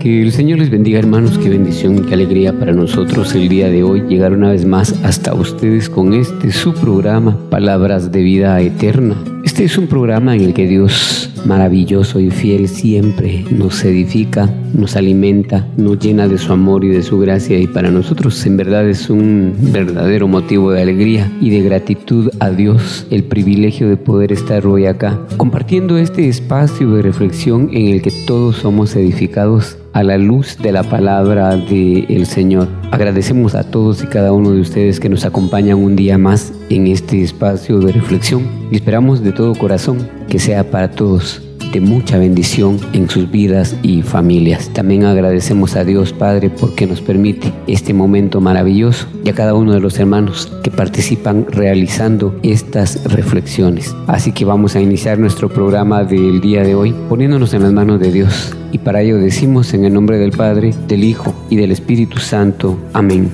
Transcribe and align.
Que 0.00 0.22
el 0.22 0.32
Señor 0.32 0.60
les 0.60 0.70
bendiga 0.70 0.98
hermanos, 0.98 1.36
qué 1.36 1.50
bendición 1.50 1.98
y 1.98 2.00
qué 2.00 2.14
alegría 2.14 2.58
para 2.58 2.72
nosotros 2.72 3.34
el 3.34 3.50
día 3.50 3.68
de 3.68 3.82
hoy 3.82 4.00
llegar 4.08 4.32
una 4.32 4.48
vez 4.48 4.64
más 4.64 4.98
hasta 5.04 5.34
ustedes 5.34 5.90
con 5.90 6.14
este 6.14 6.52
su 6.52 6.72
programa 6.72 7.36
Palabras 7.50 8.10
de 8.10 8.22
Vida 8.22 8.58
Eterna. 8.62 9.14
Este 9.44 9.64
es 9.64 9.76
un 9.76 9.88
programa 9.88 10.34
en 10.34 10.40
el 10.40 10.54
que 10.54 10.66
Dios 10.66 11.30
maravilloso 11.44 12.18
y 12.18 12.30
fiel 12.30 12.68
siempre 12.68 13.44
nos 13.50 13.84
edifica, 13.84 14.48
nos 14.72 14.96
alimenta, 14.96 15.66
nos 15.76 15.98
llena 15.98 16.28
de 16.28 16.38
su 16.38 16.50
amor 16.50 16.82
y 16.82 16.88
de 16.88 17.02
su 17.02 17.18
gracia 17.18 17.58
y 17.58 17.66
para 17.66 17.90
nosotros 17.90 18.46
en 18.46 18.56
verdad 18.56 18.88
es 18.88 19.10
un 19.10 19.54
verdadero 19.60 20.28
motivo 20.28 20.72
de 20.72 20.80
alegría 20.80 21.30
y 21.42 21.50
de 21.50 21.60
gratitud 21.60 22.30
a 22.40 22.50
Dios 22.50 23.06
el 23.10 23.24
privilegio 23.24 23.86
de 23.88 23.98
poder 23.98 24.32
estar 24.32 24.66
hoy 24.66 24.86
acá 24.86 25.20
compartiendo 25.36 25.98
este 25.98 26.26
espacio 26.26 26.90
de 26.92 27.02
reflexión 27.02 27.68
en 27.72 27.88
el 27.88 28.00
que 28.00 28.12
todos 28.26 28.56
somos 28.56 28.96
edificados 28.96 29.76
a 29.92 30.02
la 30.02 30.18
luz 30.18 30.56
de 30.58 30.72
la 30.72 30.82
palabra 30.82 31.56
del 31.56 32.26
Señor. 32.26 32.68
Agradecemos 32.90 33.54
a 33.54 33.64
todos 33.64 34.02
y 34.02 34.06
cada 34.06 34.32
uno 34.32 34.52
de 34.52 34.60
ustedes 34.60 35.00
que 35.00 35.08
nos 35.08 35.24
acompañan 35.24 35.78
un 35.78 35.96
día 35.96 36.18
más 36.18 36.52
en 36.68 36.86
este 36.86 37.22
espacio 37.22 37.80
de 37.80 37.92
reflexión 37.92 38.46
y 38.70 38.76
esperamos 38.76 39.22
de 39.22 39.32
todo 39.32 39.54
corazón 39.54 40.08
que 40.28 40.38
sea 40.38 40.70
para 40.70 40.90
todos 40.90 41.49
de 41.72 41.80
mucha 41.80 42.18
bendición 42.18 42.78
en 42.92 43.08
sus 43.08 43.30
vidas 43.30 43.76
y 43.82 44.02
familias. 44.02 44.70
También 44.72 45.04
agradecemos 45.04 45.76
a 45.76 45.84
Dios 45.84 46.12
Padre 46.12 46.50
porque 46.50 46.86
nos 46.86 47.00
permite 47.00 47.52
este 47.66 47.94
momento 47.94 48.40
maravilloso 48.40 49.06
y 49.24 49.28
a 49.28 49.34
cada 49.34 49.54
uno 49.54 49.72
de 49.72 49.80
los 49.80 49.98
hermanos 49.98 50.52
que 50.62 50.70
participan 50.70 51.46
realizando 51.48 52.38
estas 52.42 53.04
reflexiones. 53.04 53.94
Así 54.06 54.32
que 54.32 54.44
vamos 54.44 54.76
a 54.76 54.80
iniciar 54.80 55.18
nuestro 55.18 55.48
programa 55.48 56.04
del 56.04 56.40
día 56.40 56.62
de 56.62 56.74
hoy 56.74 56.94
poniéndonos 57.08 57.54
en 57.54 57.62
las 57.62 57.72
manos 57.72 58.00
de 58.00 58.12
Dios 58.12 58.56
y 58.72 58.78
para 58.78 59.02
ello 59.02 59.18
decimos 59.18 59.74
en 59.74 59.84
el 59.84 59.92
nombre 59.92 60.18
del 60.18 60.32
Padre, 60.32 60.74
del 60.88 61.04
Hijo 61.04 61.34
y 61.50 61.56
del 61.56 61.72
Espíritu 61.72 62.18
Santo. 62.18 62.78
Amén. 62.92 63.30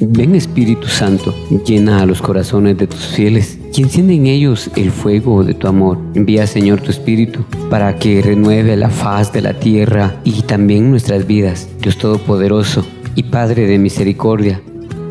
Ven 0.00 0.34
Espíritu 0.34 0.88
Santo, 0.88 1.32
llena 1.64 2.02
a 2.02 2.06
los 2.06 2.20
corazones 2.20 2.76
de 2.76 2.88
tus 2.88 3.06
fieles 3.06 3.58
y 3.74 3.82
enciende 3.82 4.14
en 4.14 4.26
ellos 4.26 4.70
el 4.76 4.90
fuego 4.90 5.44
de 5.44 5.54
tu 5.54 5.66
amor. 5.66 5.98
Envía 6.14 6.46
Señor 6.46 6.80
tu 6.80 6.90
Espíritu 6.90 7.44
para 7.70 7.96
que 7.96 8.20
renueve 8.20 8.76
la 8.76 8.90
faz 8.90 9.32
de 9.32 9.40
la 9.40 9.54
tierra 9.54 10.20
y 10.24 10.42
también 10.42 10.90
nuestras 10.90 11.26
vidas. 11.26 11.68
Dios 11.80 11.96
Todopoderoso 11.96 12.84
y 13.14 13.24
Padre 13.24 13.66
de 13.66 13.78
misericordia, 13.78 14.60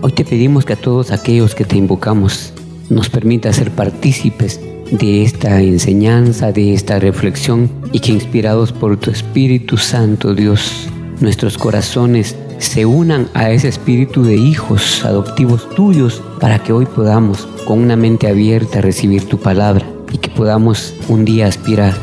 hoy 0.02 0.12
te 0.12 0.26
pedimos 0.26 0.66
que 0.66 0.74
a 0.74 0.78
todos 0.78 1.12
aquellos 1.12 1.56
que 1.56 1.66
te 1.66 1.78
invocamos 1.78 2.54
nos 2.90 3.10
permita 3.10 3.54
ser 3.54 3.72
partícipes 3.72 4.60
de 4.92 5.24
esta 5.24 5.62
enseñanza, 5.62 6.52
de 6.52 6.74
esta 6.74 7.00
reflexión 7.00 7.70
y 7.92 8.00
que 8.00 8.12
inspirados 8.12 8.72
por 8.72 8.98
tu 8.98 9.10
Espíritu 9.10 9.78
Santo 9.78 10.36
Dios, 10.36 10.88
nuestros 11.22 11.58
corazones 11.58 12.36
se 12.62 12.86
unan 12.86 13.28
a 13.34 13.50
ese 13.50 13.68
espíritu 13.68 14.24
de 14.24 14.36
hijos 14.36 15.04
adoptivos 15.04 15.68
tuyos 15.72 16.22
para 16.40 16.60
que 16.64 16.72
hoy 16.72 16.86
podamos 16.86 17.48
con 17.66 17.80
una 17.80 17.96
mente 17.96 18.28
abierta 18.28 18.82
recibir 18.82 19.28
tu 19.28 19.40
palabra 19.40 19.86
y 20.14 20.20
que 20.20 20.30
podamos 20.30 20.94
un 21.10 21.26
día 21.26 21.48
aspirar 21.48 21.96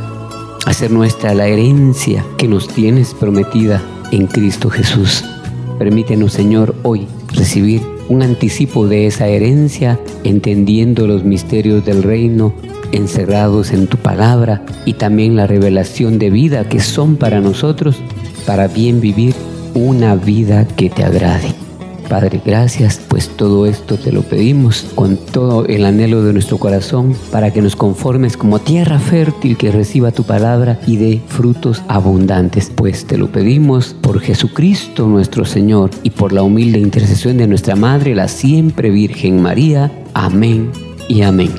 a 0.67 0.73
ser 0.73 0.91
nuestra 0.91 1.33
la 1.33 1.47
herencia 1.47 2.25
que 2.37 2.49
nos 2.49 2.69
tienes 2.69 3.15
prometida 3.15 3.81
en 4.11 4.27
Cristo 4.27 4.69
Jesús. 4.69 5.25
Permítenos, 5.79 6.33
Señor, 6.33 6.75
hoy 6.83 7.07
recibir 7.33 7.81
un 8.09 8.23
anticipo 8.23 8.89
de 8.89 9.07
esa 9.07 9.29
herencia, 9.29 10.01
entendiendo 10.25 11.07
los 11.07 11.23
misterios 11.23 11.85
del 11.85 12.03
reino 12.03 12.53
encerrados 12.91 13.71
en 13.71 13.87
tu 13.87 13.97
palabra 13.99 14.65
y 14.87 14.95
también 14.95 15.37
la 15.37 15.47
revelación 15.47 16.19
de 16.19 16.31
vida 16.31 16.69
que 16.69 16.81
son 16.81 17.17
para 17.17 17.41
nosotros 17.41 17.97
para 18.47 18.67
bien 18.67 19.01
vivir 19.01 19.35
una 19.75 20.15
vida 20.15 20.67
que 20.67 20.91
te 20.91 21.05
agrade. 21.05 21.55
Padre, 22.09 22.41
gracias, 22.43 22.99
pues 23.07 23.29
todo 23.29 23.67
esto 23.67 23.97
te 23.97 24.13
lo 24.13 24.23
pedimos 24.23 24.87
con 24.95 25.19
todo 25.19 25.67
el 25.67 25.85
anhelo 25.85 26.23
de 26.23 26.33
nuestro 26.33 26.57
corazón 26.57 27.15
para 27.31 27.53
que 27.53 27.61
nos 27.61 27.77
conformes 27.77 28.39
como 28.39 28.61
tierra 28.61 28.99
fértil 28.99 29.59
que 29.59 29.71
reciba 29.71 30.11
tu 30.11 30.25
palabra 30.25 30.81
y 30.87 30.97
dé 30.97 31.21
frutos 31.27 31.83
abundantes. 31.87 32.73
Pues 32.75 33.05
te 33.05 33.19
lo 33.19 33.31
pedimos 33.31 33.95
por 34.01 34.21
Jesucristo 34.21 35.07
nuestro 35.07 35.45
Señor 35.45 35.91
y 36.03 36.11
por 36.11 36.33
la 36.33 36.43
humilde 36.43 36.79
intercesión 36.79 37.37
de 37.37 37.47
nuestra 37.47 37.77
Madre, 37.77 38.15
la 38.15 38.29
siempre 38.29 38.89
Virgen 38.89 39.43
María. 39.43 39.93
Amén 40.15 40.71
y 41.11 41.21
amén. 41.21 41.51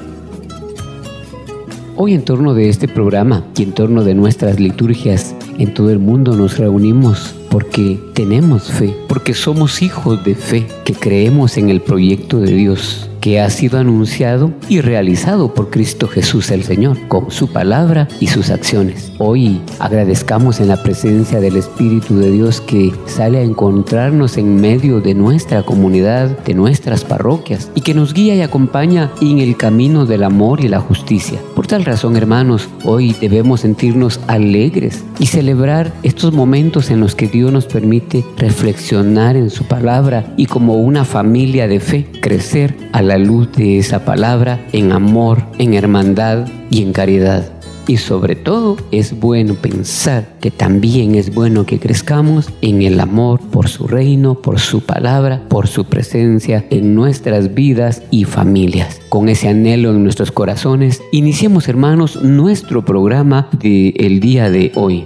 Hoy 1.96 2.14
en 2.14 2.24
torno 2.24 2.56
de 2.56 2.70
este 2.70 2.88
programa 2.88 3.44
y 3.56 3.64
en 3.64 3.74
torno 3.74 4.04
de 4.04 4.16
nuestras 4.16 4.60
liturgias 4.60 5.36
en 5.60 5.74
todo 5.76 5.92
el 5.92 6.00
mundo 6.00 6.36
nos 6.36 6.58
reunimos 6.58 7.36
porque 7.50 8.00
tenemos 8.14 8.72
fe, 8.72 8.96
porque 9.08 9.34
somos 9.34 9.82
hijos 9.82 10.24
de 10.24 10.36
fe, 10.36 10.68
que 10.86 10.94
creemos 10.94 11.58
en 11.58 11.70
el 11.70 11.82
proyecto 11.82 12.40
de 12.40 12.54
Dios 12.54 13.10
que 13.20 13.40
ha 13.40 13.50
sido 13.50 13.80
anunciado 13.80 14.52
y 14.68 14.82
realizado 14.82 15.54
por 15.54 15.70
Cristo 15.70 16.08
Jesús 16.08 16.52
el 16.52 16.64
Señor, 16.64 16.98
con 17.08 17.32
su 17.32 17.52
palabra 17.52 18.08
y 18.20 18.28
sus 18.28 18.50
acciones. 18.50 19.12
Hoy 19.18 19.62
agradezcamos 19.80 20.60
en 20.60 20.68
la 20.68 20.82
presencia 20.82 21.40
del 21.40 21.58
Espíritu 21.58 22.18
de 22.18 22.32
Dios 22.32 22.62
que 22.62 22.94
sale 23.06 23.40
a 23.40 23.44
encontrarnos 23.44 24.38
en 24.38 24.60
medio 24.62 25.02
de 25.02 25.14
nuestra 25.14 25.64
comunidad, 25.64 26.30
de 26.40 26.54
nuestras 26.54 27.04
parroquias, 27.04 27.70
y 27.76 27.82
que 27.82 27.94
nos 27.94 28.14
guía 28.14 28.36
y 28.36 28.42
acompaña 28.42 29.12
en 29.22 29.40
el 29.40 29.58
camino 29.58 30.06
del 30.06 30.24
amor 30.24 30.64
y 30.64 30.68
la 30.68 30.80
justicia. 30.80 31.40
Por 31.56 31.68
tal 31.68 31.86
razón, 31.86 32.16
hermanos, 32.16 32.70
hoy 32.86 33.16
debemos 33.20 33.62
sentirnos 33.62 34.20
alegres 34.28 35.04
y 35.20 35.26
celebrar 35.26 35.92
estos 36.04 36.34
momentos 36.34 36.90
en 36.90 37.00
los 37.00 37.16
que 37.16 37.28
Dios 37.28 37.52
nos 37.52 37.66
permite 37.66 38.24
reflexionar 38.38 39.36
en 39.36 39.50
su 39.50 39.66
palabra 39.66 40.34
y 40.38 40.46
como 40.46 40.76
una 40.76 41.06
familia 41.06 41.68
de 41.68 41.80
fe 41.80 42.08
crecer 42.22 42.76
a 42.94 43.02
luz 43.18 43.52
de 43.54 43.80
esa 43.80 44.06
palabra 44.06 44.66
en 44.72 44.92
amor, 44.92 45.44
en 45.58 45.74
hermandad 45.74 46.48
y 46.70 46.84
en 46.84 46.94
caridad. 46.94 47.52
Y 47.90 47.98
sobre 47.98 48.36
todo 48.36 48.78
es 48.92 49.20
bueno 49.20 49.56
pensar 49.56 50.36
que 50.40 50.52
también 50.52 51.16
es 51.16 51.34
bueno 51.34 51.66
que 51.66 51.80
crezcamos 51.80 52.52
en 52.62 52.84
el 52.84 53.00
amor 53.00 53.40
por 53.40 53.68
su 53.68 53.88
reino, 53.88 54.36
por 54.36 54.60
su 54.60 54.82
palabra, 54.82 55.42
por 55.50 55.68
su 55.68 55.86
presencia 55.86 56.64
en 56.70 56.94
nuestras 56.94 57.56
vidas 57.56 58.04
y 58.12 58.26
familias. 58.26 59.02
Con 59.10 59.28
ese 59.28 59.48
anhelo 59.48 59.90
en 59.90 60.04
nuestros 60.04 60.32
corazones, 60.32 61.02
iniciemos 61.12 61.68
hermanos 61.68 62.22
nuestro 62.22 62.86
programa 62.86 63.50
del 63.60 63.96
el 63.98 64.20
día 64.20 64.52
de 64.52 64.72
hoy. 64.76 65.06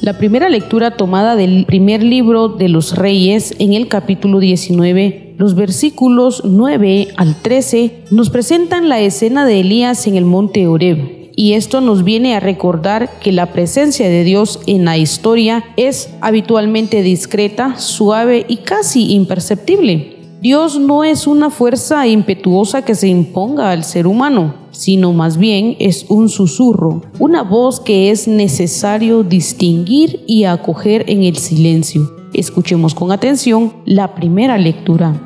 La 0.00 0.18
primera 0.18 0.48
lectura 0.48 0.96
tomada 0.96 1.36
del 1.36 1.64
primer 1.66 2.02
libro 2.02 2.48
de 2.48 2.68
los 2.68 2.96
reyes 2.96 3.54
en 3.58 3.72
el 3.72 3.88
capítulo 3.88 4.38
19, 4.38 5.34
los 5.38 5.54
versículos 5.54 6.42
9 6.44 7.08
al 7.16 7.40
13, 7.40 8.04
nos 8.10 8.28
presentan 8.28 8.88
la 8.88 9.00
escena 9.00 9.46
de 9.46 9.60
Elías 9.60 10.06
en 10.06 10.16
el 10.16 10.24
monte 10.24 10.66
Oreb. 10.66 11.30
Y 11.36 11.54
esto 11.54 11.80
nos 11.80 12.04
viene 12.04 12.36
a 12.36 12.40
recordar 12.40 13.18
que 13.18 13.32
la 13.32 13.46
presencia 13.46 14.08
de 14.08 14.24
Dios 14.24 14.60
en 14.66 14.84
la 14.84 14.98
historia 14.98 15.64
es 15.76 16.10
habitualmente 16.20 17.02
discreta, 17.02 17.78
suave 17.78 18.44
y 18.46 18.58
casi 18.58 19.12
imperceptible. 19.12 20.13
Dios 20.44 20.78
no 20.78 21.04
es 21.04 21.26
una 21.26 21.48
fuerza 21.48 22.06
impetuosa 22.06 22.84
que 22.84 22.94
se 22.94 23.08
imponga 23.08 23.70
al 23.70 23.82
ser 23.82 24.06
humano, 24.06 24.54
sino 24.72 25.14
más 25.14 25.38
bien 25.38 25.74
es 25.80 26.04
un 26.10 26.28
susurro, 26.28 27.00
una 27.18 27.42
voz 27.42 27.80
que 27.80 28.10
es 28.10 28.28
necesario 28.28 29.22
distinguir 29.22 30.20
y 30.26 30.44
acoger 30.44 31.06
en 31.08 31.22
el 31.22 31.38
silencio. 31.38 32.14
Escuchemos 32.34 32.94
con 32.94 33.10
atención 33.10 33.72
la 33.86 34.14
primera 34.14 34.58
lectura. 34.58 35.18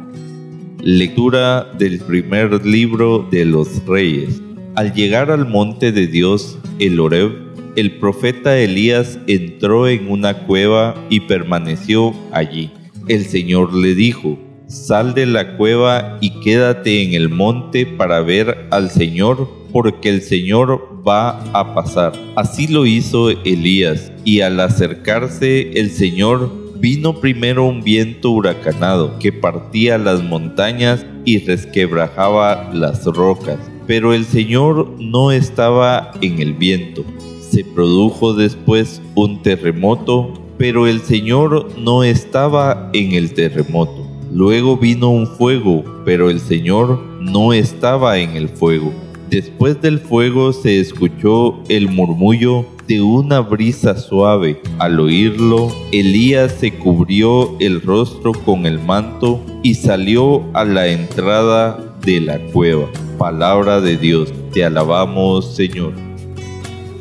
Lectura 0.84 1.64
del 1.76 1.98
primer 1.98 2.64
libro 2.64 3.26
de 3.28 3.44
los 3.44 3.84
reyes. 3.86 4.40
Al 4.76 4.94
llegar 4.94 5.32
al 5.32 5.48
monte 5.48 5.90
de 5.90 6.06
Dios, 6.06 6.58
el 6.78 7.00
Oreb, 7.00 7.32
el 7.74 7.98
profeta 7.98 8.56
Elías 8.56 9.18
entró 9.26 9.88
en 9.88 10.12
una 10.12 10.46
cueva 10.46 10.94
y 11.10 11.18
permaneció 11.18 12.14
allí. 12.30 12.70
El 13.08 13.24
Señor 13.24 13.74
le 13.74 13.96
dijo, 13.96 14.38
Sal 14.68 15.14
de 15.14 15.24
la 15.24 15.56
cueva 15.56 16.18
y 16.20 16.40
quédate 16.40 17.02
en 17.02 17.14
el 17.14 17.30
monte 17.30 17.86
para 17.86 18.20
ver 18.20 18.68
al 18.70 18.90
Señor, 18.90 19.48
porque 19.72 20.10
el 20.10 20.20
Señor 20.20 21.02
va 21.08 21.42
a 21.54 21.74
pasar. 21.74 22.12
Así 22.36 22.66
lo 22.66 22.84
hizo 22.84 23.30
Elías, 23.30 24.12
y 24.24 24.42
al 24.42 24.60
acercarse 24.60 25.70
el 25.72 25.90
Señor 25.90 26.52
vino 26.78 27.18
primero 27.18 27.64
un 27.64 27.82
viento 27.82 28.30
huracanado 28.30 29.18
que 29.18 29.32
partía 29.32 29.96
las 29.96 30.22
montañas 30.22 31.06
y 31.24 31.38
resquebrajaba 31.38 32.70
las 32.74 33.06
rocas. 33.06 33.58
Pero 33.86 34.12
el 34.12 34.26
Señor 34.26 34.96
no 35.00 35.32
estaba 35.32 36.12
en 36.20 36.42
el 36.42 36.52
viento. 36.52 37.06
Se 37.40 37.64
produjo 37.64 38.34
después 38.34 39.00
un 39.14 39.40
terremoto, 39.40 40.34
pero 40.58 40.86
el 40.86 41.00
Señor 41.00 41.70
no 41.78 42.04
estaba 42.04 42.90
en 42.92 43.12
el 43.12 43.32
terremoto. 43.32 43.97
Luego 44.32 44.76
vino 44.76 45.10
un 45.10 45.26
fuego, 45.26 45.84
pero 46.04 46.30
el 46.30 46.40
Señor 46.40 47.02
no 47.20 47.52
estaba 47.52 48.18
en 48.18 48.36
el 48.36 48.48
fuego. 48.48 48.92
Después 49.30 49.80
del 49.82 49.98
fuego 49.98 50.52
se 50.52 50.80
escuchó 50.80 51.62
el 51.68 51.90
murmullo 51.90 52.64
de 52.86 53.02
una 53.02 53.40
brisa 53.40 53.94
suave. 53.96 54.62
Al 54.78 54.98
oírlo, 54.98 55.70
Elías 55.92 56.52
se 56.52 56.72
cubrió 56.72 57.54
el 57.60 57.82
rostro 57.82 58.32
con 58.32 58.64
el 58.64 58.78
manto 58.78 59.40
y 59.62 59.74
salió 59.74 60.42
a 60.54 60.64
la 60.64 60.88
entrada 60.88 61.94
de 62.04 62.20
la 62.20 62.38
cueva. 62.38 62.88
Palabra 63.18 63.80
de 63.80 63.98
Dios, 63.98 64.32
te 64.52 64.64
alabamos 64.64 65.54
Señor. 65.54 66.07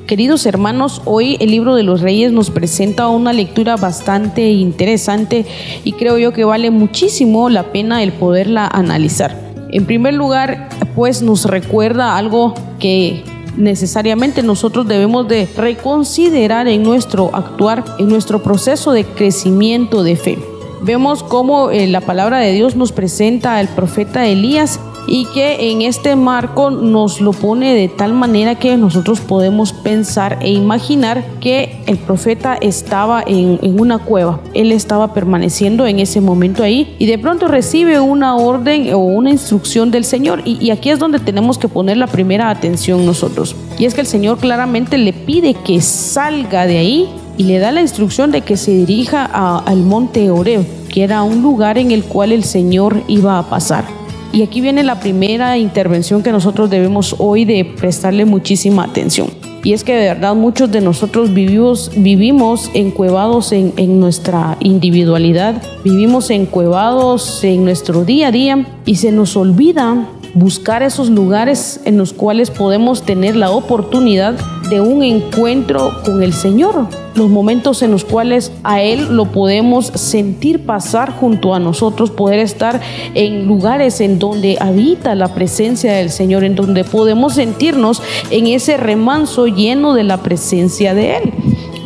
Queridos 0.07 0.45
hermanos, 0.45 1.01
hoy 1.04 1.36
el 1.42 1.51
libro 1.51 1.75
de 1.75 1.83
los 1.83 2.00
reyes 2.00 2.31
nos 2.31 2.50
presenta 2.50 3.09
una 3.09 3.33
lectura 3.33 3.75
bastante 3.75 4.51
interesante 4.51 5.45
y 5.83 5.92
creo 5.92 6.18
yo 6.18 6.31
que 6.31 6.45
vale 6.45 6.71
muchísimo 6.71 7.50
la 7.50 7.74
pena 7.74 8.01
el 8.01 8.13
poderla 8.13 8.68
analizar. 8.68 9.38
En 9.69 9.86
primer 9.86 10.13
lugar, 10.13 10.69
pues 10.95 11.21
nos 11.21 11.44
recuerda 11.44 12.15
algo 12.15 12.54
que 12.80 13.21
necesariamente 13.57 14.44
nosotros 14.44 14.88
debemos 14.88 15.27
de 15.27 15.45
reconsiderar 15.57 16.69
en 16.69 16.83
nuestro 16.83 17.36
actuar, 17.36 17.83
en 18.00 18.07
nuestro 18.07 18.42
proceso 18.42 18.94
de 18.94 19.03
crecimiento 19.03 20.03
de 20.03 20.15
fe. 20.15 20.39
Vemos 20.83 21.21
cómo 21.21 21.69
eh, 21.69 21.86
la 21.86 22.00
palabra 22.00 22.39
de 22.39 22.53
Dios 22.53 22.77
nos 22.77 22.94
presenta 22.94 23.57
al 23.57 23.68
profeta 23.68 24.25
Elías 24.25 24.80
y 25.07 25.25
que 25.25 25.71
en 25.71 25.81
este 25.81 26.15
marco 26.15 26.69
nos 26.69 27.21
lo 27.21 27.31
pone 27.31 27.74
de 27.74 27.88
tal 27.88 28.13
manera 28.13 28.56
que 28.56 28.75
nosotros 28.77 29.21
podemos 29.21 29.71
pensar 29.74 30.38
e 30.42 30.51
imaginar 30.51 31.24
que 31.39 31.81
el 31.88 31.98
profeta 31.98 32.56
estaba 32.56 33.24
en, 33.25 33.57
una 33.80 34.00
cueva, 34.00 34.42
él 34.54 34.71
estaba 34.71 35.13
permaneciendo 35.13 35.88
en 35.88 36.00
ese 36.00 36.19
momento 36.19 36.63
ahí 36.63 36.95
y 37.00 37.06
de 37.06 37.18
pronto 37.18 37.48
recibe 37.48 38.00
una 38.00 38.36
orden 38.36 38.94
o 38.94 39.00
una 39.00 39.31
instrucción 39.31 39.92
del 39.92 40.04
Señor 40.04 40.42
y, 40.45 40.68
aquí 40.71 40.89
es 40.89 41.00
donde 41.00 41.19
tenemos 41.19 41.57
que 41.57 41.69
poner 41.69 41.98
la 41.98 42.07
primera 42.07 42.50
atención 42.50 43.06
nosotros 43.06 43.56
y 43.80 43.86
es 43.86 43.94
que 43.94 44.01
el 44.01 44.07
Señor 44.07 44.38
claramente 44.38 44.98
le 44.98 45.13
pide 45.13 45.53
que 45.53 45.81
salga 45.81 46.65
de 46.65 46.77
ahí 46.77 47.10
y 47.38 47.44
le 47.44 47.60
da 47.60 47.71
la 47.71 47.81
instrucción 47.81 48.31
de 48.31 48.42
que 48.42 48.57
se 48.57 48.71
dirija 48.71 49.25
al 49.25 49.77
monte 49.77 50.31
Oreb, 50.31 50.65
que 50.89 51.03
era 51.03 51.21
un 51.21 51.42
lugar 51.44 51.77
en 51.77 51.92
el 51.92 52.03
cual 52.03 52.31
el 52.31 52.44
Señor 52.44 53.03
iba 53.07 53.38
a 53.38 53.48
pasar. 53.48 53.86
Y 54.31 54.44
aquí 54.44 54.62
viene 54.62 54.83
la 54.83 55.00
primera 55.00 55.57
intervención 55.57 56.24
que 56.24 56.31
nosotros 56.31 56.69
debemos 56.69 57.15
hoy 57.18 57.45
de 57.45 57.65
prestarle 57.65 58.25
muchísima 58.25 58.83
atención. 58.83 59.29
Y 59.63 59.74
es 59.74 59.83
que 59.83 59.94
de 59.94 60.07
verdad 60.07 60.35
muchos 60.35 60.71
de 60.71 60.81
nosotros 60.81 61.33
vivimos, 61.33 61.91
vivimos 61.95 62.69
encuevados 62.74 63.51
en, 63.51 63.74
en 63.77 64.00
nuestra 64.00 64.56
individualidad, 64.59 65.62
vivimos 65.83 66.29
encuevados 66.29 67.44
en 67.44 67.65
nuestro 67.65 68.06
día 68.06 68.27
a 68.27 68.31
día 68.31 68.68
y 68.85 68.95
se 68.95 69.12
nos 69.12 69.35
olvida 69.35 70.07
buscar 70.33 70.83
esos 70.83 71.09
lugares 71.09 71.81
en 71.85 71.97
los 71.97 72.13
cuales 72.13 72.51
podemos 72.51 73.03
tener 73.03 73.35
la 73.35 73.50
oportunidad 73.50 74.35
de 74.69 74.81
un 74.81 75.04
encuentro 75.04 75.94
con 76.04 76.24
el 76.24 76.34
Señor, 76.34 76.88
los 77.16 77.30
momentos 77.30 77.81
en 77.81 77.92
los 77.92 78.04
cuales 78.04 78.52
a 78.64 78.81
Él 78.81 79.16
lo 79.16 79.25
podemos 79.31 79.88
sentir 79.88 80.66
pasar 80.66 81.12
junto 81.12 81.54
a 81.54 81.60
nosotros, 81.60 82.12
poder 82.12 82.40
estar 82.40 82.81
en 83.14 83.48
lugares 83.48 84.02
en 84.02 84.19
donde 84.19 84.58
habita 84.60 85.16
la 85.16 85.34
presencia 85.34 85.94
del 85.94 86.10
Señor, 86.10 86.44
en 86.44 86.56
donde 86.56 86.84
podemos 86.84 87.34
sentirnos 87.34 88.02
en 88.30 88.48
ese 88.48 88.78
remanso 88.78 89.48
lleno 89.48 89.94
de 89.94 90.04
la 90.04 90.18
presencia 90.18 90.94
de 90.94 91.18
Él. 91.18 91.34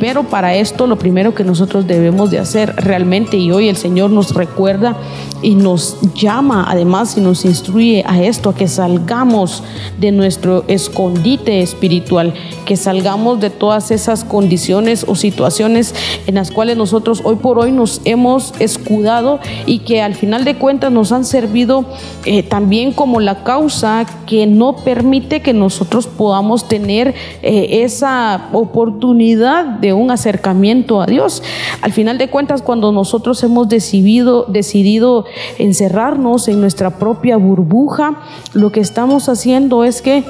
Pero 0.01 0.24
para 0.24 0.56
esto 0.56 0.88
lo 0.88 0.98
primero 0.98 1.36
que 1.36 1.44
nosotros 1.44 1.86
debemos 1.86 2.31
de 2.31 2.39
hacer 2.39 2.74
realmente, 2.75 3.38
y 3.38 3.51
hoy 3.51 3.69
el 3.69 3.77
Señor 3.77 4.09
nos 4.09 4.33
recuerda 4.33 4.98
y 5.44 5.53
nos 5.53 5.98
llama 6.15 6.65
además 6.68 7.18
y 7.18 7.21
nos 7.21 7.45
instruye 7.45 8.03
a 8.07 8.21
esto, 8.24 8.50
a 8.50 8.56
que 8.56 8.68
salgamos 8.68 9.63
de 10.00 10.12
nuestro 10.12 10.63
escondite 10.68 11.62
espiritual, 11.62 12.33
que 12.65 12.77
salgamos 12.77 13.39
de 13.42 13.51
todas 13.51 13.92
esas 13.92 14.24
condiciones 14.24 15.06
o 15.07 15.13
situaciones 15.13 15.94
en 16.25 16.33
las 16.33 16.50
cuales 16.50 16.77
nosotros 16.77 17.21
hoy 17.24 17.36
por 17.36 17.59
hoy 17.59 17.71
nos 17.71 18.01
hemos 18.03 18.53
escudado 18.59 19.39
y 19.68 19.80
que 19.80 20.01
al 20.01 20.15
final 20.15 20.45
de 20.45 20.56
cuentas 20.56 20.92
nos 20.92 21.12
han 21.12 21.25
servido 21.25 21.86
eh, 22.25 22.42
también 22.42 22.92
como 22.92 23.19
la 23.19 23.44
causa 23.44 24.07
que 24.25 24.48
no 24.48 24.77
permite 24.77 25.42
que 25.42 25.53
nosotros 25.53 26.07
podamos 26.07 26.68
tener 26.68 27.13
eh, 27.44 27.83
esa 27.83 28.50
oportunidad 28.53 29.65
de 29.65 29.90
un 29.93 30.11
acercamiento 30.11 31.01
a 31.01 31.05
Dios. 31.05 31.43
Al 31.81 31.91
final 31.91 32.17
de 32.17 32.29
cuentas, 32.29 32.61
cuando 32.61 32.91
nosotros 32.91 33.43
hemos 33.43 33.69
decidido, 33.69 34.45
decidido 34.47 35.25
encerrarnos 35.57 36.47
en 36.47 36.61
nuestra 36.61 36.97
propia 36.97 37.38
burbuja, 37.38 38.21
lo 38.53 38.71
que 38.71 38.79
estamos 38.79 39.29
haciendo 39.29 39.83
es 39.83 40.01
que 40.01 40.23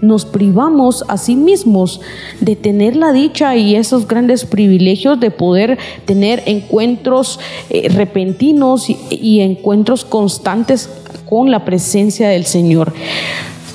nos 0.00 0.24
privamos 0.24 1.04
a 1.08 1.18
sí 1.18 1.36
mismos 1.36 2.00
de 2.40 2.56
tener 2.56 2.96
la 2.96 3.12
dicha 3.12 3.56
y 3.56 3.76
esos 3.76 4.08
grandes 4.08 4.44
privilegios 4.44 5.20
de 5.20 5.30
poder 5.30 5.78
tener 6.06 6.42
encuentros 6.46 7.38
eh, 7.68 7.88
repentinos 7.90 8.86
y 8.88 9.40
encuentros 9.40 10.04
constantes 10.04 10.88
con 11.28 11.50
la 11.50 11.64
presencia 11.64 12.28
del 12.28 12.46
Señor. 12.46 12.92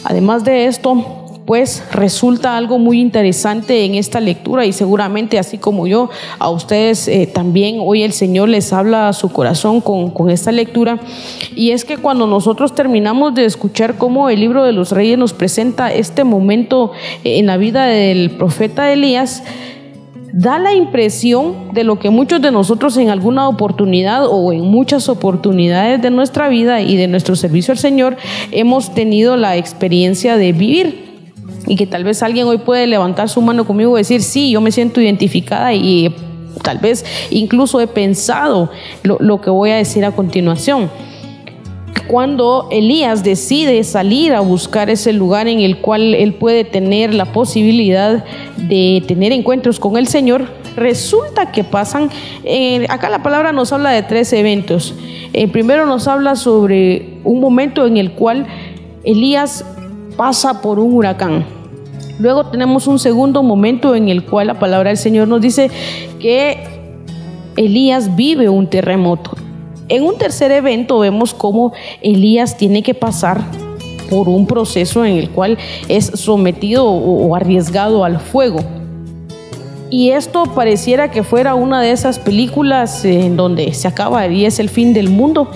Además 0.03 0.43
de 0.43 0.65
esto, 0.65 1.24
pues 1.45 1.83
resulta 1.91 2.57
algo 2.57 2.79
muy 2.79 2.99
interesante 2.99 3.85
en 3.85 3.95
esta 3.95 4.19
lectura 4.19 4.65
y 4.65 4.73
seguramente 4.73 5.37
así 5.37 5.57
como 5.57 5.85
yo, 5.85 6.09
a 6.39 6.49
ustedes 6.49 7.07
eh, 7.07 7.27
también 7.31 7.77
hoy 7.79 8.01
el 8.01 8.13
Señor 8.13 8.49
les 8.49 8.73
habla 8.73 9.09
a 9.09 9.13
su 9.13 9.29
corazón 9.29 9.79
con, 9.79 10.09
con 10.09 10.29
esta 10.29 10.51
lectura. 10.51 10.99
Y 11.55 11.71
es 11.71 11.85
que 11.85 11.97
cuando 11.97 12.25
nosotros 12.25 12.73
terminamos 12.73 13.35
de 13.35 13.45
escuchar 13.45 13.97
cómo 13.97 14.29
el 14.29 14.39
libro 14.39 14.63
de 14.63 14.71
los 14.71 14.91
reyes 14.91 15.17
nos 15.17 15.33
presenta 15.33 15.93
este 15.93 16.23
momento 16.23 16.91
en 17.23 17.45
la 17.45 17.57
vida 17.57 17.85
del 17.85 18.31
profeta 18.31 18.91
Elías, 18.91 19.43
da 20.33 20.59
la 20.59 20.73
impresión 20.73 21.73
de 21.73 21.85
lo 21.85 21.97
que 21.97 22.09
muchos 22.09 22.41
de 22.41 22.51
nosotros 22.51 22.97
en 22.97 23.09
alguna 23.09 23.47
oportunidad 23.47 24.25
o 24.27 24.51
en 24.51 24.61
muchas 24.61 25.07
oportunidades 25.07 26.01
de 26.01 26.09
nuestra 26.09 26.49
vida 26.49 26.81
y 26.81 26.97
de 26.97 27.07
nuestro 27.07 27.37
servicio 27.37 27.71
al 27.71 27.77
Señor 27.77 28.17
hemos 28.51 28.93
tenido 28.93 29.37
la 29.37 29.55
experiencia 29.55 30.35
de 30.35 30.51
vivir 30.51 31.04
y 31.67 31.75
que 31.75 31.87
tal 31.87 32.03
vez 32.03 32.21
alguien 32.23 32.47
hoy 32.47 32.57
puede 32.57 32.87
levantar 32.87 33.29
su 33.29 33.41
mano 33.41 33.65
conmigo 33.65 33.97
y 33.97 34.01
decir, 34.01 34.21
sí, 34.21 34.51
yo 34.51 34.61
me 34.61 34.71
siento 34.71 35.01
identificada 35.01 35.73
y 35.73 36.13
tal 36.61 36.77
vez 36.77 37.05
incluso 37.29 37.79
he 37.81 37.87
pensado 37.87 38.69
lo, 39.03 39.41
que 39.41 39.49
voy 39.49 39.71
a 39.71 39.75
decir 39.75 40.05
a 40.05 40.11
continuación 40.11 40.89
cuando 42.07 42.67
Elías 42.71 43.23
decide 43.23 43.83
salir 43.83 44.33
a 44.33 44.39
buscar 44.41 44.89
ese 44.89 45.11
lugar 45.11 45.47
en 45.47 45.61
el 45.61 45.77
cual 45.77 46.13
él 46.13 46.33
puede 46.35 46.63
tener 46.63 47.13
la 47.13 47.25
posibilidad 47.25 48.23
de 48.57 49.03
tener 49.07 49.31
encuentros 49.31 49.79
con 49.79 49.97
el 49.97 50.07
Señor, 50.07 50.47
resulta 50.75 51.51
que 51.51 51.63
pasan, 51.63 52.09
eh, 52.43 52.85
acá 52.89 53.09
la 53.09 53.23
palabra 53.23 53.51
nos 53.53 53.73
habla 53.73 53.89
de 53.89 54.03
tres 54.03 54.31
eventos. 54.33 54.93
El 55.33 55.49
primero 55.49 55.85
nos 55.85 56.07
habla 56.07 56.35
sobre 56.35 57.19
un 57.23 57.39
momento 57.39 57.87
en 57.87 57.97
el 57.97 58.11
cual 58.11 58.45
Elías 59.03 59.65
pasa 60.15 60.61
por 60.61 60.79
un 60.79 60.93
huracán. 60.93 61.54
Luego 62.19 62.45
tenemos 62.45 62.87
un 62.87 62.99
segundo 62.99 63.43
momento 63.43 63.95
en 63.95 64.09
el 64.09 64.23
cual 64.23 64.47
la 64.47 64.59
palabra 64.59 64.89
del 64.89 64.97
Señor 64.97 65.27
nos 65.27 65.41
dice 65.41 65.69
que 66.19 66.63
Elías 67.57 68.15
vive 68.15 68.49
un 68.49 68.67
terremoto. 68.67 69.31
En 69.87 70.03
un 70.03 70.17
tercer 70.17 70.51
evento 70.51 70.99
vemos 70.99 71.33
cómo 71.33 71.73
Elías 72.01 72.57
tiene 72.57 72.83
que 72.83 72.93
pasar 72.93 73.41
por 74.09 74.29
un 74.29 74.47
proceso 74.47 75.03
en 75.03 75.17
el 75.17 75.29
cual 75.29 75.57
es 75.87 76.05
sometido 76.05 76.85
o 76.85 77.35
arriesgado 77.35 78.03
al 78.03 78.19
fuego. 78.19 78.59
Y 79.89 80.09
esto 80.09 80.45
pareciera 80.55 81.11
que 81.11 81.23
fuera 81.23 81.55
una 81.55 81.81
de 81.81 81.91
esas 81.91 82.19
películas 82.19 83.05
en 83.05 83.37
donde 83.37 83.73
se 83.73 83.87
acaba 83.87 84.27
y 84.27 84.45
es 84.45 84.59
el 84.59 84.69
fin 84.69 84.93
del 84.93 85.09
mundo. 85.09 85.49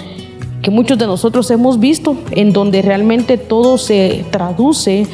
que 0.61 0.71
muchos 0.71 0.97
de 0.97 1.07
nosotros 1.07 1.49
hemos 1.51 1.79
visto, 1.79 2.17
en 2.31 2.51
donde 2.51 2.81
realmente 2.81 3.37
todo 3.37 3.77
se 3.77 4.25
traduce 4.29 5.07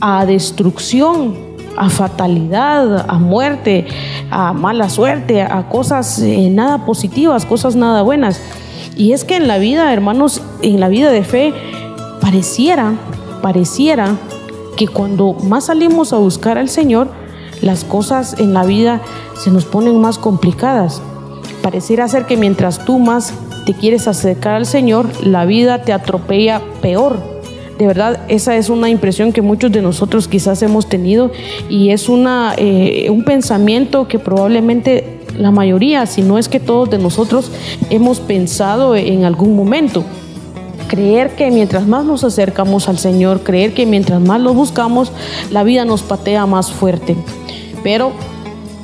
a 0.00 0.26
destrucción, 0.26 1.34
a 1.76 1.90
fatalidad, 1.90 3.06
a 3.08 3.18
muerte, 3.18 3.86
a 4.30 4.52
mala 4.52 4.88
suerte, 4.88 5.42
a 5.42 5.68
cosas 5.68 6.20
eh, 6.20 6.48
nada 6.50 6.84
positivas, 6.84 7.44
cosas 7.44 7.76
nada 7.76 8.02
buenas. 8.02 8.40
Y 8.96 9.12
es 9.12 9.24
que 9.24 9.36
en 9.36 9.48
la 9.48 9.58
vida, 9.58 9.92
hermanos, 9.92 10.40
en 10.62 10.78
la 10.78 10.88
vida 10.88 11.10
de 11.10 11.24
fe, 11.24 11.52
pareciera, 12.20 12.94
pareciera 13.42 14.16
que 14.76 14.86
cuando 14.86 15.34
más 15.34 15.66
salimos 15.66 16.12
a 16.12 16.18
buscar 16.18 16.58
al 16.58 16.68
Señor, 16.68 17.08
las 17.60 17.84
cosas 17.84 18.36
en 18.38 18.54
la 18.54 18.64
vida 18.64 19.00
se 19.36 19.50
nos 19.50 19.64
ponen 19.64 20.00
más 20.00 20.18
complicadas. 20.18 21.02
Pareciera 21.62 22.08
ser 22.08 22.26
que 22.26 22.36
mientras 22.36 22.84
tú 22.84 22.98
más 22.98 23.32
te 23.66 23.74
quieres 23.74 24.06
acercar 24.06 24.54
al 24.54 24.66
Señor, 24.66 25.08
la 25.24 25.44
vida 25.44 25.82
te 25.82 25.92
atropella 25.92 26.60
peor. 26.82 27.33
De 27.78 27.86
verdad, 27.86 28.20
esa 28.28 28.56
es 28.56 28.68
una 28.70 28.88
impresión 28.88 29.32
que 29.32 29.42
muchos 29.42 29.72
de 29.72 29.82
nosotros 29.82 30.28
quizás 30.28 30.62
hemos 30.62 30.88
tenido 30.88 31.32
y 31.68 31.90
es 31.90 32.08
una, 32.08 32.54
eh, 32.56 33.08
un 33.10 33.24
pensamiento 33.24 34.06
que 34.06 34.20
probablemente 34.20 35.18
la 35.36 35.50
mayoría, 35.50 36.06
si 36.06 36.22
no 36.22 36.38
es 36.38 36.48
que 36.48 36.60
todos 36.60 36.90
de 36.90 36.98
nosotros 36.98 37.50
hemos 37.90 38.20
pensado 38.20 38.94
en 38.94 39.24
algún 39.24 39.56
momento. 39.56 40.04
Creer 40.86 41.34
que 41.34 41.50
mientras 41.50 41.86
más 41.86 42.04
nos 42.04 42.22
acercamos 42.22 42.88
al 42.88 42.98
Señor, 42.98 43.42
creer 43.42 43.74
que 43.74 43.86
mientras 43.86 44.20
más 44.20 44.40
lo 44.40 44.54
buscamos, 44.54 45.10
la 45.50 45.64
vida 45.64 45.84
nos 45.84 46.02
patea 46.02 46.46
más 46.46 46.70
fuerte. 46.70 47.16
Pero 47.82 48.12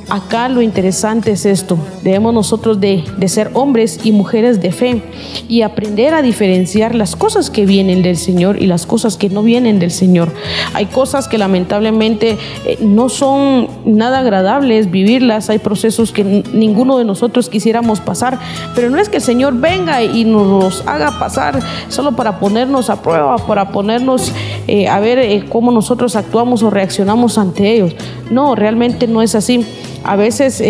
acá 0.09 0.49
lo 0.49 0.61
interesante 0.61 1.31
es 1.31 1.45
esto. 1.45 1.77
Debemos 2.03 2.33
nosotros 2.33 2.79
de, 2.79 3.03
ser 3.27 3.51
hombres 3.53 3.99
y 4.03 4.11
mujeres 4.11 4.59
de 4.61 4.71
fe 4.71 5.03
y 5.47 5.61
aprender 5.61 6.13
a 6.13 6.21
diferenciar 6.21 6.95
las 6.95 7.15
cosas 7.15 7.49
que 7.49 7.65
vienen 7.65 8.01
del 8.01 8.17
Señor 8.17 8.61
y 8.61 8.65
las 8.65 8.85
cosas 8.85 9.17
que 9.17 9.29
no 9.29 9.43
vienen 9.43 9.79
del 9.79 9.91
Señor. 9.91 10.33
Hay 10.73 10.87
cosas 10.87 11.27
que 11.27 11.37
lamentablemente 11.37 12.37
eh, 12.65 12.77
no 12.81 13.07
son 13.09 13.67
nada 13.85 14.19
agradables 14.19 14.89
vivirlas. 14.89 15.49
Hay 15.49 15.59
procesos 15.59 16.11
que 16.11 16.23
ninguno 16.23 16.97
de 16.97 17.05
nosotros 17.05 17.49
quisiéramos 17.49 17.99
pasar. 17.99 18.39
Pero 18.73 18.89
no 18.89 18.97
es 18.97 19.07
que 19.07 19.17
el 19.17 19.23
Señor 19.23 19.53
venga 19.53 20.03
y 20.03 20.25
nos 20.25 20.85
haga 20.87 21.19
pasar 21.19 21.59
solo 21.89 22.15
para 22.15 22.39
ponernos 22.39 22.89
a 22.89 23.01
prueba, 23.01 23.37
para 23.37 23.71
ponernos 23.71 24.31
eh, 24.67 24.87
a 24.87 24.99
ver 24.99 25.19
eh, 25.19 25.45
cómo 25.47 25.71
nosotros 25.71 26.15
actuamos 26.15 26.63
o 26.63 26.71
reaccionamos 26.71 27.37
ante 27.37 27.71
ellos. 27.71 27.95
No, 28.31 28.55
realmente 28.55 29.07
no 29.07 29.21
es 29.21 29.35
así 29.35 29.65
a 30.03 30.15
veces 30.15 30.61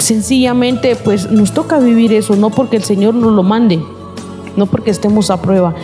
sencillamente 0.00 0.96
pues 0.96 1.30
nos 1.30 1.52
toca 1.52 1.78
vivir 1.78 2.12
eso, 2.12 2.36
no 2.36 2.50
porque 2.50 2.76
el 2.76 2.84
Señor 2.84 3.14
nos 3.14 3.32
lo 3.32 3.42
mande, 3.42 3.80
no 4.56 4.66
porque 4.66 4.90
estemos 4.90 5.30
a 5.30 5.40
prueba. 5.40 5.74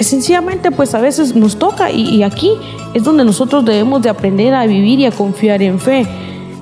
Sencillamente 0.00 0.70
pues 0.70 0.94
a 0.94 1.00
veces 1.00 1.34
nos 1.34 1.56
toca 1.56 1.90
y, 1.90 2.22
aquí 2.22 2.52
es 2.94 3.02
donde 3.02 3.24
nosotros 3.24 3.64
debemos 3.64 4.00
de 4.02 4.08
aprender 4.08 4.54
a 4.54 4.64
vivir 4.66 5.00
y 5.00 5.06
a 5.06 5.10
confiar 5.10 5.60
en 5.62 5.80
fe 5.80 6.06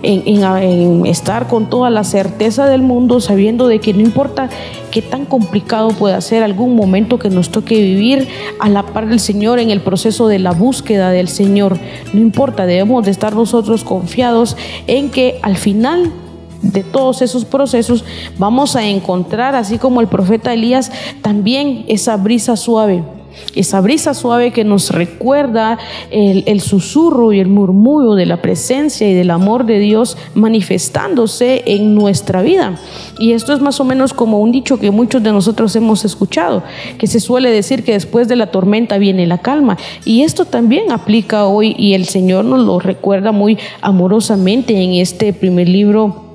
en, 0.02 1.04
estar 1.06 1.48
con 1.48 1.68
toda 1.68 1.90
la 1.90 2.04
certeza 2.04 2.66
del 2.66 2.82
mundo, 2.82 3.20
sabiendo 3.20 3.66
de 3.66 3.80
que 3.80 3.92
no 3.92 4.00
importa 4.00 4.48
qué 4.90 5.02
tan 5.02 5.24
complicado 5.24 5.88
pueda 5.88 6.20
ser 6.20 6.42
algún 6.42 6.76
momento 6.76 7.18
que 7.18 7.28
nos 7.28 7.50
toque 7.50 7.74
vivir 7.74 8.28
a 8.60 8.68
la 8.68 8.84
par 8.84 9.08
del 9.08 9.20
Señor 9.20 9.58
en 9.58 9.70
el 9.70 9.80
proceso 9.80 10.28
de 10.28 10.38
la 10.38 10.52
búsqueda 10.52 11.10
del 11.10 11.28
Señor. 11.28 11.78
No 12.12 12.20
importa, 12.20 12.66
debemos 12.66 13.04
de 13.04 13.10
estar 13.10 13.34
nosotros 13.34 13.84
confiados 13.84 14.56
en 14.86 15.10
que 15.10 15.38
al 15.42 15.56
final 15.56 16.12
de 16.62 16.82
todos 16.82 17.22
esos 17.22 17.44
procesos 17.44 18.04
vamos 18.38 18.76
a 18.76 18.86
encontrar, 18.86 19.54
así 19.54 19.78
como 19.78 20.00
el 20.00 20.08
profeta 20.08 20.52
Elías, 20.52 20.90
también 21.22 21.84
esa 21.88 22.16
brisa 22.16 22.56
suave 22.56 23.02
esa 23.54 23.80
brisa 23.80 24.14
suave 24.14 24.52
que 24.52 24.64
nos 24.64 24.90
recuerda 24.90 25.78
el, 26.10 26.60
susurro 26.60 27.32
y 27.32 27.40
el 27.40 27.48
murmullo 27.48 28.14
de 28.14 28.26
la 28.26 28.42
presencia 28.42 29.08
y 29.08 29.14
del 29.14 29.30
amor 29.30 29.66
de 29.66 29.78
Dios 29.78 30.16
manifestándose 30.34 31.62
en 31.66 31.94
nuestra 31.94 32.42
vida. 32.42 32.78
Y 33.18 33.32
esto 33.32 33.52
es 33.52 33.60
más 33.60 33.80
o 33.80 33.84
menos 33.84 34.12
como 34.12 34.40
un 34.40 34.52
dicho 34.52 34.78
que 34.78 34.90
muchos 34.90 35.22
de 35.22 35.32
nosotros 35.32 35.74
hemos 35.76 36.04
escuchado, 36.04 36.62
que 36.98 37.06
se 37.06 37.20
suele 37.20 37.50
decir 37.50 37.84
que 37.84 37.92
después 37.92 38.28
de 38.28 38.36
la 38.36 38.50
tormenta 38.50 38.98
viene 38.98 39.26
la 39.26 39.38
calma. 39.38 39.78
Y 40.04 40.22
esto 40.22 40.44
también 40.44 40.92
aplica 40.92 41.46
hoy 41.46 41.74
y 41.78 41.94
el 41.94 42.06
Señor 42.06 42.44
nos 42.44 42.64
lo 42.64 42.78
recuerda 42.78 43.32
muy 43.32 43.58
amorosamente 43.80 44.82
en 44.82 44.94
este 44.94 45.32
primer 45.32 45.68
libro 45.68 46.25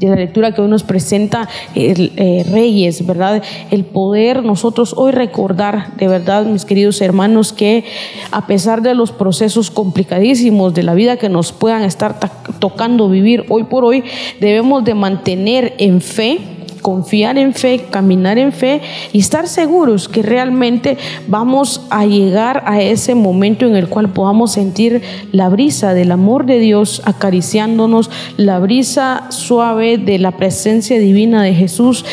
de 0.00 0.08
la 0.08 0.16
lectura 0.16 0.52
que 0.52 0.60
hoy 0.60 0.68
nos 0.68 0.82
presenta 0.82 1.48
el, 1.74 2.12
eh, 2.16 2.44
Reyes, 2.50 3.04
¿verdad? 3.06 3.42
El 3.70 3.84
poder 3.84 4.44
nosotros 4.44 4.94
hoy 4.96 5.12
recordar, 5.12 5.96
de 5.96 6.08
verdad, 6.08 6.44
mis 6.44 6.64
queridos 6.64 7.00
hermanos, 7.00 7.52
que 7.52 7.84
a 8.30 8.46
pesar 8.46 8.82
de 8.82 8.94
los 8.94 9.12
procesos 9.12 9.70
complicadísimos 9.70 10.74
de 10.74 10.82
la 10.82 10.94
vida 10.94 11.16
que 11.16 11.28
nos 11.28 11.52
puedan 11.52 11.82
estar 11.82 12.18
tocando 12.58 13.08
vivir 13.08 13.44
hoy 13.48 13.64
por 13.64 13.84
hoy, 13.84 14.04
debemos 14.40 14.84
de 14.84 14.94
mantener 14.94 15.74
en 15.78 16.00
fe 16.00 16.57
confiar 16.80 17.38
en 17.38 17.54
fe, 17.54 17.86
caminar 17.90 18.38
en 18.38 18.52
fe 18.52 18.80
y 19.12 19.18
estar 19.18 19.48
seguros 19.48 20.08
que 20.08 20.22
realmente 20.22 20.98
vamos 21.26 21.86
a 21.90 22.06
llegar 22.06 22.62
a 22.66 22.80
ese 22.80 23.14
momento 23.14 23.66
en 23.66 23.76
el 23.76 23.88
cual 23.88 24.10
podamos 24.10 24.52
sentir 24.52 25.02
la 25.32 25.48
brisa 25.48 25.94
del 25.94 26.12
amor 26.12 26.46
de 26.46 26.58
Dios 26.58 27.02
acariciándonos, 27.04 28.10
la 28.36 28.58
brisa 28.58 29.26
suave 29.30 29.98
de 29.98 30.18
la 30.18 30.32
presencia 30.32 30.98
divina 30.98 31.42
de 31.42 31.54
Jesús 31.54 32.04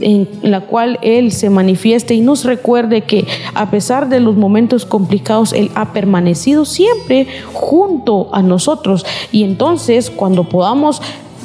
en 0.00 0.28
la 0.42 0.62
cual 0.62 0.98
Él 1.02 1.32
se 1.32 1.50
manifieste 1.50 2.14
y 2.14 2.20
nos 2.20 2.44
recuerde 2.44 3.02
que 3.02 3.26
a 3.54 3.70
pesar 3.70 4.08
de 4.08 4.20
los 4.20 4.36
momentos 4.36 4.86
complicados, 4.86 5.52
Él 5.52 5.70
ha 5.74 5.92
permanecido 5.92 6.64
siempre 6.64 7.26
junto 7.52 8.34
a 8.34 8.42
nosotros. 8.42 9.04
Y 9.32 9.44
entonces 9.44 10.10
cuando 10.10 10.48
podamos 10.48 11.02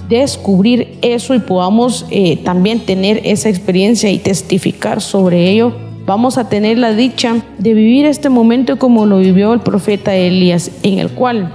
descubrir 0.10 0.98
eso 1.02 1.34
y 1.34 1.40
podamos 1.40 2.06
eh, 2.10 2.38
también 2.38 2.80
tener 2.82 3.22
esa 3.24 3.50
experiencia 3.50 4.12
y 4.12 4.20
testificar 4.20 5.02
sobre 5.02 5.50
ello, 5.50 5.74
vamos 6.06 6.38
a 6.38 6.50
tener 6.50 6.78
la 6.78 6.94
dicha 6.94 7.44
de 7.58 7.74
vivir 7.74 8.06
este 8.06 8.30
momento 8.30 8.78
como 8.78 9.06
lo 9.06 9.20
vivió 9.20 9.54
el 9.54 9.62
profeta 9.62 10.16
Elías, 10.16 10.72
en 10.84 11.00
el 11.00 11.10
cual 11.10 11.52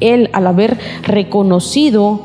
él 0.00 0.30
al 0.32 0.46
haber 0.46 0.78
reconocido 1.02 2.22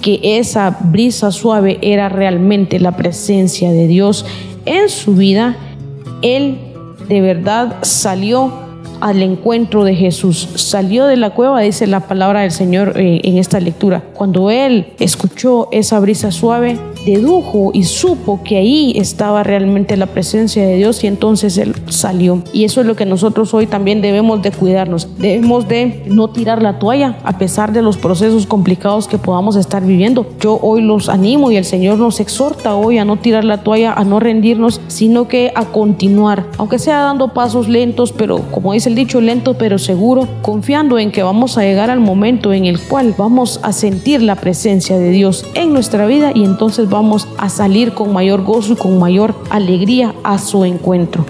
que 0.00 0.20
esa 0.22 0.78
brisa 0.80 1.32
suave 1.32 1.78
era 1.82 2.08
realmente 2.08 2.78
la 2.78 2.96
presencia 2.96 3.70
de 3.72 3.88
Dios 3.88 4.24
en 4.64 4.88
su 4.88 5.14
vida, 5.14 5.56
él 6.22 6.58
de 7.08 7.20
verdad 7.20 7.76
salió 7.82 8.67
al 9.00 9.22
encuentro 9.22 9.84
de 9.84 9.94
Jesús. 9.94 10.48
Salió 10.56 11.06
de 11.06 11.16
la 11.16 11.30
cueva, 11.30 11.60
dice 11.60 11.86
la 11.86 12.00
palabra 12.00 12.40
del 12.40 12.50
Señor 12.50 12.94
eh, 12.96 13.20
en 13.24 13.38
esta 13.38 13.60
lectura. 13.60 14.02
Cuando 14.14 14.50
él 14.50 14.92
escuchó 14.98 15.68
esa 15.72 16.00
brisa 16.00 16.30
suave, 16.30 16.78
dedujo 17.04 17.70
y 17.72 17.84
supo 17.84 18.40
que 18.42 18.56
ahí 18.56 18.92
estaba 18.96 19.42
realmente 19.42 19.96
la 19.96 20.06
presencia 20.06 20.66
de 20.66 20.76
Dios 20.76 21.02
y 21.04 21.06
entonces 21.06 21.58
él 21.58 21.74
salió. 21.88 22.42
Y 22.52 22.64
eso 22.64 22.80
es 22.80 22.86
lo 22.86 22.96
que 22.96 23.06
nosotros 23.06 23.54
hoy 23.54 23.66
también 23.66 24.02
debemos 24.02 24.42
de 24.42 24.52
cuidarnos. 24.52 25.08
Debemos 25.18 25.68
de 25.68 26.04
no 26.06 26.28
tirar 26.28 26.62
la 26.62 26.78
toalla 26.78 27.18
a 27.24 27.38
pesar 27.38 27.72
de 27.72 27.82
los 27.82 27.96
procesos 27.96 28.46
complicados 28.46 29.08
que 29.08 29.18
podamos 29.18 29.56
estar 29.56 29.84
viviendo. 29.84 30.26
Yo 30.40 30.58
hoy 30.62 30.82
los 30.82 31.08
animo 31.08 31.50
y 31.50 31.56
el 31.56 31.64
Señor 31.64 31.98
nos 31.98 32.20
exhorta 32.20 32.74
hoy 32.74 32.98
a 32.98 33.04
no 33.04 33.16
tirar 33.16 33.44
la 33.44 33.62
toalla, 33.62 33.92
a 33.92 34.04
no 34.04 34.20
rendirnos, 34.20 34.80
sino 34.88 35.28
que 35.28 35.52
a 35.54 35.66
continuar, 35.66 36.46
aunque 36.58 36.78
sea 36.78 37.00
dando 37.00 37.28
pasos 37.28 37.68
lentos, 37.68 38.12
pero 38.12 38.40
como 38.50 38.72
dice 38.72 38.88
el 38.88 38.94
dicho, 38.94 39.20
lento 39.20 39.54
pero 39.54 39.78
seguro, 39.78 40.28
confiando 40.42 40.98
en 40.98 41.10
que 41.10 41.22
vamos 41.22 41.58
a 41.58 41.62
llegar 41.62 41.90
al 41.90 42.00
momento 42.00 42.52
en 42.52 42.66
el 42.66 42.80
cual 42.80 43.14
vamos 43.16 43.60
a 43.62 43.72
sentir 43.72 44.22
la 44.22 44.36
presencia 44.36 44.98
de 44.98 45.10
Dios 45.10 45.44
en 45.54 45.72
nuestra 45.72 46.06
vida 46.06 46.32
y 46.34 46.44
entonces 46.44 46.87
vamos 46.88 47.28
a 47.38 47.48
salir 47.48 47.94
con 47.94 48.12
mayor 48.12 48.42
gozo 48.42 48.72
y 48.72 48.76
con 48.76 48.98
mayor 48.98 49.34
alegría 49.50 50.14
a 50.24 50.38
su 50.38 50.64
encuentro. 50.64 51.24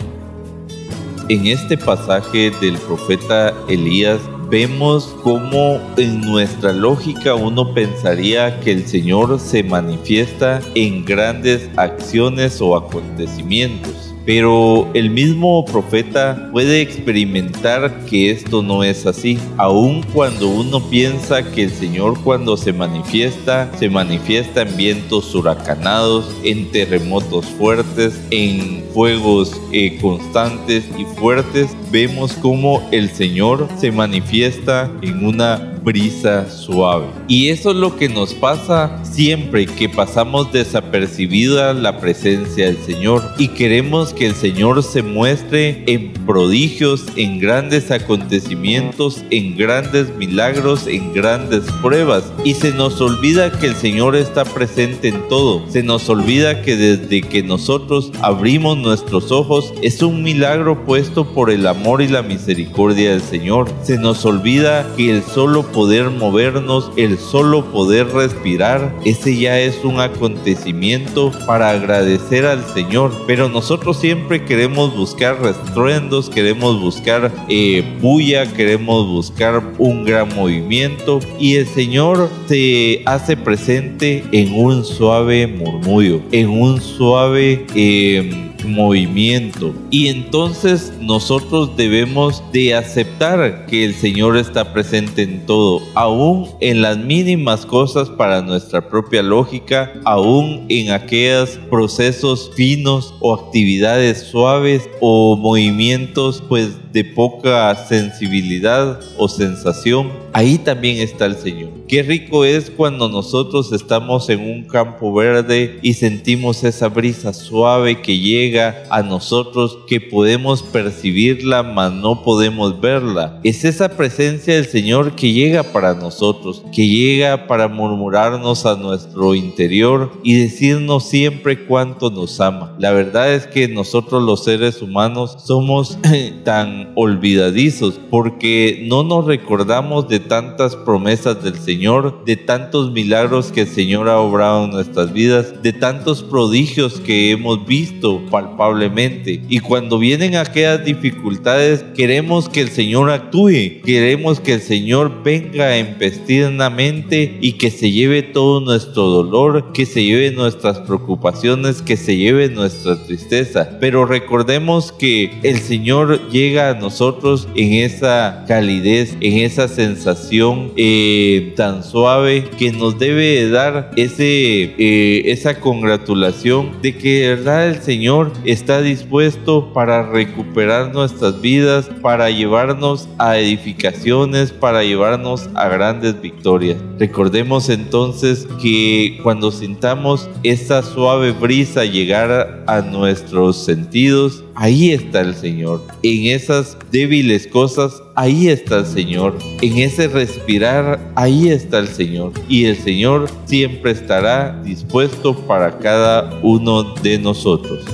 En 1.29 1.47
este 1.47 1.77
pasaje 1.77 2.51
del 2.61 2.79
profeta 2.79 3.53
Elías 3.69 4.21
vemos 4.49 5.15
cómo 5.23 5.79
en 5.99 6.23
nuestra 6.23 6.73
lógica 6.73 7.35
uno 7.35 7.75
pensaría 7.75 8.61
que 8.61 8.73
el 8.73 8.87
Señor 8.87 9.39
se 9.39 9.63
manifiesta 9.63 10.61
en 10.75 11.05
grandes 11.05 11.69
acciones 11.77 12.63
o 12.63 12.75
acontecimientos 12.75 14.08
pero 14.29 14.91
el 14.93 15.09
mismo 15.09 15.65
profeta 15.65 16.51
puede 16.53 16.83
experimentar 16.83 18.05
que 18.05 18.31
esto 18.31 18.63
no 18.63 18.85
es 18.85 19.07
así, 19.07 19.39
aun 19.57 20.03
cuando 20.13 20.51
uno 20.51 20.87
piensa 20.91 21.43
que 21.43 21.63
el 21.63 21.71
Señor 21.71 22.21
cuando 22.23 22.59
se 22.59 22.75
manifiesta, 22.75 23.73
se 23.79 23.89
manifiesta 23.89 24.61
en 24.61 24.77
vientos 24.77 25.35
huracanados, 25.35 26.27
en 26.45 26.71
terremotos 26.71 27.47
fuertes, 27.47 28.21
en 28.31 28.85
fuegos 28.93 29.59
eh, 29.73 29.97
constantes 29.99 30.85
y 30.99 31.07
fuertes, 31.19 31.75
vemos 31.91 32.35
como 32.35 32.87
el 32.93 33.09
Señor 33.09 33.67
se 33.79 33.91
manifiesta 33.91 34.91
en 35.01 35.25
una 35.25 35.78
brisa 35.83 36.49
suave. 36.51 37.07
Y 37.29 37.49
eso 37.49 37.71
es 37.71 37.77
lo 37.77 37.97
que 37.97 38.09
nos 38.09 38.35
pasa 38.35 39.03
siempre 39.05 39.67
que 39.67 39.89
pasamos 39.89 40.53
desapercibida 40.53 41.75
la 41.75 41.99
presencia 41.99 42.67
del 42.67 42.79
Señor 42.79 43.23
y 43.39 43.49
queremos 43.49 44.13
que 44.13 44.27
el 44.27 44.35
Señor 44.35 44.83
se 44.83 45.03
muestre 45.03 45.83
en 45.87 46.13
prodigios, 46.27 47.07
en 47.17 47.41
grandes 47.41 47.91
acontecimientos, 47.91 49.25
en 49.31 49.57
grandes 49.57 50.15
milagros, 50.17 50.87
en 50.87 51.13
grandes 51.13 51.65
pruebas. 51.83 52.33
Y 52.45 52.55
se 52.55 52.73
nos 52.73 53.01
olvida 53.01 53.51
que 53.59 53.67
el 53.67 53.75
Señor 53.75 54.17
está 54.17 54.45
presente 54.45 55.09
en 55.09 55.29
todo. 55.29 55.65
Se 55.69 55.83
nos 55.83 56.09
olvida 56.09 56.63
que 56.63 56.77
desde 56.77 57.23
que 57.23 57.43
nosotros 57.43 58.13
abrimos 58.23 58.77
nuestros 58.79 59.33
ojos 59.33 59.73
es 59.83 60.03
un 60.03 60.23
milagro 60.23 60.85
puesto 60.85 61.33
por 61.33 61.51
el 61.51 61.67
amor 61.67 62.03
y 62.03 62.09
la 62.09 62.23
misericordia 62.23 63.11
del 63.11 63.23
Señor. 63.23 63.69
Se 63.83 63.99
nos 63.99 64.25
olvida 64.25 64.87
que 64.97 65.11
el 65.11 65.23
solo 65.23 65.68
poder 65.73 66.11
movernos, 66.11 66.91
el 66.97 67.19
solo 67.19 67.65
poder 67.73 68.09
respirar, 68.09 68.95
ese 69.05 69.37
ya 69.37 69.59
es 69.61 69.85
un 69.85 70.01
acontecimiento 70.01 71.33
para 71.47 71.71
agradecer 71.71 72.47
al 72.47 72.65
Señor. 72.75 73.13
Pero 73.27 73.49
nosotros 73.49 73.99
siempre 73.99 74.45
queremos 74.45 74.97
buscar 74.97 75.41
restruendos, 75.41 76.29
queremos 76.29 76.81
buscar 76.81 77.33
eh, 77.49 77.85
bulla, 78.01 78.53
queremos 78.53 79.07
buscar 79.07 79.63
un 79.79 80.05
gran 80.05 80.35
movimiento 80.35 81.21
y 81.39 81.57
el 81.57 81.67
Señor 81.67 82.29
se 82.47 83.03
hace 83.07 83.37
presente 83.37 84.25
en 84.33 84.55
un 84.55 84.85
suave 84.85 85.47
murmullo, 85.47 86.21
en 86.33 86.49
un 86.49 86.81
suave... 86.81 87.67
Eh, 87.75 88.48
movimiento. 88.65 89.75
Y 89.91 90.09
entonces 90.09 90.93
nosotros 91.01 91.77
debemos 91.77 92.43
de 92.53 92.75
aceptar 92.75 93.67
que 93.67 93.85
el 93.85 93.95
Señor 93.95 94.37
está 94.37 94.73
presente 94.73 95.23
en 95.23 95.47
todo, 95.47 95.83
aún 95.95 96.49
en 96.61 96.83
las 96.83 96.99
mínimas 96.99 97.67
cosas 97.67 98.09
para 98.11 98.43
nuestra 98.43 98.89
propia 98.89 99.23
lógica, 99.23 99.93
aún 100.05 100.67
en 100.69 100.91
aquellos 100.91 101.59
procesos 101.71 102.51
finos 102.55 103.15
o 103.21 103.35
actividades 103.35 104.23
suaves 104.31 104.89
o 105.01 105.37
movimientos 105.37 106.43
pues 106.49 106.71
de 106.93 107.05
poca 107.05 107.75
sensibilidad 107.87 109.01
o 109.17 109.29
sensación, 109.29 110.11
ahí 110.33 110.59
también 110.59 110.99
está 110.99 111.27
el 111.27 111.37
Señor. 111.37 111.71
Qué 111.89 112.03
rico 112.03 112.45
es 112.45 112.71
cuando 112.71 113.09
nosotros 113.09 113.73
estamos 113.73 114.29
en 114.29 114.41
un 114.41 114.65
campo 114.65 115.13
verde 115.15 115.79
y 115.83 115.95
sentimos 115.95 116.63
esa 116.65 116.89
brisa 116.89 117.33
suave 117.33 118.03
que 118.03 118.19
llega 118.19 118.85
a 118.91 119.03
nosotros, 119.03 119.79
que 119.87 120.01
podemos 120.01 120.63
percibirla, 120.63 121.63
mas 121.63 121.93
no 121.93 122.23
podemos 122.23 122.81
verla. 122.81 123.41
Es 123.43 123.65
esa 123.65 123.97
presencia 123.97 124.55
del 124.55 124.67
Señor 124.67 125.15
que 125.15 125.33
llega 125.33 125.63
para 125.63 125.95
nosotros, 125.95 126.63
que 126.75 126.87
llega 126.87 127.47
para 127.47 127.69
murmurarnos 127.69 128.67
a 128.67 128.77
nuestro 128.77 129.35
interior 129.35 130.13
y 130.23 130.35
decirnos 130.35 131.09
siempre 131.09 131.67
cuánto 131.67 132.11
nos 132.11 132.41
ama. 132.41 132.77
La 132.79 132.93
verdad 132.93 133.33
es 133.33 133.47
que 133.47 133.69
nosotros 133.69 134.23
los 134.23 134.45
seres 134.45 134.83
humanos 134.83 135.37
somos 135.45 135.99
tan 136.45 136.88
olvidadizos 136.95 138.01
porque 138.11 138.85
no 138.89 139.03
nos 139.03 139.27
recordamos 139.27 140.09
de 140.09 140.21
tantas 140.21 140.77
promesas 140.77 141.43
del 141.43 141.59
Señor, 141.59 142.25
de 142.25 142.37
tantos 142.37 142.93
milagros 142.93 143.53
que 143.53 143.63
el 143.63 143.69
Señor 143.69 144.09
ha 144.09 144.19
obrado 144.19 144.65
en 144.65 144.71
nuestras 144.71 145.13
vidas, 145.13 145.63
de 145.63 145.73
tantos 145.73 146.23
prodigios 146.23 147.01
que 147.01 147.31
hemos 147.31 147.67
visto 147.67 148.23
palpablemente. 148.31 149.43
Y 149.49 149.61
cuando 149.61 149.99
vienen 149.99 150.37
aquellas 150.37 150.85
dificultades, 150.85 151.85
queremos 151.95 152.49
que 152.49 152.61
el 152.61 152.71
Señor 152.71 153.11
actúe, 153.11 153.83
queremos 153.85 154.41
que 154.41 154.55
el 154.55 154.61
Señor 154.61 155.23
venga 155.23 155.77
empestinamente 155.77 157.39
y 157.41 157.53
que 157.53 157.71
se 157.71 157.91
lleve 157.91 158.23
todo 158.23 158.61
nuestro 158.61 159.05
dolor, 159.05 159.73
que 159.73 159.87
se 159.87 160.05
lleve 160.05 160.31
nuestras 160.31 160.79
preocupaciones, 160.81 161.83
que 161.83 161.97
se 161.97 162.17
lleve 162.17 162.49
nuestra 162.49 163.03
tristeza. 163.05 163.79
Pero 163.81 164.05
recordemos 164.05 164.93
que 164.93 165.39
el 165.43 165.59
Señor 165.59 166.29
llega 166.31 166.68
nosotros 166.75 167.49
en 167.55 167.75
esa 167.75 168.45
calidez, 168.47 169.17
en 169.21 169.39
esa 169.45 169.69
sensación 169.69 170.73
eh, 170.77 171.53
tan 171.57 171.85
suave 171.85 172.49
que 172.59 172.73
nos 172.73 172.99
debe 172.99 173.49
dar 173.51 173.91
ese, 173.97 174.75
eh, 174.79 175.23
esa 175.27 175.61
congratulación 175.61 176.81
de 176.83 176.97
que 176.97 177.21
de 177.21 177.35
verdad 177.37 177.69
el 177.69 177.83
Señor 177.83 178.33
está 178.45 178.81
dispuesto 178.81 179.73
para 179.73 180.11
recuperar 180.11 180.93
nuestras 180.93 181.41
vidas, 181.41 181.91
para 182.03 182.31
llevarnos 182.31 183.09
a 183.19 183.39
edificaciones, 183.39 184.53
para 184.53 184.83
llevarnos 184.83 185.49
a 185.55 185.69
grandes 185.69 186.21
victorias. 186.21 186.79
Recordemos 186.99 187.69
entonces 187.69 188.47
que 188.61 189.21
cuando 189.23 189.51
sintamos 189.51 190.29
esa 190.43 190.83
suave 190.83 191.33
brisa 191.33 191.85
llegar 191.85 192.65
a 192.67 192.81
nuestros 192.81 193.65
sentidos, 193.65 194.45
ahí 194.59 194.91
está 194.91 195.21
el 195.21 195.35
Señor. 195.35 195.81
En 196.03 196.35
esas 196.35 196.77
débiles 196.91 197.47
cosas, 197.47 198.03
ahí 198.17 198.49
está 198.49 198.79
el 198.79 198.87
Señor. 198.87 199.39
En 199.63 199.79
ese 199.79 200.09
respirar, 200.09 200.99
ahí 201.15 201.49
está 201.49 201.79
el 201.79 201.87
Señor. 201.87 202.33
Y 202.49 202.65
el 202.65 202.77
Señor 202.77 203.29
siempre 203.45 203.93
estará 203.93 204.61
dispuesto 204.65 205.37
para 205.47 205.79
cada 205.79 206.41
uno 206.43 206.95
de 206.95 207.19
nosotros. 207.19 207.85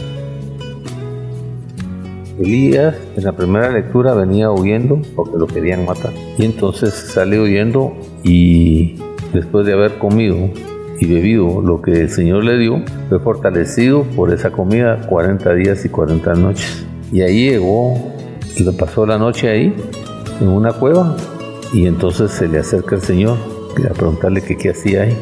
Elías 2.41 2.97
en 3.17 3.25
la 3.25 3.33
primera 3.33 3.71
lectura 3.71 4.15
venía 4.15 4.51
huyendo 4.51 5.01
porque 5.15 5.37
lo 5.37 5.47
querían 5.47 5.85
matar. 5.85 6.13
Y 6.39 6.47
entonces 6.47 6.95
sale 6.95 7.39
huyendo 7.39 7.95
y 8.25 8.97
después 9.35 9.67
de 9.67 9.75
haber 9.75 9.99
comido 9.99 10.51
y 11.01 11.07
bebido 11.07 11.61
lo 11.61 11.83
que 11.83 11.93
el 12.03 12.11
Señor 12.11 12.45
le 12.45 12.59
dio, 12.59 12.83
fue 13.09 13.21
fortalecido 13.21 14.05
por 14.05 14.33
esa 14.33 14.51
comida 14.51 15.01
40 15.09 15.55
días 15.55 15.85
y 15.85 15.89
40 15.89 16.35
noches. 16.35 16.87
Y 17.13 17.23
ahí 17.23 17.51
llegó, 17.51 18.13
le 18.59 18.73
pasó 18.73 19.07
la 19.07 19.19
noche 19.19 19.49
ahí, 19.49 19.75
en 20.41 20.49
una 20.49 20.73
cueva, 20.73 21.17
y 21.73 21.87
entonces 21.87 22.31
se 22.31 22.49
le 22.49 22.59
acerca 22.59 22.95
el 22.97 23.03
Señor 23.03 23.37
a 23.91 23.93
preguntarle 23.93 24.43
que 24.43 24.57
qué 24.57 24.71
hacía 24.71 25.03
ahí. 25.03 25.17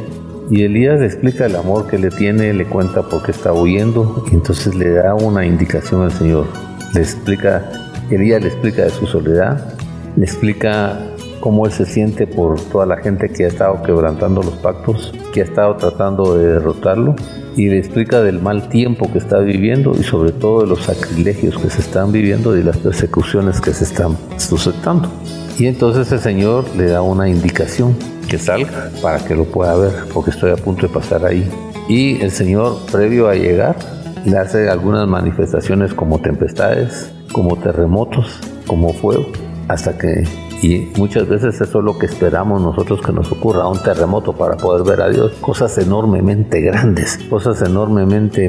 Y 0.50 0.64
Elías 0.64 1.00
le 1.00 1.06
explica 1.06 1.46
el 1.46 1.56
amor 1.56 1.86
que 1.86 1.98
le 1.98 2.10
tiene, 2.10 2.52
le 2.52 2.66
cuenta 2.66 3.02
por 3.02 3.22
qué 3.22 3.30
está 3.30 3.52
huyendo, 3.52 4.24
y 4.30 4.34
entonces 4.34 4.74
le 4.74 4.90
da 4.90 5.14
una 5.14 5.46
indicación 5.46 6.02
al 6.02 6.12
Señor. 6.12 6.46
Le 6.94 7.00
explica, 7.00 7.70
Elías 8.10 8.42
le 8.42 8.48
explica 8.48 8.82
de 8.82 8.90
su 8.90 9.06
soledad, 9.06 9.74
le 10.16 10.24
explica 10.24 10.98
cómo 11.42 11.66
él 11.66 11.72
se 11.72 11.84
siente 11.84 12.28
por 12.28 12.58
toda 12.60 12.86
la 12.86 12.98
gente 12.98 13.28
que 13.28 13.44
ha 13.44 13.48
estado 13.48 13.82
quebrantando 13.82 14.42
los 14.42 14.54
pactos, 14.54 15.12
que 15.34 15.40
ha 15.40 15.44
estado 15.44 15.74
tratando 15.76 16.38
de 16.38 16.46
derrotarlo, 16.46 17.16
y 17.56 17.68
le 17.68 17.78
explica 17.78 18.22
del 18.22 18.40
mal 18.40 18.68
tiempo 18.68 19.10
que 19.12 19.18
está 19.18 19.40
viviendo 19.40 19.92
y 19.98 20.04
sobre 20.04 20.30
todo 20.30 20.62
de 20.62 20.68
los 20.68 20.84
sacrilegios 20.84 21.58
que 21.58 21.68
se 21.68 21.80
están 21.80 22.12
viviendo 22.12 22.56
y 22.56 22.62
las 22.62 22.78
persecuciones 22.78 23.60
que 23.60 23.74
se 23.74 23.82
están 23.84 24.16
suscitando. 24.38 25.10
Y 25.58 25.66
entonces 25.66 26.10
el 26.12 26.20
Señor 26.20 26.64
le 26.76 26.86
da 26.86 27.02
una 27.02 27.28
indicación 27.28 27.96
que 28.28 28.38
salga 28.38 28.90
para 29.02 29.18
que 29.24 29.34
lo 29.34 29.44
pueda 29.44 29.74
ver, 29.74 29.92
porque 30.14 30.30
estoy 30.30 30.52
a 30.52 30.56
punto 30.56 30.86
de 30.86 30.94
pasar 30.94 31.26
ahí. 31.26 31.44
Y 31.88 32.22
el 32.22 32.30
Señor, 32.30 32.78
previo 32.90 33.28
a 33.28 33.34
llegar, 33.34 33.76
le 34.24 34.38
hace 34.38 34.70
algunas 34.70 35.08
manifestaciones 35.08 35.92
como 35.92 36.20
tempestades, 36.20 37.12
como 37.32 37.56
terremotos, 37.56 38.38
como 38.68 38.92
fuego, 38.92 39.26
hasta 39.66 39.98
que 39.98 40.24
y 40.62 40.92
muchas 40.96 41.28
veces 41.28 41.60
eso 41.60 41.78
es 41.80 41.84
lo 41.84 41.98
que 41.98 42.06
esperamos 42.06 42.62
nosotros 42.62 43.02
que 43.02 43.12
nos 43.12 43.30
ocurra, 43.32 43.66
un 43.66 43.82
terremoto 43.82 44.32
para 44.32 44.56
poder 44.56 44.86
ver 44.86 45.02
a 45.02 45.08
Dios. 45.08 45.32
Cosas 45.40 45.76
enormemente 45.78 46.60
grandes, 46.60 47.18
cosas 47.28 47.60
enormemente 47.62 48.48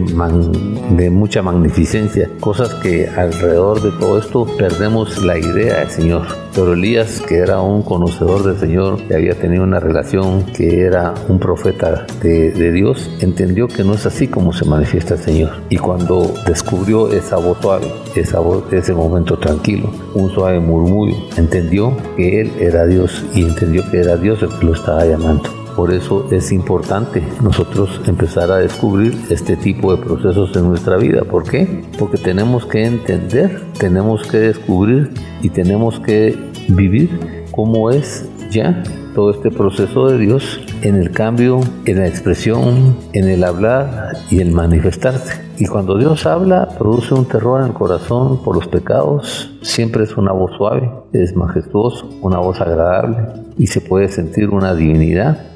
de 0.91 1.09
mucha 1.09 1.41
magnificencia, 1.41 2.29
cosas 2.39 2.73
que 2.75 3.07
alrededor 3.07 3.81
de 3.81 3.91
todo 3.99 4.19
esto 4.19 4.45
perdemos 4.57 5.23
la 5.23 5.39
idea 5.39 5.79
del 5.79 5.89
Señor. 5.89 6.42
Pero 6.53 6.73
Elías, 6.73 7.19
que 7.19 7.37
era 7.37 7.61
un 7.61 7.81
conocedor 7.81 8.43
del 8.43 8.57
Señor, 8.57 9.01
que 9.07 9.15
había 9.15 9.33
tenido 9.33 9.63
una 9.63 9.79
relación, 9.79 10.45
que 10.45 10.81
era 10.81 11.13
un 11.27 11.39
profeta 11.39 12.05
de, 12.21 12.51
de 12.51 12.71
Dios, 12.71 13.09
entendió 13.21 13.67
que 13.67 13.83
no 13.83 13.93
es 13.93 14.05
así 14.05 14.27
como 14.27 14.53
se 14.53 14.65
manifiesta 14.65 15.15
el 15.15 15.19
Señor. 15.19 15.51
Y 15.69 15.77
cuando 15.77 16.31
descubrió 16.45 17.11
esa 17.11 17.37
voz 17.37 17.57
suave, 17.59 17.87
esa 18.15 18.39
voz, 18.39 18.71
ese 18.71 18.93
momento 18.93 19.37
tranquilo, 19.39 19.89
un 20.13 20.29
suave 20.29 20.59
murmullo, 20.59 21.15
entendió 21.37 21.97
que 22.15 22.41
Él 22.41 22.51
era 22.59 22.85
Dios 22.85 23.25
y 23.33 23.43
entendió 23.43 23.89
que 23.89 24.01
era 24.01 24.15
Dios 24.17 24.43
el 24.43 24.49
que 24.49 24.65
lo 24.65 24.73
estaba 24.73 25.05
llamando. 25.05 25.62
Por 25.75 25.91
eso 25.91 26.27
es 26.31 26.51
importante 26.51 27.23
nosotros 27.41 28.01
empezar 28.05 28.51
a 28.51 28.57
descubrir 28.57 29.17
este 29.29 29.55
tipo 29.55 29.95
de 29.95 30.03
procesos 30.03 30.55
en 30.55 30.67
nuestra 30.69 30.97
vida. 30.97 31.23
¿Por 31.23 31.43
qué? 31.49 31.83
Porque 31.97 32.17
tenemos 32.17 32.65
que 32.65 32.85
entender, 32.85 33.61
tenemos 33.79 34.27
que 34.27 34.37
descubrir 34.37 35.11
y 35.41 35.49
tenemos 35.49 35.99
que 35.99 36.37
vivir 36.67 37.45
cómo 37.51 37.89
es 37.89 38.29
ya 38.51 38.83
todo 39.15 39.31
este 39.31 39.51
proceso 39.51 40.07
de 40.07 40.17
Dios 40.17 40.61
en 40.81 40.95
el 40.95 41.11
cambio, 41.11 41.59
en 41.85 41.99
la 41.99 42.07
expresión, 42.07 42.97
en 43.13 43.29
el 43.29 43.43
hablar 43.43 44.17
y 44.29 44.39
el 44.39 44.51
manifestarse. 44.51 45.41
Y 45.57 45.67
cuando 45.67 45.97
Dios 45.97 46.25
habla, 46.25 46.69
produce 46.77 47.13
un 47.13 47.25
terror 47.25 47.61
en 47.61 47.67
el 47.67 47.73
corazón 47.73 48.43
por 48.43 48.55
los 48.55 48.67
pecados. 48.67 49.51
Siempre 49.61 50.03
es 50.03 50.17
una 50.17 50.31
voz 50.31 50.51
suave, 50.57 50.89
es 51.13 51.35
majestuoso, 51.35 52.09
una 52.21 52.39
voz 52.39 52.59
agradable 52.59 53.17
y 53.57 53.67
se 53.67 53.81
puede 53.81 54.09
sentir 54.09 54.49
una 54.49 54.73
divinidad, 54.73 55.52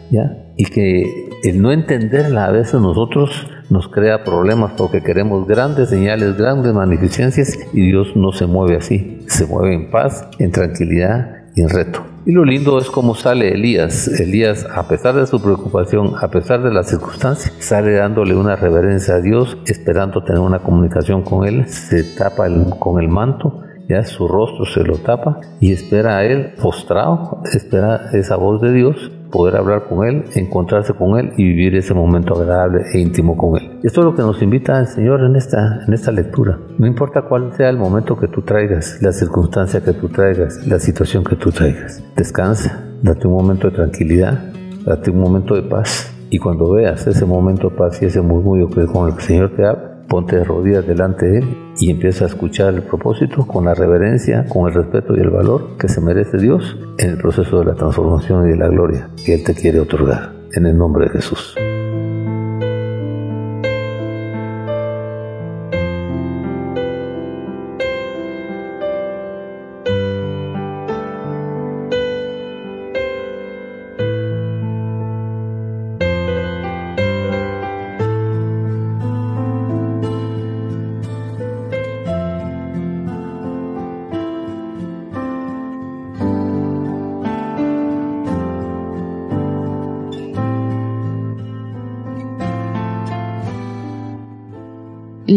Y 0.55 0.65
que 0.65 1.29
el 1.43 1.61
no 1.61 1.71
entenderla 1.71 2.45
a 2.45 2.51
veces 2.51 2.81
nosotros 2.81 3.47
nos 3.69 3.89
crea 3.89 4.23
problemas 4.23 4.71
porque 4.77 5.01
queremos 5.01 5.47
grandes 5.47 5.89
señales, 5.89 6.37
grandes 6.37 6.73
magnificencias 6.73 7.59
y 7.73 7.81
Dios 7.81 8.15
no 8.15 8.31
se 8.31 8.45
mueve 8.45 8.77
así. 8.77 9.19
Se 9.27 9.45
mueve 9.45 9.75
en 9.75 9.91
paz, 9.91 10.27
en 10.39 10.51
tranquilidad 10.51 11.43
y 11.55 11.61
en 11.61 11.69
reto. 11.69 12.03
Y 12.25 12.31
lo 12.31 12.43
lindo 12.43 12.77
es 12.77 12.89
cómo 12.89 13.15
sale 13.15 13.53
Elías. 13.53 14.07
Elías, 14.19 14.65
a 14.73 14.87
pesar 14.87 15.15
de 15.15 15.25
su 15.27 15.41
preocupación, 15.41 16.13
a 16.19 16.27
pesar 16.29 16.61
de 16.61 16.73
las 16.73 16.89
circunstancias, 16.89 17.53
sale 17.59 17.93
dándole 17.93 18.35
una 18.35 18.55
reverencia 18.57 19.15
a 19.15 19.21
Dios, 19.21 19.57
esperando 19.65 20.23
tener 20.23 20.41
una 20.41 20.59
comunicación 20.59 21.23
con 21.23 21.47
Él. 21.47 21.67
Se 21.69 22.03
tapa 22.03 22.47
con 22.79 23.01
el 23.01 23.07
manto, 23.07 23.61
ya 23.87 24.03
su 24.03 24.27
rostro 24.27 24.65
se 24.65 24.83
lo 24.83 24.97
tapa 24.97 25.39
y 25.61 25.71
espera 25.71 26.17
a 26.17 26.25
Él 26.25 26.53
postrado, 26.61 27.41
espera 27.53 28.09
esa 28.11 28.35
voz 28.35 28.61
de 28.61 28.73
Dios 28.73 29.11
poder 29.31 29.55
hablar 29.57 29.85
con 29.87 30.07
Él, 30.07 30.25
encontrarse 30.35 30.93
con 30.93 31.19
Él 31.19 31.33
y 31.37 31.43
vivir 31.43 31.75
ese 31.75 31.93
momento 31.93 32.35
agradable 32.35 32.81
e 32.93 32.99
íntimo 32.99 33.37
con 33.37 33.57
Él. 33.59 33.79
Esto 33.83 34.01
es 34.01 34.05
lo 34.05 34.15
que 34.15 34.21
nos 34.21 34.41
invita 34.41 34.79
el 34.79 34.87
Señor 34.87 35.21
en 35.23 35.35
esta, 35.35 35.83
en 35.85 35.93
esta 35.93 36.11
lectura. 36.11 36.59
No 36.77 36.87
importa 36.87 37.23
cuál 37.23 37.53
sea 37.53 37.69
el 37.69 37.77
momento 37.77 38.17
que 38.17 38.27
tú 38.27 38.41
traigas, 38.41 39.01
la 39.01 39.11
circunstancia 39.11 39.83
que 39.83 39.93
tú 39.93 40.09
traigas, 40.09 40.65
la 40.67 40.79
situación 40.79 41.23
que 41.23 41.35
tú 41.35 41.51
traigas. 41.51 42.03
Descansa, 42.15 42.83
date 43.01 43.27
un 43.27 43.33
momento 43.33 43.69
de 43.69 43.75
tranquilidad, 43.75 44.39
date 44.85 45.11
un 45.11 45.19
momento 45.19 45.55
de 45.55 45.63
paz. 45.63 46.13
Y 46.29 46.39
cuando 46.39 46.71
veas 46.71 47.07
ese 47.07 47.25
momento 47.25 47.69
de 47.69 47.75
paz 47.75 48.01
y 48.01 48.05
ese 48.05 48.21
murmullo 48.21 48.69
que 48.69 48.85
con 48.85 49.09
el 49.09 49.19
Señor 49.21 49.55
te 49.55 49.65
habla, 49.65 49.96
ponte 50.07 50.37
de 50.37 50.43
rodillas 50.43 50.87
delante 50.87 51.25
de 51.25 51.39
Él 51.39 51.57
y 51.79 51.91
empieza 51.91 52.25
a 52.25 52.27
escuchar 52.27 52.73
el 52.73 52.83
propósito 52.83 53.45
con 53.45 53.65
la 53.65 53.73
reverencia, 53.73 54.45
con 54.45 54.67
el 54.67 54.73
respeto 54.73 55.15
y 55.15 55.19
el 55.19 55.29
valor 55.29 55.77
que 55.77 55.89
se 55.89 56.01
merece 56.01 56.37
Dios 56.37 56.77
en 56.97 57.11
el 57.11 57.17
proceso 57.17 57.59
de 57.59 57.65
la 57.65 57.75
transformación 57.75 58.47
y 58.47 58.51
de 58.51 58.57
la 58.57 58.67
gloria 58.67 59.09
que 59.25 59.35
Él 59.35 59.43
te 59.43 59.53
quiere 59.53 59.79
otorgar. 59.79 60.33
En 60.53 60.65
el 60.65 60.77
nombre 60.77 61.05
de 61.05 61.11
Jesús. 61.11 61.55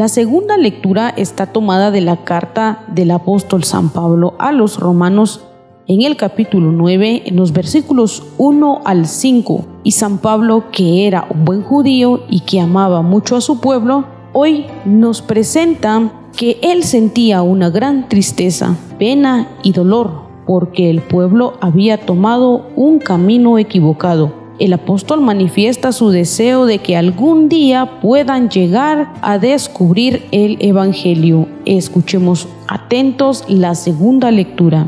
La 0.00 0.08
segunda 0.08 0.56
lectura 0.56 1.10
está 1.10 1.44
tomada 1.44 1.90
de 1.90 2.00
la 2.00 2.24
carta 2.24 2.84
del 2.88 3.10
apóstol 3.10 3.64
San 3.64 3.90
Pablo 3.90 4.32
a 4.38 4.50
los 4.50 4.78
romanos 4.78 5.44
en 5.88 6.00
el 6.00 6.16
capítulo 6.16 6.72
9, 6.72 7.24
en 7.26 7.36
los 7.36 7.52
versículos 7.52 8.22
1 8.38 8.80
al 8.86 9.04
5. 9.04 9.66
Y 9.84 9.90
San 9.90 10.16
Pablo, 10.16 10.64
que 10.72 11.06
era 11.06 11.26
un 11.28 11.44
buen 11.44 11.62
judío 11.62 12.22
y 12.30 12.40
que 12.40 12.60
amaba 12.60 13.02
mucho 13.02 13.36
a 13.36 13.42
su 13.42 13.60
pueblo, 13.60 14.06
hoy 14.32 14.64
nos 14.86 15.20
presenta 15.20 16.10
que 16.34 16.58
él 16.62 16.82
sentía 16.82 17.42
una 17.42 17.68
gran 17.68 18.08
tristeza, 18.08 18.78
pena 18.98 19.48
y 19.62 19.72
dolor 19.72 20.30
porque 20.46 20.88
el 20.88 21.02
pueblo 21.02 21.58
había 21.60 22.06
tomado 22.06 22.68
un 22.74 23.00
camino 23.00 23.58
equivocado 23.58 24.39
el 24.60 24.74
apóstol 24.74 25.22
manifiesta 25.22 25.90
su 25.90 26.10
deseo 26.10 26.66
de 26.66 26.78
que 26.78 26.96
algún 26.96 27.48
día 27.48 27.98
puedan 28.00 28.50
llegar 28.50 29.12
a 29.22 29.38
descubrir 29.38 30.26
el 30.32 30.58
Evangelio. 30.60 31.48
Escuchemos 31.64 32.46
atentos 32.68 33.44
la 33.48 33.74
segunda 33.74 34.30
lectura. 34.30 34.86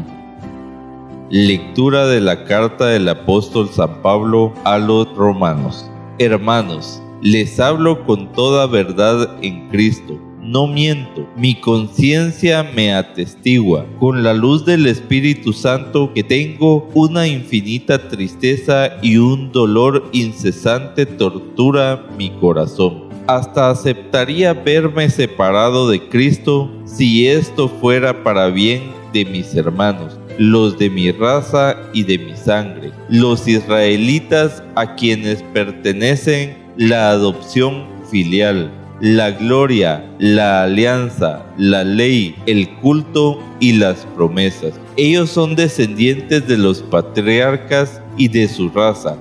Lectura 1.31 2.07
de 2.07 2.21
la 2.21 2.45
carta 2.45 2.87
del 2.87 3.09
apóstol 3.09 3.71
San 3.71 4.03
Pablo 4.03 4.53
a 4.65 4.79
los 4.79 5.13
romanos. 5.17 5.91
Hermanos, 6.19 7.03
les 7.23 7.59
hablo 7.59 8.05
con 8.05 8.31
toda 8.33 8.67
verdad 8.67 9.39
en 9.41 9.71
Cristo 9.71 10.21
no 10.43 10.67
miento, 10.67 11.29
mi 11.37 11.55
conciencia 11.55 12.65
me 12.75 12.93
atestigua. 12.93 13.87
Con 14.01 14.25
la 14.25 14.35
luz 14.35 14.65
del 14.65 14.87
Espíritu 14.87 15.53
Santo 15.53 16.13
que 16.13 16.25
tengo 16.25 16.89
una 16.95 17.29
infinita 17.29 18.09
tristeza 18.09 18.97
y 19.03 19.19
un 19.19 19.53
dolor 19.53 20.09
incesante 20.13 21.07
tortura 21.07 22.07
mi 22.19 22.31
corazón. 22.41 23.05
Hasta 23.29 23.71
aceptaría 23.71 24.53
verme 24.53 25.09
separado 25.09 25.89
de 25.89 26.09
Cristo 26.09 26.71
si 26.85 27.29
esto 27.29 27.69
fuera 27.69 28.25
para 28.25 28.49
bien 28.49 28.83
de 29.13 29.25
mis 29.25 29.55
hermanos, 29.55 30.19
los 30.39 30.77
de 30.77 30.91
mi 30.91 31.13
raza 31.13 31.77
y 31.93 32.03
de 32.03 32.19
mi 32.19 32.35
sangre, 32.35 32.91
los 33.09 33.47
israelitas 33.47 34.63
a 34.75 34.97
quienes 34.97 35.43
pertenecen 35.55 36.57
la 36.77 37.11
adopción 37.11 37.85
filial 38.11 38.73
la 39.03 39.33
gloria, 39.33 40.09
la 40.21 40.63
alianza, 40.63 41.45
la 41.59 41.83
ley, 41.83 42.37
el 42.47 42.71
culto 42.77 43.43
y 43.59 43.73
las 43.73 44.07
promesas. 44.15 44.79
Ellos 44.97 45.29
son 45.29 45.57
descendientes 45.57 46.47
de 46.47 46.57
los 46.57 46.83
patriarcas 46.83 48.01
y 48.17 48.29
de 48.29 48.47
su 48.47 48.69
raza, 48.69 49.19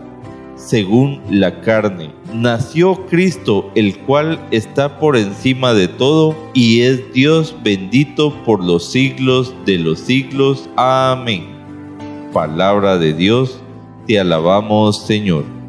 según 0.55 1.19
la 1.31 1.61
carne. 1.61 2.11
Nació 2.31 3.07
Cristo, 3.07 3.71
el 3.73 3.97
cual 3.97 4.39
está 4.51 4.99
por 4.99 5.17
encima 5.17 5.73
de 5.73 5.87
todo 5.87 6.35
y 6.53 6.81
es 6.81 7.11
Dios 7.11 7.55
bendito 7.63 8.35
por 8.43 8.63
los 8.63 8.85
siglos 8.91 9.51
de 9.65 9.79
los 9.79 9.99
siglos. 9.99 10.69
Amén. 10.75 11.47
Palabra 12.31 12.99
de 12.99 13.15
Dios, 13.15 13.59
te 14.05 14.19
alabamos 14.19 15.07
Señor. 15.07 15.60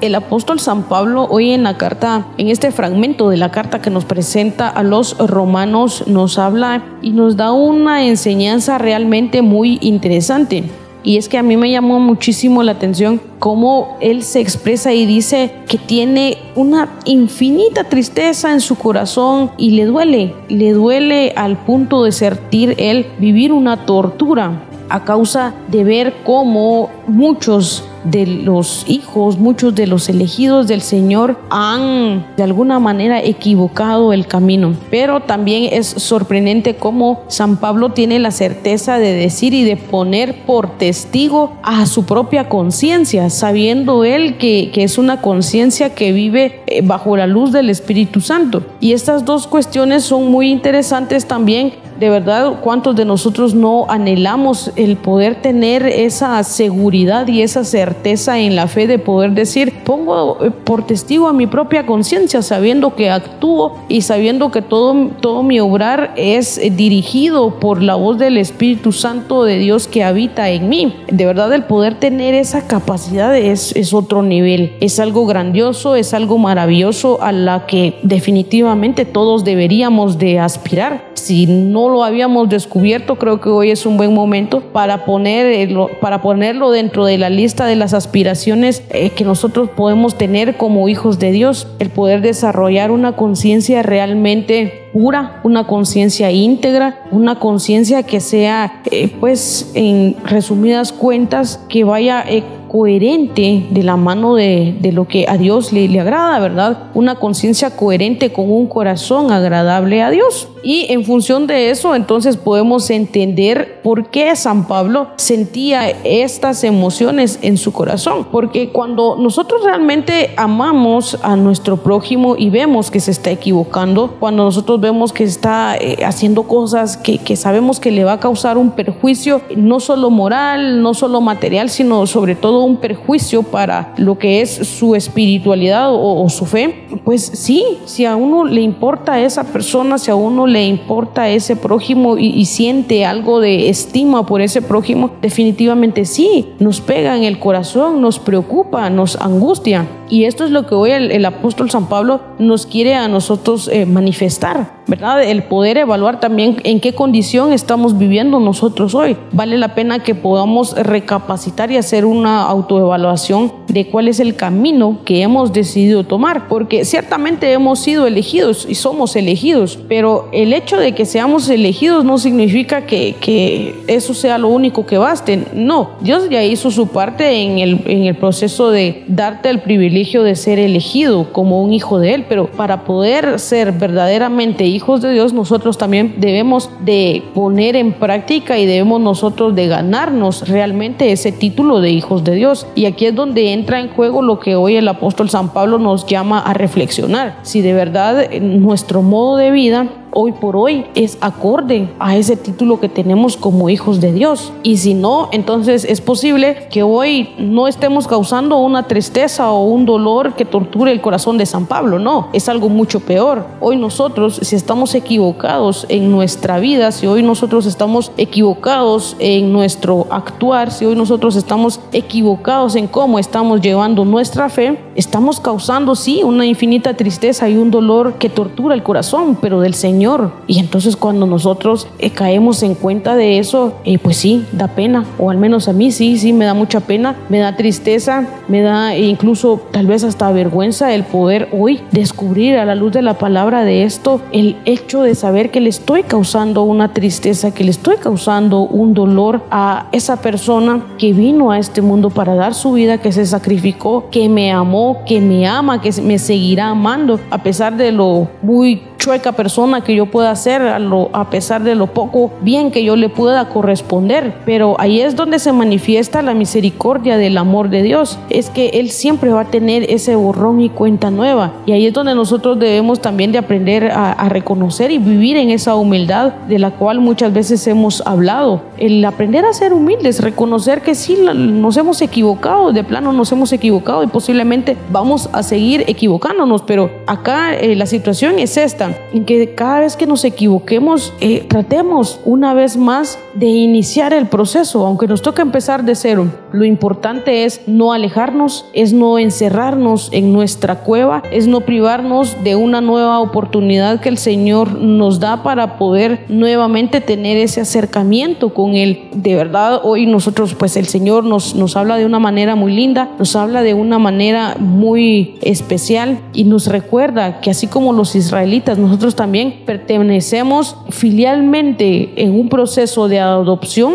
El 0.00 0.14
apóstol 0.14 0.60
San 0.60 0.84
Pablo 0.84 1.26
hoy 1.28 1.50
en 1.50 1.62
la 1.62 1.76
carta, 1.76 2.26
en 2.38 2.48
este 2.48 2.70
fragmento 2.70 3.30
de 3.30 3.36
la 3.36 3.50
carta 3.50 3.82
que 3.82 3.90
nos 3.90 4.04
presenta 4.04 4.68
a 4.68 4.82
los 4.82 5.16
romanos, 5.18 6.04
nos 6.06 6.38
habla 6.38 6.84
y 7.02 7.10
nos 7.10 7.36
da 7.36 7.52
una 7.52 8.06
enseñanza 8.06 8.78
realmente 8.78 9.42
muy 9.42 9.78
interesante. 9.80 10.64
Y 11.04 11.16
es 11.16 11.28
que 11.28 11.38
a 11.38 11.42
mí 11.42 11.56
me 11.56 11.70
llamó 11.70 12.00
muchísimo 12.00 12.62
la 12.62 12.72
atención 12.72 13.20
cómo 13.38 13.96
él 14.00 14.22
se 14.22 14.40
expresa 14.40 14.92
y 14.92 15.06
dice 15.06 15.52
que 15.68 15.78
tiene 15.78 16.38
una 16.54 16.88
infinita 17.04 17.84
tristeza 17.84 18.52
en 18.52 18.60
su 18.60 18.76
corazón 18.76 19.52
y 19.56 19.70
le 19.70 19.86
duele, 19.86 20.34
le 20.48 20.72
duele 20.72 21.32
al 21.36 21.56
punto 21.56 22.04
de 22.04 22.12
sentir 22.12 22.74
él 22.78 23.06
vivir 23.18 23.52
una 23.52 23.86
tortura 23.86 24.64
a 24.90 25.04
causa 25.04 25.54
de 25.68 25.84
ver 25.84 26.14
cómo 26.24 26.90
muchos 27.06 27.84
de 28.04 28.26
los 28.26 28.84
hijos, 28.88 29.38
muchos 29.38 29.74
de 29.74 29.86
los 29.86 30.08
elegidos 30.08 30.66
del 30.68 30.80
Señor 30.80 31.38
han 31.50 32.26
de 32.36 32.42
alguna 32.42 32.78
manera 32.78 33.22
equivocado 33.22 34.12
el 34.12 34.26
camino. 34.26 34.74
Pero 34.90 35.20
también 35.20 35.68
es 35.72 35.86
sorprendente 35.86 36.76
cómo 36.76 37.22
San 37.28 37.56
Pablo 37.56 37.90
tiene 37.90 38.18
la 38.18 38.30
certeza 38.30 38.98
de 38.98 39.12
decir 39.12 39.54
y 39.54 39.64
de 39.64 39.76
poner 39.76 40.44
por 40.44 40.78
testigo 40.78 41.52
a 41.62 41.86
su 41.86 42.04
propia 42.04 42.48
conciencia, 42.48 43.30
sabiendo 43.30 44.04
él 44.04 44.36
que, 44.38 44.70
que, 44.72 44.84
es 44.84 44.98
una 44.98 45.20
conciencia 45.20 45.94
que 45.94 46.12
vive 46.12 46.62
eh, 46.66 46.82
bajo 46.82 47.16
la 47.16 47.26
luz 47.26 47.52
del 47.52 47.70
Espíritu 47.70 48.20
Santo. 48.20 48.62
Y 48.80 48.92
estas 48.92 49.24
dos 49.24 49.46
cuestiones 49.46 50.04
son 50.04 50.30
muy 50.30 50.50
interesantes 50.50 51.26
también 51.26 51.72
de 51.98 52.10
verdad, 52.10 52.60
¿cuántos 52.62 52.94
de 52.94 53.04
nosotros 53.04 53.54
no 53.54 53.86
anhelamos 53.88 54.70
el 54.76 54.96
poder 54.96 55.42
tener 55.42 55.84
esa 55.84 56.40
seguridad 56.44 57.26
y 57.26 57.42
esa 57.42 57.64
certeza 57.64 57.87
en 58.36 58.56
la 58.56 58.66
fe 58.66 58.86
de 58.86 58.98
poder 58.98 59.32
decir, 59.32 59.82
pongo 59.84 60.44
eh, 60.44 60.50
por 60.50 60.86
testigo 60.86 61.28
a 61.28 61.32
mi 61.32 61.46
propia 61.46 61.86
conciencia, 61.86 62.42
sabiendo 62.42 62.94
que 62.94 63.10
actúo 63.10 63.78
y 63.88 64.02
sabiendo 64.02 64.50
que 64.50 64.62
todo, 64.62 65.10
todo 65.20 65.42
mi 65.42 65.60
obrar 65.60 66.12
es 66.16 66.60
dirigido 66.76 67.58
por 67.60 67.82
la 67.82 67.94
voz 67.94 68.18
del 68.18 68.36
Espíritu 68.36 68.92
Santo 68.92 69.44
de 69.44 69.58
Dios 69.58 69.88
que 69.88 70.04
habita 70.04 70.50
en 70.50 70.68
mí? 70.68 70.94
De 71.10 71.26
verdad, 71.26 71.52
el 71.52 71.64
poder 71.64 71.94
tener 71.94 72.34
esa 72.34 72.66
capacidad 72.66 73.36
es, 73.36 73.74
es 73.76 73.94
otro 73.94 74.22
nivel, 74.22 74.76
es 74.80 74.98
algo 75.00 75.26
grandioso, 75.26 75.96
es 75.96 76.14
algo 76.14 76.38
maravilloso 76.38 77.22
a 77.22 77.32
la 77.32 77.66
que 77.66 77.98
definitivamente 78.02 79.04
todos 79.04 79.44
deberíamos 79.44 80.18
de 80.18 80.38
aspirar 80.38 81.07
Si 81.18 81.46
no 81.46 81.88
lo 81.88 82.04
habíamos 82.04 82.48
descubierto, 82.48 83.16
creo 83.16 83.40
que 83.40 83.48
hoy 83.48 83.70
es 83.70 83.86
un 83.86 83.96
buen 83.96 84.14
momento 84.14 84.60
para, 84.60 85.04
ponerlo, 85.04 85.90
para 86.00 86.22
ponerlo 86.22 86.70
dentro 86.70 87.04
de 87.04 87.18
la 87.18 87.30
lista 87.30 87.66
de 87.66 87.76
las 87.76 87.94
aspiraciones 87.94 88.82
eh, 88.90 89.10
que 89.10 89.24
nosotros 89.24 89.68
podemos 89.70 90.16
tener 90.16 90.56
como 90.56 90.88
hijos 90.88 91.18
de 91.18 91.32
Dios, 91.32 91.66
el 91.78 91.90
poder 91.90 92.20
desarrollar 92.20 92.90
una 92.90 93.12
conciencia 93.12 93.82
realmente 93.82 94.88
pura, 94.92 95.40
una 95.44 95.66
conciencia 95.66 96.30
íntegra, 96.30 97.02
una 97.10 97.38
conciencia 97.38 98.02
que 98.02 98.20
sea, 98.20 98.82
eh, 98.90 99.12
pues, 99.20 99.70
en 99.74 100.16
resumidas 100.24 100.92
cuentas, 100.92 101.60
que 101.68 101.84
vaya 101.84 102.24
eh, 102.26 102.42
coherente 102.68 103.66
de 103.70 103.82
la 103.82 103.96
mano 103.96 104.34
de, 104.34 104.76
lo 104.92 105.08
que 105.08 105.26
a 105.28 105.36
Dios 105.36 105.72
le, 105.72 105.88
le 105.88 106.00
agrada, 106.00 106.38
¿verdad? 106.38 106.90
Una 106.94 107.16
conciencia 107.16 107.76
coherente 107.76 108.32
con 108.32 108.50
un 108.50 108.66
corazón 108.66 109.32
agradable 109.32 110.02
a 110.02 110.10
Dios. 110.10 110.48
Y 110.62 110.86
en 110.92 111.04
función 111.04 111.46
de 111.46 111.70
eso, 111.70 111.94
entonces 111.94 112.36
podemos 112.36 112.90
entender 112.90 113.80
por 113.82 114.10
qué 114.10 114.34
San 114.36 114.66
Pablo 114.66 115.08
sentía 115.16 115.88
estas 116.04 116.64
emociones 116.64 117.38
en 117.42 117.56
su 117.56 117.72
corazón. 117.72 118.26
Porque 118.30 118.70
cuando 118.70 119.16
nosotros 119.16 119.62
realmente 119.64 120.34
amamos 120.36 121.18
a 121.22 121.36
nuestro 121.36 121.78
prójimo 121.78 122.36
y 122.36 122.50
vemos 122.50 122.90
que 122.90 123.00
se 123.00 123.10
está 123.10 123.30
equivocando, 123.30 124.16
cuando 124.18 124.44
nosotros 124.44 124.80
vemos 124.80 125.12
que 125.12 125.24
está 125.24 125.76
eh, 125.76 126.04
haciendo 126.04 126.42
cosas 126.42 126.96
que, 126.96 127.18
que 127.18 127.36
sabemos 127.36 127.80
que 127.80 127.90
le 127.90 128.04
va 128.04 128.14
a 128.14 128.20
causar 128.20 128.58
un 128.58 128.72
perjuicio, 128.72 129.40
no 129.56 129.80
solo 129.80 130.10
moral, 130.10 130.82
no 130.82 130.94
solo 130.94 131.20
material, 131.20 131.70
sino 131.70 132.06
sobre 132.06 132.34
todo 132.34 132.57
un 132.64 132.76
perjuicio 132.76 133.42
para 133.42 133.94
lo 133.96 134.18
que 134.18 134.40
es 134.40 134.50
su 134.50 134.94
espiritualidad 134.94 135.92
o, 135.92 136.22
o 136.22 136.28
su 136.28 136.46
fe, 136.46 136.86
pues 137.04 137.22
sí, 137.22 137.64
si 137.84 138.04
a 138.04 138.16
uno 138.16 138.44
le 138.44 138.60
importa 138.60 139.20
esa 139.20 139.44
persona, 139.44 139.98
si 139.98 140.10
a 140.10 140.14
uno 140.14 140.46
le 140.46 140.66
importa 140.66 141.28
ese 141.28 141.56
prójimo 141.56 142.16
y, 142.18 142.44
siente 142.46 143.04
algo 143.04 143.40
de 143.40 143.68
estima 143.68 144.24
por 144.26 144.40
ese 144.40 144.62
prójimo, 144.62 145.10
definitivamente 145.20 146.04
sí, 146.04 146.46
nos 146.58 146.80
pega 146.80 147.16
en 147.16 147.24
el 147.24 147.38
corazón, 147.38 148.00
nos 148.00 148.18
preocupa, 148.18 148.88
nos 148.90 149.16
angustia. 149.16 149.86
Y 150.08 150.24
esto 150.24 150.44
es 150.44 150.50
lo 150.50 150.66
que 150.66 150.74
hoy 150.74 150.90
el, 150.90 151.24
apóstol 151.24 151.70
San 151.70 151.88
Pablo 151.88 152.20
nos 152.38 152.66
quiere 152.66 152.94
a 152.94 153.08
nosotros 153.08 153.68
eh, 153.68 153.84
manifestar. 153.84 154.78
¿verdad? 154.88 155.22
El 155.22 155.42
poder 155.44 155.76
evaluar 155.76 156.18
también 156.18 156.56
en 156.64 156.80
qué 156.80 156.94
condición 156.94 157.52
estamos 157.52 157.98
viviendo 157.98 158.40
nosotros 158.40 158.94
hoy. 158.94 159.18
Vale 159.32 159.58
la 159.58 159.74
pena 159.74 160.02
que 160.02 160.14
podamos 160.14 160.74
recapacitar 160.74 161.70
y 161.70 161.76
hacer 161.76 162.06
una 162.06 162.47
autoevaluación 162.48 163.52
de 163.68 163.86
cuál 163.86 164.08
es 164.08 164.18
el 164.18 164.34
camino 164.34 164.98
que 165.04 165.22
hemos 165.22 165.52
decidido 165.52 166.04
tomar, 166.04 166.48
porque 166.48 166.84
ciertamente 166.84 167.52
hemos 167.52 167.78
sido 167.80 168.06
elegidos 168.06 168.66
y 168.68 168.74
somos 168.74 169.14
elegidos, 169.14 169.78
pero 169.88 170.28
el 170.32 170.52
hecho 170.52 170.78
de 170.78 170.92
que 170.92 171.04
seamos 171.04 171.48
elegidos 171.48 172.04
no 172.04 172.18
significa 172.18 172.86
que, 172.86 173.14
que 173.20 173.76
eso 173.86 174.14
sea 174.14 174.38
lo 174.38 174.48
único 174.48 174.86
que 174.86 174.98
baste. 174.98 175.46
No, 175.54 175.90
Dios 176.00 176.28
ya 176.30 176.42
hizo 176.42 176.70
su 176.70 176.88
parte 176.88 177.42
en 177.42 177.58
el, 177.58 177.82
en 177.86 178.04
el 178.04 178.16
proceso 178.16 178.70
de 178.70 179.04
darte 179.06 179.50
el 179.50 179.60
privilegio 179.60 180.22
de 180.22 180.34
ser 180.34 180.58
elegido 180.58 181.32
como 181.32 181.62
un 181.62 181.72
hijo 181.72 181.98
de 181.98 182.14
Él, 182.14 182.24
pero 182.28 182.46
para 182.46 182.84
poder 182.84 183.38
ser 183.38 183.72
verdaderamente 183.72 184.64
hijo 184.64 184.88
hijos 184.88 185.02
de 185.02 185.12
Dios, 185.12 185.34
nosotros 185.34 185.76
también 185.76 186.14
debemos 186.16 186.70
de 186.80 187.22
poner 187.34 187.76
en 187.76 187.92
práctica 187.92 188.58
y 188.58 188.64
debemos 188.64 189.00
nosotros 189.00 189.54
de 189.54 189.66
ganarnos 189.66 190.48
realmente 190.48 191.12
ese 191.12 191.30
título 191.30 191.80
de 191.80 191.90
hijos 191.90 192.24
de 192.24 192.36
Dios. 192.36 192.37
Y 192.74 192.86
aquí 192.86 193.06
es 193.06 193.14
donde 193.14 193.52
entra 193.52 193.80
en 193.80 193.88
juego 193.88 194.22
lo 194.22 194.38
que 194.38 194.54
hoy 194.54 194.76
el 194.76 194.88
apóstol 194.88 195.28
San 195.28 195.52
Pablo 195.52 195.78
nos 195.78 196.06
llama 196.06 196.40
a 196.40 196.54
reflexionar. 196.54 197.38
Si 197.42 197.60
de 197.60 197.72
verdad 197.72 198.30
nuestro 198.40 199.02
modo 199.02 199.36
de 199.36 199.50
vida 199.50 199.88
hoy 200.12 200.32
por 200.32 200.56
hoy 200.56 200.86
es 200.94 201.18
acorde 201.20 201.88
a 201.98 202.16
ese 202.16 202.36
título 202.36 202.80
que 202.80 202.88
tenemos 202.88 203.36
como 203.36 203.68
hijos 203.68 204.00
de 204.00 204.12
Dios. 204.12 204.52
Y 204.62 204.78
si 204.78 204.94
no, 204.94 205.28
entonces 205.32 205.84
es 205.84 206.00
posible 206.00 206.68
que 206.70 206.82
hoy 206.82 207.34
no 207.38 207.68
estemos 207.68 208.06
causando 208.06 208.58
una 208.58 208.84
tristeza 208.84 209.50
o 209.52 209.64
un 209.64 209.84
dolor 209.86 210.34
que 210.34 210.44
torture 210.44 210.92
el 210.92 211.00
corazón 211.00 211.38
de 211.38 211.46
San 211.46 211.66
Pablo. 211.66 211.98
No, 211.98 212.28
es 212.32 212.48
algo 212.48 212.68
mucho 212.68 213.00
peor. 213.00 213.44
Hoy 213.60 213.76
nosotros, 213.76 214.40
si 214.42 214.56
estamos 214.56 214.94
equivocados 214.94 215.86
en 215.88 216.10
nuestra 216.10 216.58
vida, 216.58 216.92
si 216.92 217.06
hoy 217.06 217.22
nosotros 217.22 217.66
estamos 217.66 218.12
equivocados 218.16 219.16
en 219.18 219.52
nuestro 219.52 220.06
actuar, 220.10 220.70
si 220.70 220.84
hoy 220.84 220.96
nosotros 220.96 221.36
estamos 221.36 221.80
equivocados 221.92 222.76
en 222.76 222.86
cómo 222.86 223.18
estamos 223.18 223.60
llevando 223.60 224.04
nuestra 224.04 224.48
fe, 224.48 224.78
estamos 224.94 225.40
causando, 225.40 225.94
sí, 225.94 226.22
una 226.22 226.46
infinita 226.46 226.94
tristeza 226.94 227.48
y 227.48 227.56
un 227.56 227.70
dolor 227.70 228.14
que 228.14 228.28
tortura 228.28 228.74
el 228.74 228.82
corazón, 228.82 229.36
pero 229.40 229.60
del 229.60 229.74
Señor 229.74 229.97
y 230.46 230.60
entonces 230.60 230.96
cuando 230.96 231.26
nosotros 231.26 231.88
eh, 231.98 232.10
caemos 232.10 232.62
en 232.62 232.74
cuenta 232.74 233.16
de 233.16 233.38
eso, 233.38 233.74
eh, 233.84 233.98
pues 233.98 234.16
sí, 234.16 234.44
da 234.52 234.68
pena, 234.68 235.04
o 235.18 235.30
al 235.30 235.38
menos 235.38 235.66
a 235.68 235.72
mí 235.72 235.90
sí, 235.90 236.18
sí, 236.18 236.32
me 236.32 236.44
da 236.44 236.54
mucha 236.54 236.80
pena, 236.80 237.16
me 237.28 237.38
da 237.38 237.56
tristeza, 237.56 238.26
me 238.46 238.62
da 238.62 238.96
incluso 238.96 239.60
tal 239.72 239.86
vez 239.86 240.04
hasta 240.04 240.30
vergüenza 240.30 240.94
el 240.94 241.02
poder 241.02 241.48
hoy 241.52 241.80
descubrir 241.90 242.56
a 242.56 242.64
la 242.64 242.76
luz 242.76 242.92
de 242.92 243.02
la 243.02 243.14
palabra 243.14 243.64
de 243.64 243.82
esto, 243.82 244.20
el 244.30 244.56
hecho 244.66 245.02
de 245.02 245.14
saber 245.14 245.50
que 245.50 245.60
le 245.60 245.68
estoy 245.68 246.04
causando 246.04 246.62
una 246.62 246.92
tristeza, 246.92 247.52
que 247.52 247.64
le 247.64 247.70
estoy 247.70 247.96
causando 247.96 248.60
un 248.60 248.94
dolor 248.94 249.42
a 249.50 249.88
esa 249.90 250.20
persona 250.22 250.86
que 250.96 251.12
vino 251.12 251.50
a 251.50 251.58
este 251.58 251.82
mundo 251.82 252.10
para 252.10 252.34
dar 252.34 252.54
su 252.54 252.72
vida, 252.72 252.98
que 252.98 253.10
se 253.10 253.26
sacrificó, 253.26 254.08
que 254.10 254.28
me 254.28 254.52
amó, 254.52 255.02
que 255.06 255.20
me 255.20 255.46
ama, 255.46 255.80
que 255.80 255.90
me 256.02 256.18
seguirá 256.18 256.68
amando, 256.68 257.18
a 257.30 257.42
pesar 257.42 257.76
de 257.76 257.90
lo 257.90 258.28
muy 258.42 258.82
chueca 259.08 259.32
persona 259.32 259.80
que 259.80 259.94
yo 259.94 260.04
pueda 260.04 260.36
ser, 260.36 260.60
a, 260.60 260.78
lo, 260.78 261.08
a 261.14 261.30
pesar 261.30 261.62
de 261.62 261.74
lo 261.74 261.86
poco 261.86 262.30
bien 262.42 262.70
que 262.70 262.84
yo 262.84 262.94
le 262.94 263.08
pueda 263.08 263.48
corresponder. 263.48 264.34
Pero 264.44 264.76
ahí 264.78 265.00
es 265.00 265.16
donde 265.16 265.38
se 265.38 265.50
manifiesta 265.50 266.20
la 266.20 266.34
misericordia 266.34 267.16
del 267.16 267.38
amor 267.38 267.70
de 267.70 267.82
Dios. 267.82 268.18
Es 268.28 268.50
que 268.50 268.68
Él 268.74 268.90
siempre 268.90 269.30
va 269.30 269.40
a 269.40 269.44
tener 269.46 269.90
ese 269.90 270.14
borrón 270.14 270.60
y 270.60 270.68
cuenta 270.68 271.10
nueva. 271.10 271.52
Y 271.64 271.72
ahí 271.72 271.86
es 271.86 271.94
donde 271.94 272.14
nosotros 272.14 272.58
debemos 272.58 273.00
también 273.00 273.32
de 273.32 273.38
aprender 273.38 273.90
a, 273.90 274.12
a 274.12 274.28
reconocer 274.28 274.90
y 274.90 274.98
vivir 274.98 275.38
en 275.38 275.48
esa 275.48 275.74
humildad 275.74 276.34
de 276.46 276.58
la 276.58 276.72
cual 276.72 277.00
muchas 277.00 277.32
veces 277.32 277.66
hemos 277.66 278.02
hablado. 278.06 278.60
El 278.76 279.02
aprender 279.06 279.46
a 279.46 279.54
ser 279.54 279.72
humildes, 279.72 280.20
reconocer 280.20 280.82
que 280.82 280.94
sí 280.94 281.16
nos 281.34 281.78
hemos 281.78 282.02
equivocado, 282.02 282.72
de 282.72 282.84
plano 282.84 283.14
nos 283.14 283.32
hemos 283.32 283.54
equivocado 283.54 284.02
y 284.02 284.08
posiblemente 284.08 284.76
vamos 284.90 285.30
a 285.32 285.42
seguir 285.42 285.84
equivocándonos. 285.86 286.60
Pero 286.60 286.90
acá 287.06 287.54
eh, 287.54 287.74
la 287.74 287.86
situación 287.86 288.38
es 288.38 288.58
esta 288.58 288.97
en 289.12 289.24
que 289.24 289.54
cada 289.54 289.80
vez 289.80 289.96
que 289.96 290.06
nos 290.06 290.24
equivoquemos, 290.24 291.12
eh, 291.20 291.46
tratemos 291.48 292.20
una 292.24 292.54
vez 292.54 292.76
más 292.76 293.18
de 293.34 293.46
iniciar 293.46 294.12
el 294.12 294.26
proceso, 294.26 294.86
aunque 294.86 295.06
nos 295.06 295.22
toque 295.22 295.42
empezar 295.42 295.84
de 295.84 295.94
cero. 295.94 296.26
Lo 296.52 296.64
importante 296.64 297.44
es 297.44 297.62
no 297.66 297.92
alejarnos, 297.92 298.66
es 298.72 298.92
no 298.92 299.18
encerrarnos 299.18 300.08
en 300.12 300.32
nuestra 300.32 300.80
cueva, 300.80 301.22
es 301.30 301.46
no 301.46 301.60
privarnos 301.60 302.36
de 302.42 302.56
una 302.56 302.80
nueva 302.80 303.20
oportunidad 303.20 304.00
que 304.00 304.08
el 304.08 304.18
Señor 304.18 304.72
nos 304.72 305.20
da 305.20 305.42
para 305.42 305.78
poder 305.78 306.24
nuevamente 306.28 307.00
tener 307.00 307.36
ese 307.36 307.60
acercamiento 307.60 308.54
con 308.54 308.74
Él. 308.74 309.08
De 309.14 309.34
verdad, 309.34 309.80
hoy 309.82 310.06
nosotros, 310.06 310.54
pues 310.54 310.76
el 310.76 310.86
Señor 310.86 311.24
nos, 311.24 311.54
nos 311.54 311.76
habla 311.76 311.96
de 311.96 312.06
una 312.06 312.18
manera 312.18 312.56
muy 312.56 312.72
linda, 312.72 313.10
nos 313.18 313.36
habla 313.36 313.62
de 313.62 313.74
una 313.74 313.98
manera 313.98 314.56
muy 314.58 315.38
especial 315.42 316.20
y 316.32 316.44
nos 316.44 316.66
recuerda 316.66 317.40
que 317.40 317.50
así 317.50 317.66
como 317.66 317.92
los 317.92 318.14
israelitas, 318.14 318.77
nosotros 318.78 319.14
también 319.14 319.62
pertenecemos 319.66 320.76
filialmente 320.90 322.22
en 322.22 322.38
un 322.38 322.48
proceso 322.48 323.08
de 323.08 323.20
adopción 323.20 323.94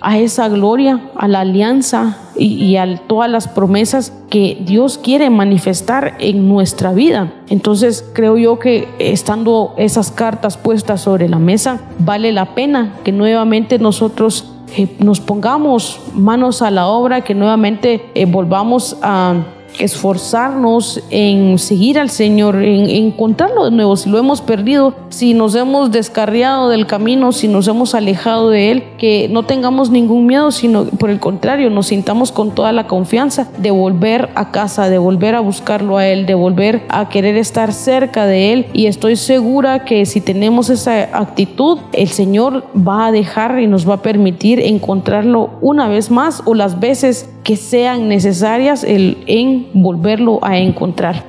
a 0.00 0.18
esa 0.18 0.48
gloria, 0.50 1.00
a 1.16 1.26
la 1.28 1.40
alianza 1.40 2.18
y, 2.36 2.76
a 2.76 2.98
todas 3.06 3.30
las 3.30 3.48
promesas 3.48 4.12
que 4.28 4.58
Dios 4.60 4.98
quiere 4.98 5.30
manifestar 5.30 6.16
en 6.18 6.46
nuestra 6.46 6.92
vida. 6.92 7.32
Entonces 7.48 8.04
creo 8.12 8.36
yo 8.36 8.58
que 8.58 8.86
estando 8.98 9.74
esas 9.78 10.10
cartas 10.10 10.58
puestas 10.58 11.00
sobre 11.00 11.28
la 11.28 11.38
mesa, 11.38 11.80
vale 11.98 12.32
la 12.32 12.54
pena 12.54 12.96
que 13.02 13.12
nuevamente 13.12 13.78
nosotros 13.78 14.52
eh, 14.76 14.94
nos 14.98 15.20
pongamos 15.20 16.00
manos 16.12 16.60
a 16.60 16.70
la 16.70 16.86
obra, 16.86 17.22
que 17.22 17.34
nuevamente 17.34 18.10
eh, 18.14 18.26
volvamos 18.26 18.98
a 19.00 19.36
esforzarnos 19.78 21.02
en 21.10 21.58
seguir 21.58 21.98
al 21.98 22.10
Señor, 22.10 22.62
en, 22.62 22.88
encontrarlo 22.90 23.64
de 23.64 23.70
nuevo, 23.70 23.96
si 23.96 24.10
lo 24.10 24.18
hemos 24.18 24.40
perdido, 24.40 24.94
si 25.08 25.34
nos 25.34 25.54
hemos 25.54 25.90
descarriado 25.90 26.68
del 26.68 26.86
camino, 26.86 27.32
si 27.32 27.48
nos 27.48 27.68
hemos 27.68 27.94
alejado 27.94 28.50
de 28.50 28.70
Él, 28.70 28.84
que 28.98 29.28
no 29.30 29.44
tengamos 29.44 29.90
ningún 29.90 30.26
miedo, 30.26 30.50
sino 30.50 30.84
por 30.84 31.10
el 31.10 31.20
contrario, 31.20 31.70
nos 31.70 31.88
sintamos 31.88 32.32
con 32.32 32.54
toda 32.54 32.72
la 32.72 32.86
confianza 32.86 33.48
de 33.58 33.70
volver 33.70 34.30
a 34.34 34.50
casa, 34.50 34.88
de 34.88 34.98
volver 34.98 35.34
a 35.34 35.40
buscarlo 35.40 35.98
a 35.98 36.06
Él, 36.06 36.26
de 36.26 36.34
volver 36.34 36.82
a 36.88 37.08
querer 37.08 37.36
estar 37.36 37.72
cerca 37.72 38.26
de 38.26 38.52
Él. 38.52 38.66
Y 38.72 38.86
estoy 38.86 39.16
segura 39.16 39.84
que 39.84 40.06
si 40.06 40.20
tenemos 40.20 40.70
esa 40.70 41.18
actitud, 41.18 41.78
el 41.92 42.08
Señor 42.08 42.64
va 42.76 43.06
a 43.06 43.12
dejar 43.12 43.58
y 43.60 43.66
nos 43.66 43.88
va 43.88 43.94
a 43.94 44.02
permitir 44.02 44.60
encontrarlo 44.60 45.50
una 45.60 45.88
vez 45.88 46.10
más 46.10 46.42
o 46.44 46.54
las 46.54 46.80
veces 46.80 47.28
que 47.44 47.56
sean 47.56 48.08
necesarias 48.08 48.84
el, 48.84 49.18
en 49.26 49.63
volverlo 49.72 50.38
a 50.42 50.58
encontrar. 50.58 51.24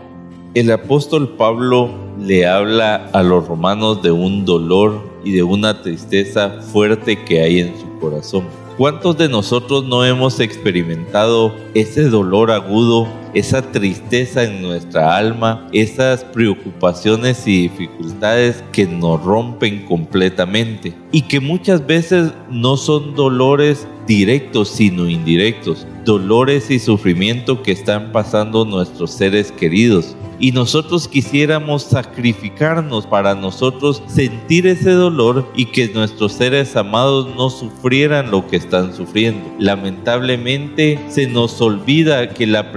El 0.53 0.71
apóstol 0.71 1.29
Pablo 1.37 1.89
le 2.19 2.47
habla 2.47 3.09
a 3.13 3.23
los 3.23 3.47
romanos 3.47 4.01
de 4.01 4.11
un 4.11 4.45
dolor 4.45 5.01
y 5.23 5.31
de 5.31 5.43
una 5.43 5.81
tristeza 5.81 6.61
fuerte 6.61 7.23
que 7.23 7.41
hay 7.41 7.59
en 7.59 7.73
su 7.79 7.99
corazón. 7.99 8.43
¿Cuántos 8.77 9.17
de 9.17 9.29
nosotros 9.29 9.85
no 9.85 10.03
hemos 10.03 10.39
experimentado 10.39 11.53
ese 11.73 12.09
dolor 12.09 12.51
agudo, 12.51 13.07
esa 13.35 13.61
tristeza 13.71 14.43
en 14.43 14.61
nuestra 14.61 15.15
alma, 15.15 15.67
esas 15.71 16.23
preocupaciones 16.23 17.45
y 17.45 17.63
dificultades 17.63 18.63
que 18.71 18.87
nos 18.87 19.21
rompen 19.23 19.85
completamente? 19.85 20.95
Y 21.11 21.21
que 21.23 21.39
muchas 21.39 21.85
veces 21.85 22.31
no 22.49 22.77
son 22.77 23.13
dolores 23.13 23.87
directos 24.07 24.69
sino 24.69 25.09
indirectos, 25.09 25.85
dolores 26.05 26.69
y 26.71 26.79
sufrimiento 26.79 27.61
que 27.61 27.71
están 27.71 28.11
pasando 28.11 28.65
nuestros 28.65 29.11
seres 29.11 29.51
queridos, 29.51 30.15
y 30.39 30.51
nosotros 30.51 31.07
quisiéramos 31.07 31.83
sacrificarnos 31.83 33.07
para 33.07 33.35
nosotros 33.35 34.03
sentir 34.07 34.67
ese 34.67 34.91
dolor 34.91 35.49
y 35.55 35.65
que 35.67 35.87
nuestros 35.89 36.33
seres 36.33 36.75
amados 36.75 37.33
no 37.35 37.49
sufrieran 37.49 38.31
lo 38.31 38.45
que 38.47 38.57
están 38.57 38.93
sufriendo. 38.93 39.41
Lamentablemente 39.59 40.99
se 41.07 41.27
nos 41.27 41.61
olvida 41.61 42.29
que 42.29 42.47
la 42.47 42.71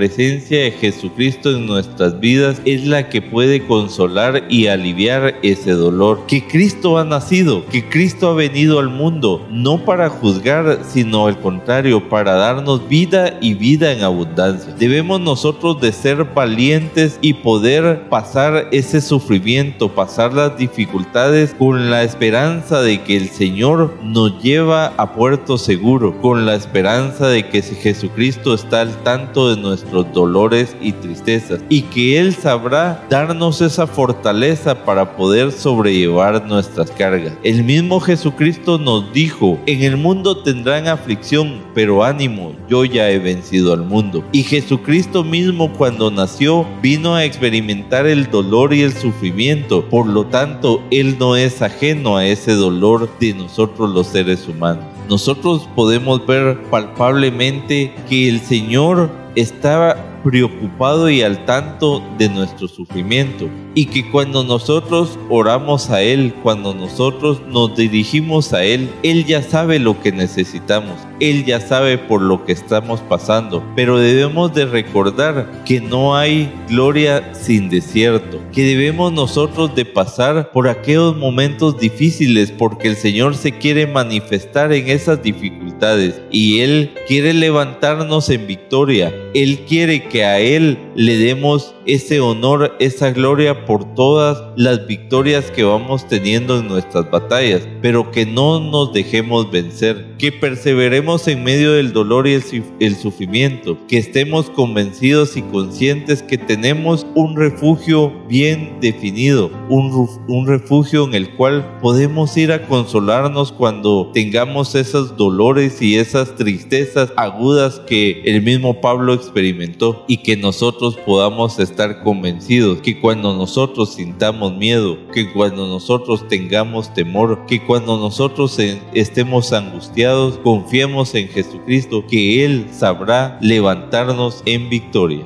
presencia 0.49 0.65
de 0.65 0.71
Jesucristo 0.71 1.51
en 1.51 1.67
nuestras 1.67 2.21
vidas 2.21 2.63
es 2.65 2.87
la 2.87 3.09
que 3.09 3.21
puede 3.21 3.67
consolar 3.67 4.45
y 4.49 4.67
aliviar 4.67 5.35
ese 5.43 5.73
dolor. 5.73 6.23
Que 6.27 6.47
Cristo 6.47 6.99
ha 6.99 7.05
nacido, 7.05 7.67
que 7.67 7.89
Cristo 7.89 8.31
ha 8.31 8.35
venido 8.35 8.79
al 8.79 8.89
mundo, 8.89 9.47
no 9.51 9.85
para 9.85 10.09
juzgar, 10.09 10.81
sino 10.89 11.27
al 11.27 11.39
contrario, 11.39 12.09
para 12.09 12.35
darnos 12.35 12.89
vida 12.89 13.37
y 13.41 13.55
vida 13.55 13.93
en 13.93 14.03
abundancia. 14.03 14.75
Debemos 14.79 15.21
nosotros 15.21 15.81
de 15.81 15.93
ser 15.93 16.25
valientes 16.25 17.19
y 17.21 17.35
poder 17.35 18.09
pasar 18.09 18.69
ese 18.73 19.01
sufrimiento, 19.01 19.91
pasar 19.91 20.33
las 20.33 20.57
dificultades 20.57 21.55
con 21.59 21.91
la 21.91 22.05
esperanza 22.05 22.81
de 22.81 23.03
que 23.03 23.17
el 23.17 23.29
Señor 23.29 23.95
nos 24.03 24.43
lleva 24.43 24.95
a 24.97 25.13
puerto 25.15 25.59
seguro, 25.59 26.19
con 26.21 26.47
la 26.47 26.55
esperanza 26.55 27.29
de 27.29 27.49
que 27.49 27.63
Jesucristo 27.63 28.55
está 28.55 28.81
al 28.81 29.03
tanto 29.03 29.55
de 29.55 29.61
nuestros 29.61 30.11
dolores 30.13 30.38
y 30.81 30.93
tristezas 30.93 31.61
y 31.69 31.83
que 31.83 32.21
Él 32.21 32.33
sabrá 32.33 33.05
darnos 33.11 33.61
esa 33.61 33.89
fortaleza 33.89 34.85
para 34.85 35.17
poder 35.17 35.51
sobrellevar 35.51 36.47
nuestras 36.47 36.93
cargas. 36.93 37.33
El 37.43 37.65
mismo 37.65 37.99
Jesucristo 37.99 38.79
nos 38.79 39.13
dijo, 39.13 39.59
en 39.67 39.83
el 39.83 39.97
mundo 39.97 40.37
tendrán 40.37 40.87
aflicción, 40.87 41.61
pero 41.75 42.05
ánimo, 42.05 42.53
yo 42.69 42.85
ya 42.85 43.11
he 43.11 43.19
vencido 43.19 43.73
al 43.73 43.83
mundo. 43.83 44.23
Y 44.31 44.45
Jesucristo 44.45 45.25
mismo 45.25 45.73
cuando 45.73 46.09
nació 46.13 46.65
vino 46.81 47.17
a 47.17 47.25
experimentar 47.25 48.07
el 48.07 48.31
dolor 48.31 48.73
y 48.73 48.83
el 48.83 48.93
sufrimiento. 48.93 49.89
Por 49.89 50.07
lo 50.07 50.27
tanto, 50.27 50.81
Él 50.93 51.17
no 51.19 51.35
es 51.35 51.63
ajeno 51.63 52.17
a 52.17 52.25
ese 52.25 52.53
dolor 52.53 53.11
de 53.19 53.35
nosotros 53.35 53.91
los 53.91 54.07
seres 54.07 54.47
humanos. 54.47 54.85
Nosotros 55.09 55.67
podemos 55.75 56.25
ver 56.27 56.61
palpablemente 56.71 57.95
que 58.09 58.29
el 58.29 58.41
Señor 58.41 59.11
estaba 59.37 60.08
preocupado 60.23 61.11
y 61.11 61.23
al 61.23 61.45
tanto 61.45 62.03
de 62.19 62.29
nuestro 62.29 62.69
sufrimiento. 62.69 63.49
Y 63.75 63.87
que 63.87 64.11
cuando 64.11 64.45
nosotros 64.45 65.19
oramos 65.29 65.91
a 65.91 66.03
Él, 66.03 66.35
cuando 66.43 66.75
nosotros 66.75 67.41
nos 67.49 67.77
dirigimos 67.77 68.53
a 68.53 68.65
Él, 68.65 68.91
Él 69.03 69.25
ya 69.25 69.43
sabe 69.43 69.79
lo 69.79 70.01
que 70.01 70.13
necesitamos. 70.13 71.08
Él 71.21 71.45
ya 71.45 71.61
sabe 71.61 71.99
por 71.99 72.23
lo 72.23 72.45
que 72.45 72.53
estamos 72.53 73.01
pasando. 73.01 73.65
Pero 73.75 73.99
debemos 73.99 74.55
de 74.55 74.67
recordar 74.67 75.63
que 75.65 75.81
no 75.81 76.17
hay 76.17 76.53
gloria 76.69 77.35
sin 77.35 77.69
desierto. 77.69 78.41
Que 78.53 78.65
debemos 78.65 79.13
nosotros 79.13 79.75
de 79.75 79.85
pasar 79.85 80.51
por 80.53 80.69
aquellos 80.69 81.17
momentos 81.17 81.79
difíciles 81.79 82.51
porque 82.51 82.89
el 82.89 82.97
Señor 82.97 83.35
se 83.35 83.53
quiere 83.53 83.87
manifestar 83.87 84.73
en 84.73 84.89
esas 84.89 85.23
dificultades. 85.23 86.21
Y 86.31 86.61
Él 86.61 86.93
quiere 87.07 87.35
levantarnos 87.35 88.31
en 88.31 88.47
victoria. 88.47 89.15
Él 89.35 89.61
quiere 89.69 90.05
que 90.09 90.25
a 90.25 90.41
Él 90.41 90.79
le 90.95 91.17
demos 91.17 91.75
ese 91.89 92.21
honor, 92.21 92.77
esa 92.81 93.11
gloria 93.13 93.65
por 93.65 93.95
todas 93.95 94.43
las 94.57 94.87
victorias 94.87 95.51
que 95.51 95.65
vamos 95.65 96.07
teniendo 96.07 96.59
en 96.59 96.69
nuestras 96.69 97.11
batallas, 97.11 97.67
pero 97.81 98.11
que 98.11 98.27
no 98.27 98.61
nos 98.61 98.93
dejemos 98.93 99.51
vencer, 99.51 100.15
que 100.19 100.31
perseveremos 100.31 101.08
en 101.09 101.43
medio 101.43 101.73
del 101.73 101.95
dolor 101.95 102.29
y 102.29 102.35
el, 102.35 102.97
sufrimiento, 102.97 103.79
que 103.89 103.97
estemos 103.97 104.51
convencidos 104.51 105.39
y 105.39 105.43
conscientes 105.43 106.23
que 106.23 106.37
tenemos 106.37 107.07
un 107.15 107.35
refugio 107.35 108.13
bien 108.29 108.77
definido, 108.83 109.51
un, 109.71 110.07
un 110.29 110.47
refugio 110.47 111.05
en 111.07 111.15
el 111.15 111.35
cual 111.35 111.79
podemos 111.81 112.37
ir 112.37 112.53
a 112.53 112.67
consolarnos 112.67 113.53
cuando 113.53 114.11
tengamos 114.13 114.75
esos 114.75 115.17
dolores 115.17 115.81
y 115.81 115.97
esas 115.97 116.37
tristezas 116.37 117.11
agudas 117.17 117.81
que 117.87 118.21
el 118.27 118.43
mismo 118.43 118.83
Pablo 118.83 119.15
experimentó 119.15 120.05
y 120.09 120.19
que 120.19 120.37
nosotros 120.37 120.99
podamos 121.07 121.59
estar 121.59 122.03
convencidos 122.03 122.83
que 122.83 123.01
cuando 123.01 123.35
nosotros 123.35 123.95
sintamos 123.95 124.55
miedo, 124.55 124.99
que 125.15 125.33
cuando 125.33 125.67
nosotros 125.67 126.29
tengamos 126.29 126.93
temor, 126.93 127.47
que 127.47 127.65
cuando 127.65 127.97
nosotros 127.97 128.59
estemos 128.93 129.53
angustiados, 129.55 130.39
confiemos 130.43 130.98
en 131.15 131.29
Jesucristo, 131.29 132.05
que 132.09 132.45
Él 132.45 132.67
sabrá 132.71 133.39
levantarnos 133.41 134.43
en 134.47 134.69
victoria. 134.69 135.25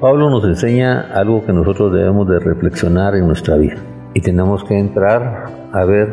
Pablo 0.00 0.30
nos 0.30 0.44
enseña 0.44 1.00
algo 1.14 1.44
que 1.46 1.52
nosotros 1.52 1.92
debemos 1.92 2.28
de 2.28 2.38
reflexionar 2.40 3.14
en 3.14 3.26
nuestra 3.26 3.56
vida 3.56 3.76
y 4.14 4.20
tenemos 4.20 4.64
que 4.64 4.78
entrar 4.78 5.70
a 5.72 5.84
ver 5.84 6.08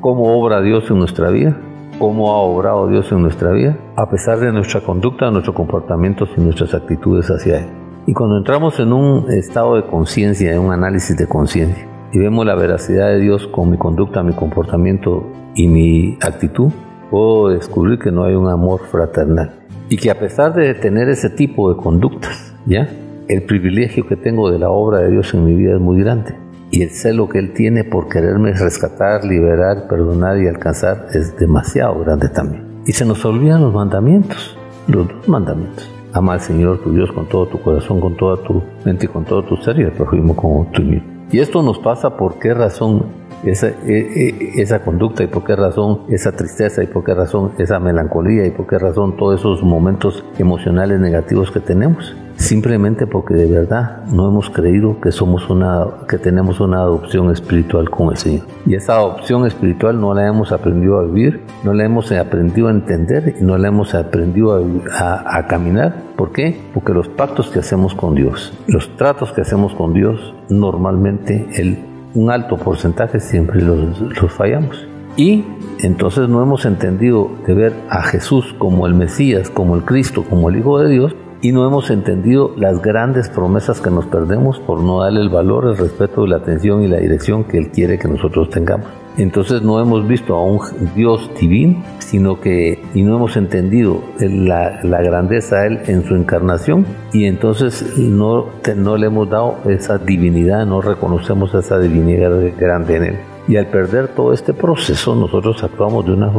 cómo 0.00 0.38
obra 0.38 0.60
Dios 0.62 0.90
en 0.90 0.98
nuestra 0.98 1.30
vida 1.30 1.56
cómo 1.98 2.32
ha 2.32 2.38
obrado 2.38 2.88
Dios 2.88 3.10
en 3.12 3.22
nuestra 3.22 3.50
vida, 3.52 3.76
a 3.96 4.08
pesar 4.10 4.38
de 4.38 4.52
nuestra 4.52 4.80
conducta, 4.80 5.30
nuestros 5.30 5.54
comportamientos 5.54 6.28
y 6.36 6.40
nuestras 6.40 6.74
actitudes 6.74 7.30
hacia 7.30 7.60
Él. 7.60 7.66
Y 8.06 8.12
cuando 8.12 8.36
entramos 8.38 8.78
en 8.80 8.92
un 8.92 9.30
estado 9.30 9.76
de 9.76 9.84
conciencia, 9.86 10.52
en 10.52 10.60
un 10.60 10.72
análisis 10.72 11.16
de 11.16 11.26
conciencia, 11.26 11.86
y 12.12 12.18
vemos 12.18 12.46
la 12.46 12.54
veracidad 12.54 13.08
de 13.08 13.20
Dios 13.20 13.46
con 13.48 13.70
mi 13.70 13.76
conducta, 13.76 14.22
mi 14.22 14.34
comportamiento 14.34 15.26
y 15.54 15.68
mi 15.68 16.18
actitud, 16.20 16.70
puedo 17.14 17.50
descubrir 17.50 18.00
que 18.00 18.10
no 18.10 18.24
hay 18.24 18.34
un 18.34 18.48
amor 18.48 18.80
fraternal. 18.90 19.52
Y 19.88 19.98
que 19.98 20.10
a 20.10 20.18
pesar 20.18 20.52
de 20.52 20.74
tener 20.74 21.08
ese 21.08 21.30
tipo 21.30 21.72
de 21.72 21.80
conductas, 21.80 22.56
¿ya? 22.66 22.88
El 23.28 23.44
privilegio 23.44 24.04
que 24.08 24.16
tengo 24.16 24.50
de 24.50 24.58
la 24.58 24.68
obra 24.68 24.98
de 24.98 25.12
Dios 25.12 25.32
en 25.32 25.44
mi 25.44 25.54
vida 25.54 25.76
es 25.76 25.80
muy 25.80 26.00
grande. 26.00 26.34
Y 26.72 26.82
el 26.82 26.90
celo 26.90 27.28
que 27.28 27.38
Él 27.38 27.52
tiene 27.52 27.84
por 27.84 28.08
quererme 28.08 28.52
rescatar, 28.52 29.24
liberar, 29.24 29.86
perdonar 29.86 30.38
y 30.38 30.48
alcanzar 30.48 31.06
es 31.14 31.38
demasiado 31.38 32.00
grande 32.00 32.28
también. 32.30 32.64
Y 32.84 32.90
se 32.90 33.06
nos 33.06 33.24
olvidan 33.24 33.62
los 33.62 33.72
mandamientos, 33.72 34.58
los 34.88 35.06
dos 35.06 35.28
mandamientos. 35.28 35.88
Ama 36.14 36.32
al 36.32 36.40
Señor 36.40 36.82
tu 36.82 36.92
Dios 36.92 37.12
con 37.12 37.28
todo 37.28 37.46
tu 37.46 37.60
corazón, 37.60 38.00
con 38.00 38.16
toda 38.16 38.42
tu 38.42 38.60
mente 38.84 39.06
y 39.06 39.08
con 39.08 39.24
todo 39.24 39.44
tu 39.44 39.56
ser 39.58 39.78
y 39.78 39.84
al 39.84 39.92
prójimo 39.92 40.34
como 40.34 40.68
tú 40.72 40.82
mismo. 40.82 41.13
Y 41.30 41.40
esto 41.40 41.62
nos 41.62 41.78
pasa 41.78 42.16
por 42.16 42.38
qué 42.38 42.54
razón 42.54 43.06
esa, 43.44 43.68
e, 43.68 43.74
e, 43.86 44.62
esa 44.62 44.82
conducta 44.84 45.22
y 45.22 45.26
por 45.26 45.44
qué 45.44 45.56
razón 45.56 46.02
esa 46.08 46.32
tristeza 46.32 46.82
y 46.82 46.86
por 46.86 47.04
qué 47.04 47.14
razón 47.14 47.52
esa 47.58 47.78
melancolía 47.80 48.46
y 48.46 48.50
por 48.50 48.66
qué 48.66 48.78
razón 48.78 49.16
todos 49.16 49.40
esos 49.40 49.62
momentos 49.62 50.24
emocionales 50.38 51.00
negativos 51.00 51.50
que 51.50 51.60
tenemos 51.60 52.14
simplemente 52.36 53.06
porque 53.06 53.34
de 53.34 53.46
verdad 53.46 54.04
no 54.06 54.28
hemos 54.28 54.50
creído 54.50 55.00
que 55.00 55.12
somos 55.12 55.48
una 55.50 55.86
que 56.08 56.18
tenemos 56.18 56.60
una 56.60 56.78
adopción 56.78 57.30
espiritual 57.30 57.90
con 57.90 58.10
el 58.10 58.16
Señor. 58.16 58.46
Y 58.66 58.74
esa 58.74 58.94
adopción 58.94 59.46
espiritual 59.46 60.00
no 60.00 60.14
la 60.14 60.26
hemos 60.26 60.52
aprendido 60.52 60.98
a 60.98 61.04
vivir, 61.04 61.42
no 61.62 61.72
la 61.72 61.84
hemos 61.84 62.10
aprendido 62.12 62.68
a 62.68 62.70
entender 62.70 63.36
y 63.40 63.44
no 63.44 63.56
la 63.58 63.68
hemos 63.68 63.94
aprendido 63.94 64.52
a, 64.90 65.38
a, 65.38 65.46
caminar. 65.46 65.94
¿Por 66.16 66.32
qué? 66.32 66.60
Porque 66.72 66.92
los 66.92 67.08
pactos 67.08 67.50
que 67.50 67.58
hacemos 67.58 67.94
con 67.94 68.14
Dios, 68.14 68.52
los 68.68 68.96
tratos 68.96 69.32
que 69.32 69.40
hacemos 69.40 69.74
con 69.74 69.92
Dios, 69.92 70.34
normalmente 70.48 71.46
el, 71.54 71.78
un 72.14 72.30
alto 72.30 72.56
porcentaje 72.56 73.18
siempre 73.18 73.60
los, 73.60 74.00
los 74.00 74.32
fallamos. 74.32 74.86
Y 75.16 75.44
entonces 75.80 76.28
no 76.28 76.42
hemos 76.42 76.64
entendido 76.66 77.30
de 77.46 77.54
ver 77.54 77.72
a 77.88 78.02
Jesús 78.02 78.54
como 78.58 78.86
el 78.86 78.94
Mesías, 78.94 79.50
como 79.50 79.76
el 79.76 79.84
Cristo, 79.84 80.24
como 80.28 80.48
el 80.48 80.56
Hijo 80.56 80.78
de 80.78 80.90
Dios, 80.90 81.14
y 81.40 81.52
no 81.52 81.66
hemos 81.66 81.90
entendido 81.90 82.52
las 82.56 82.80
grandes 82.80 83.28
promesas 83.28 83.80
que 83.80 83.90
nos 83.90 84.06
perdemos 84.06 84.60
por 84.60 84.80
no 84.80 85.02
darle 85.02 85.20
el 85.20 85.28
valor, 85.28 85.66
el 85.66 85.76
respeto, 85.76 86.26
la 86.26 86.36
atención 86.36 86.82
y 86.82 86.88
la 86.88 86.98
dirección 86.98 87.44
que 87.44 87.58
Él 87.58 87.70
quiere 87.70 87.98
que 87.98 88.08
nosotros 88.08 88.48
tengamos. 88.50 89.03
Entonces 89.16 89.62
no 89.62 89.80
hemos 89.80 90.06
visto 90.08 90.34
a 90.34 90.42
un 90.42 90.60
Dios 90.94 91.30
divino, 91.40 91.82
sino 91.98 92.40
que 92.40 92.82
y 92.94 93.02
no 93.02 93.16
hemos 93.16 93.36
entendido 93.36 94.02
la, 94.18 94.80
grandeza 94.82 95.56
a 95.56 95.66
Él 95.66 95.80
en 95.86 96.04
su 96.04 96.16
encarnación 96.16 96.84
y 97.12 97.26
entonces 97.26 97.96
no, 97.98 98.46
no 98.76 98.96
le 98.96 99.06
hemos 99.06 99.30
dado 99.30 99.58
esa 99.66 99.98
divinidad, 99.98 100.66
no 100.66 100.80
reconocemos 100.80 101.54
esa 101.54 101.78
divinidad 101.78 102.32
grande 102.58 102.96
en 102.96 103.04
Él. 103.04 103.16
Y 103.46 103.56
al 103.56 103.66
perder 103.66 104.08
todo 104.08 104.32
este 104.32 104.52
proceso 104.52 105.14
nosotros 105.14 105.62
actuamos 105.62 106.06
de 106.06 106.12
una 106.12 106.32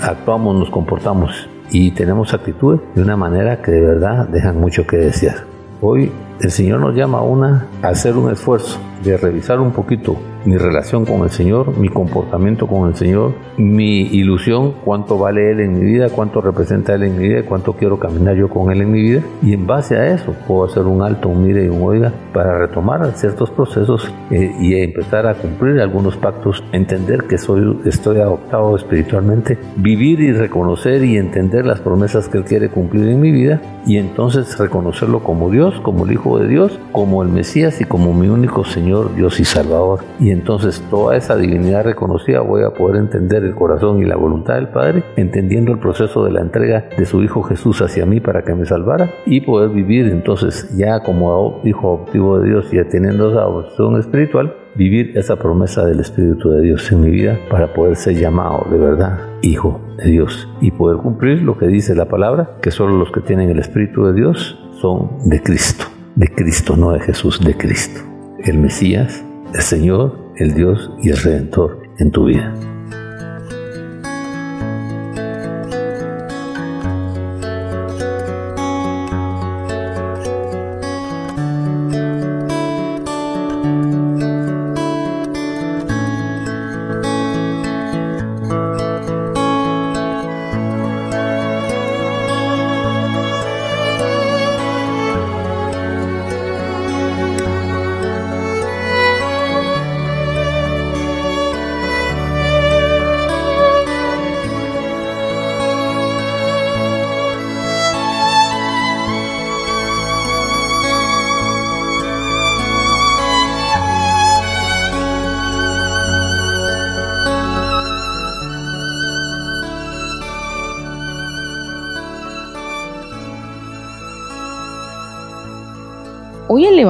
actuamos, 0.00 0.56
nos 0.56 0.70
comportamos 0.70 1.48
y 1.70 1.90
tenemos 1.92 2.34
actitudes 2.34 2.80
de 2.94 3.02
una 3.02 3.16
manera 3.16 3.62
que 3.62 3.70
de 3.70 3.80
verdad 3.80 4.28
dejan 4.28 4.58
mucho 4.60 4.86
que 4.86 4.96
desear. 4.96 5.44
Hoy 5.80 6.10
el 6.40 6.50
Señor 6.50 6.80
nos 6.80 6.94
llama 6.94 7.18
a, 7.18 7.22
una, 7.22 7.66
a 7.82 7.88
hacer 7.88 8.16
un 8.16 8.30
esfuerzo 8.30 8.78
de 9.04 9.16
revisar 9.16 9.60
un 9.60 9.72
poquito 9.72 10.16
mi 10.46 10.56
relación 10.56 11.04
con 11.04 11.22
el 11.22 11.30
Señor, 11.30 11.76
mi 11.76 11.88
comportamiento 11.88 12.66
con 12.66 12.88
el 12.88 12.94
Señor, 12.94 13.34
mi 13.58 14.02
ilusión, 14.02 14.74
cuánto 14.84 15.18
vale 15.18 15.50
Él 15.50 15.60
en 15.60 15.74
mi 15.74 15.84
vida, 15.84 16.08
cuánto 16.08 16.40
representa 16.40 16.94
Él 16.94 17.02
en 17.02 17.18
mi 17.18 17.28
vida, 17.28 17.42
cuánto 17.42 17.72
quiero 17.74 17.98
caminar 17.98 18.36
yo 18.36 18.48
con 18.48 18.70
Él 18.70 18.82
en 18.82 18.92
mi 18.92 19.02
vida. 19.02 19.22
Y 19.42 19.52
en 19.52 19.66
base 19.66 19.96
a 19.96 20.14
eso 20.14 20.34
puedo 20.46 20.64
hacer 20.64 20.84
un 20.84 21.02
alto, 21.02 21.28
un 21.28 21.44
mire 21.44 21.64
y 21.64 21.68
un 21.68 21.82
oiga 21.82 22.12
para 22.32 22.58
retomar 22.58 23.12
ciertos 23.16 23.50
procesos 23.50 24.12
eh, 24.30 24.52
y 24.60 24.74
empezar 24.74 25.26
a 25.26 25.34
cumplir 25.34 25.80
algunos 25.80 26.16
pactos, 26.16 26.62
entender 26.72 27.24
que 27.24 27.38
soy, 27.38 27.80
estoy 27.84 28.20
adoptado 28.20 28.76
espiritualmente, 28.76 29.58
vivir 29.76 30.20
y 30.20 30.32
reconocer 30.32 31.04
y 31.04 31.16
entender 31.16 31.66
las 31.66 31.80
promesas 31.80 32.28
que 32.28 32.38
Él 32.38 32.44
quiere 32.44 32.68
cumplir 32.68 33.08
en 33.08 33.20
mi 33.20 33.32
vida 33.32 33.60
y 33.86 33.98
entonces 33.98 34.58
reconocerlo 34.58 35.22
como 35.22 35.50
Dios, 35.50 35.80
como 35.80 36.04
el 36.04 36.12
Hijo 36.12 36.38
de 36.38 36.48
Dios, 36.48 36.78
como 36.92 37.22
el 37.22 37.28
Mesías 37.28 37.80
y 37.80 37.84
como 37.84 38.12
mi 38.12 38.28
único 38.28 38.64
Señor, 38.64 39.14
Dios 39.14 39.40
y 39.40 39.44
Salvador. 39.44 40.00
Y 40.18 40.35
entonces 40.36 40.82
toda 40.90 41.16
esa 41.16 41.36
divinidad 41.36 41.84
reconocida 41.84 42.40
voy 42.40 42.62
a 42.62 42.70
poder 42.70 42.96
entender 42.96 43.42
el 43.44 43.54
corazón 43.54 44.00
y 44.00 44.04
la 44.04 44.16
voluntad 44.16 44.54
del 44.54 44.68
Padre, 44.68 45.02
entendiendo 45.16 45.72
el 45.72 45.78
proceso 45.78 46.24
de 46.24 46.32
la 46.32 46.40
entrega 46.40 46.88
de 46.96 47.06
su 47.06 47.22
Hijo 47.22 47.42
Jesús 47.42 47.80
hacia 47.82 48.06
mí 48.06 48.20
para 48.20 48.42
que 48.42 48.54
me 48.54 48.66
salvara 48.66 49.10
y 49.24 49.40
poder 49.40 49.70
vivir 49.70 50.06
entonces 50.06 50.68
ya 50.76 51.00
como 51.00 51.60
hijo 51.64 51.96
adoptivo 51.96 52.38
de 52.38 52.48
Dios 52.50 52.72
y 52.72 52.82
teniendo 52.84 53.30
esa 53.30 53.40
adopción 53.40 53.98
espiritual, 53.98 54.54
vivir 54.74 55.16
esa 55.16 55.36
promesa 55.36 55.84
del 55.84 56.00
Espíritu 56.00 56.50
de 56.50 56.60
Dios 56.60 56.90
en 56.92 57.00
mi 57.00 57.10
vida 57.10 57.38
para 57.50 57.72
poder 57.72 57.96
ser 57.96 58.16
llamado 58.16 58.66
de 58.70 58.78
verdad 58.78 59.18
hijo 59.42 59.80
de 59.96 60.10
Dios 60.10 60.48
y 60.60 60.70
poder 60.70 60.98
cumplir 60.98 61.42
lo 61.42 61.58
que 61.58 61.66
dice 61.66 61.94
la 61.94 62.06
palabra, 62.06 62.58
que 62.60 62.70
solo 62.70 62.96
los 62.96 63.10
que 63.10 63.20
tienen 63.20 63.50
el 63.50 63.58
Espíritu 63.58 64.04
de 64.04 64.12
Dios 64.12 64.58
son 64.80 65.18
de 65.24 65.42
Cristo, 65.42 65.86
de 66.14 66.28
Cristo, 66.28 66.76
no 66.76 66.92
de 66.92 67.00
Jesús, 67.00 67.40
de 67.40 67.56
Cristo, 67.56 68.00
el 68.44 68.58
Mesías, 68.58 69.24
el 69.54 69.60
Señor, 69.60 70.25
el 70.36 70.54
Dios 70.54 70.90
y 71.02 71.10
el 71.10 71.16
Redentor 71.16 71.82
en 71.98 72.10
tu 72.10 72.26
vida. 72.26 72.54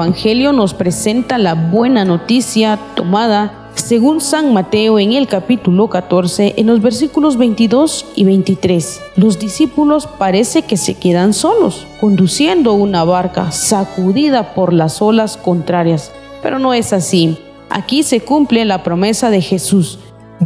Evangelio 0.07 0.53
nos 0.53 0.73
presenta 0.73 1.37
la 1.37 1.55
buena 1.55 2.05
noticia 2.05 2.79
tomada 2.95 3.73
según 3.75 4.21
San 4.21 4.55
Mateo 4.55 5.01
en 5.01 5.15
el 5.15 5.27
capítulo 5.27 5.89
14 5.89 6.55
en 6.59 6.69
los 6.69 6.81
versículos 6.81 7.37
22 7.37 8.07
y 8.15 8.23
23. 8.23 9.01
Los 9.17 9.41
discípulos 9.41 10.07
parece 10.07 10.63
que 10.63 10.77
se 10.77 10.95
quedan 10.95 11.35
solos, 11.35 11.89
conduciendo 12.01 12.75
una 12.75 13.03
barca 13.03 13.51
sacudida 13.51 14.55
por 14.55 14.73
las 14.73 15.03
olas 15.03 15.37
contrarias. 15.37 16.13
Pero 16.41 16.61
no 16.61 16.73
es 16.73 16.93
así. 16.93 17.37
Aquí 17.69 18.05
se 18.05 18.21
cumple 18.21 18.65
la 18.65 18.85
promesa 18.85 19.31
de 19.31 19.41
Jesús. 19.41 19.99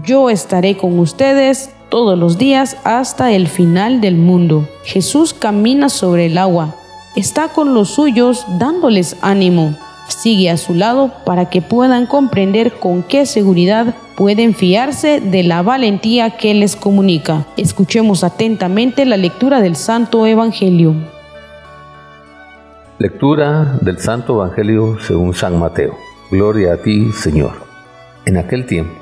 Yo 0.07 0.31
estaré 0.31 0.79
con 0.79 0.99
ustedes 0.99 1.69
todos 1.91 2.19
los 2.19 2.39
días 2.39 2.79
hasta 2.85 3.31
el 3.33 3.47
final 3.47 4.01
del 4.01 4.17
mundo. 4.17 4.67
Jesús 4.85 5.35
camina 5.35 5.91
sobre 5.91 6.25
el 6.27 6.39
agua 6.39 6.77
está 7.17 7.49
con 7.49 7.75
los 7.75 7.91
suyos 7.91 8.47
dándoles 8.59 9.17
ánimo. 9.23 9.77
Sigue 10.09 10.51
a 10.51 10.57
su 10.57 10.75
lado 10.75 11.13
para 11.25 11.51
que 11.51 11.63
puedan 11.63 12.07
comprender 12.07 12.73
con 12.73 13.03
qué 13.03 13.27
seguridad 13.27 13.95
pueden 14.17 14.55
fiarse 14.55 15.21
de 15.21 15.43
la 15.43 15.63
valentía 15.63 16.37
que 16.37 16.53
les 16.53 16.77
comunica. 16.77 17.47
Escuchemos 17.57 18.25
atentamente 18.25 19.05
la 19.07 19.17
lectura 19.17 19.61
del 19.61 19.77
Santo 19.77 20.27
Evangelio. 20.27 20.95
Lectura 22.99 23.79
del 23.81 23.99
Santo 23.99 24.35
Evangelio 24.35 24.99
según 25.01 25.33
San 25.33 25.59
Mateo. 25.59 25.97
Gloria 26.31 26.75
a 26.75 26.77
ti, 26.77 27.13
Señor. 27.13 27.53
En 28.27 28.37
aquel 28.37 28.67
tiempo, 28.67 28.93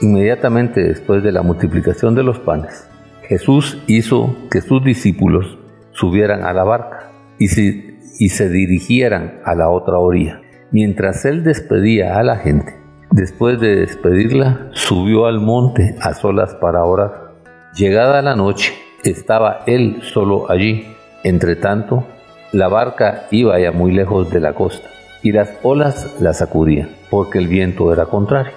inmediatamente 0.00 0.80
después 0.82 1.22
de 1.24 1.32
la 1.32 1.42
multiplicación 1.42 2.14
de 2.14 2.22
los 2.22 2.38
panes, 2.38 2.88
Jesús 3.22 3.78
hizo 3.88 4.34
que 4.50 4.60
sus 4.60 4.84
discípulos 4.84 5.58
subieran 5.92 6.44
a 6.44 6.52
la 6.52 6.62
barca 6.62 7.07
y 7.38 7.48
se, 7.48 8.48
dirigieran 8.48 9.40
a 9.44 9.54
la 9.54 9.70
otra 9.70 9.98
orilla. 9.98 10.40
Mientras 10.70 11.24
él 11.24 11.44
despedía 11.44 12.18
a 12.18 12.22
la 12.22 12.36
gente, 12.36 12.76
después 13.10 13.60
de 13.60 13.76
despedirla, 13.76 14.68
subió 14.72 15.26
al 15.26 15.40
monte 15.40 15.96
a 16.00 16.14
solas 16.14 16.54
para 16.56 16.84
orar. 16.84 17.32
Llegada 17.74 18.22
la 18.22 18.34
noche, 18.34 18.74
estaba 19.04 19.60
él 19.66 20.00
solo 20.02 20.50
allí. 20.50 20.86
Entre 21.24 21.56
tanto, 21.56 22.06
la 22.52 22.68
barca 22.68 23.26
iba 23.30 23.58
ya 23.58 23.72
muy 23.72 23.92
lejos 23.92 24.30
de 24.30 24.40
la 24.40 24.52
costa 24.54 24.88
y 25.22 25.32
las 25.32 25.52
olas 25.62 26.16
la 26.20 26.32
sacudían 26.32 26.90
porque 27.10 27.38
el 27.38 27.48
viento 27.48 27.92
era 27.92 28.06
contrario. 28.06 28.52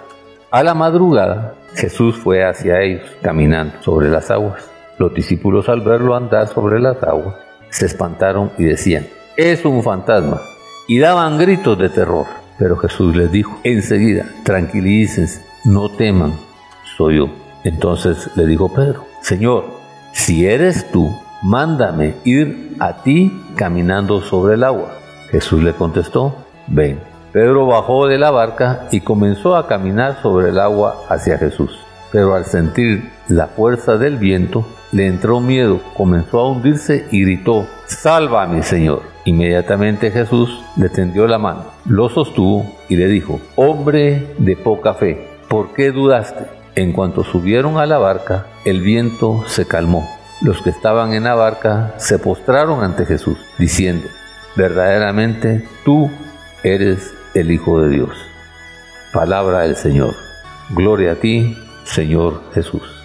A 0.51 0.63
la 0.63 0.73
madrugada, 0.73 1.55
Jesús 1.75 2.17
fue 2.17 2.43
hacia 2.43 2.81
ellos 2.81 3.03
caminando 3.21 3.73
sobre 3.81 4.09
las 4.09 4.29
aguas. 4.31 4.69
Los 4.97 5.13
discípulos 5.13 5.69
al 5.69 5.81
verlo 5.81 6.15
andar 6.15 6.47
sobre 6.47 6.79
las 6.79 7.01
aguas 7.03 7.35
se 7.71 7.87
espantaron 7.87 8.51
y 8.59 8.65
decían, 8.65 9.07
es 9.35 9.65
un 9.65 9.81
fantasma, 9.81 10.41
y 10.87 10.99
daban 10.99 11.39
gritos 11.39 11.79
de 11.79 11.89
terror. 11.89 12.27
Pero 12.59 12.77
Jesús 12.77 13.15
les 13.15 13.31
dijo, 13.31 13.59
enseguida, 13.63 14.25
tranquilícense, 14.43 15.43
no 15.65 15.89
teman, 15.89 16.33
soy 16.95 17.17
yo. 17.17 17.29
Entonces 17.63 18.29
le 18.35 18.45
dijo 18.45 18.71
Pedro, 18.71 19.05
Señor, 19.21 19.65
si 20.13 20.45
eres 20.45 20.91
tú, 20.91 21.11
mándame 21.41 22.15
ir 22.23 22.75
a 22.79 23.01
ti 23.01 23.31
caminando 23.55 24.21
sobre 24.21 24.55
el 24.55 24.63
agua. 24.63 24.91
Jesús 25.31 25.63
le 25.63 25.73
contestó, 25.73 26.35
ven. 26.67 26.99
Pedro 27.31 27.65
bajó 27.65 28.07
de 28.07 28.19
la 28.19 28.29
barca 28.29 28.87
y 28.91 29.01
comenzó 29.01 29.55
a 29.55 29.67
caminar 29.67 30.21
sobre 30.21 30.49
el 30.49 30.59
agua 30.59 31.05
hacia 31.09 31.37
Jesús. 31.37 31.71
Pero 32.11 32.35
al 32.35 32.45
sentir 32.45 33.09
la 33.31 33.47
fuerza 33.47 33.97
del 33.97 34.17
viento, 34.17 34.65
le 34.91 35.07
entró 35.07 35.39
miedo, 35.39 35.79
comenzó 35.95 36.39
a 36.39 36.51
hundirse 36.51 37.05
y 37.11 37.23
gritó, 37.23 37.65
Sálvame, 37.87 38.61
Señor. 38.63 39.03
Inmediatamente 39.23 40.11
Jesús 40.11 40.63
le 40.75 40.89
tendió 40.89 41.27
la 41.27 41.37
mano, 41.37 41.65
lo 41.85 42.09
sostuvo 42.09 42.65
y 42.89 42.95
le 42.95 43.07
dijo, 43.07 43.39
Hombre 43.55 44.33
de 44.37 44.57
poca 44.57 44.95
fe, 44.95 45.27
¿por 45.47 45.73
qué 45.73 45.91
dudaste? 45.91 46.45
En 46.75 46.91
cuanto 46.91 47.23
subieron 47.23 47.77
a 47.77 47.85
la 47.85 47.99
barca, 47.99 48.47
el 48.65 48.81
viento 48.81 49.43
se 49.47 49.65
calmó. 49.65 50.09
Los 50.41 50.61
que 50.61 50.71
estaban 50.71 51.13
en 51.13 51.25
la 51.25 51.35
barca 51.35 51.93
se 51.97 52.17
postraron 52.17 52.83
ante 52.83 53.05
Jesús, 53.05 53.37
diciendo, 53.59 54.07
Verdaderamente 54.55 55.67
tú 55.85 56.09
eres 56.63 57.13
el 57.33 57.51
Hijo 57.51 57.79
de 57.79 57.89
Dios. 57.89 58.09
Palabra 59.13 59.59
del 59.59 59.75
Señor. 59.75 60.15
Gloria 60.71 61.13
a 61.13 61.15
ti, 61.15 61.57
Señor 61.83 62.41
Jesús. 62.53 63.00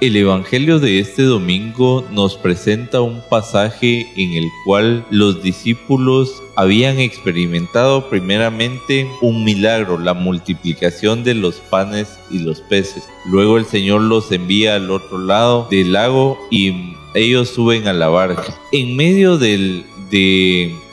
El 0.00 0.16
Evangelio 0.16 0.80
de 0.80 0.98
este 0.98 1.22
domingo 1.22 2.04
nos 2.10 2.36
presenta 2.36 3.00
un 3.00 3.22
pasaje 3.30 4.12
en 4.16 4.32
el 4.32 4.50
cual 4.64 5.06
los 5.08 5.40
discípulos 5.40 6.42
habían 6.56 6.98
experimentado 6.98 8.10
primeramente 8.10 9.08
un 9.22 9.44
milagro, 9.44 9.96
la 9.96 10.12
multiplicación 10.12 11.22
de 11.22 11.34
los 11.34 11.56
panes 11.70 12.18
y 12.28 12.40
los 12.40 12.60
peces. 12.60 13.04
Luego 13.24 13.56
el 13.56 13.66
Señor 13.66 14.00
los 14.00 14.32
envía 14.32 14.74
al 14.74 14.90
otro 14.90 15.18
lado 15.18 15.68
del 15.70 15.92
lago 15.92 16.38
y 16.50 16.96
ellos 17.14 17.50
suben 17.50 17.86
a 17.86 17.92
la 17.92 18.08
barca. 18.08 18.52
En 18.72 18.96
medio 18.96 19.38
del, 19.38 19.84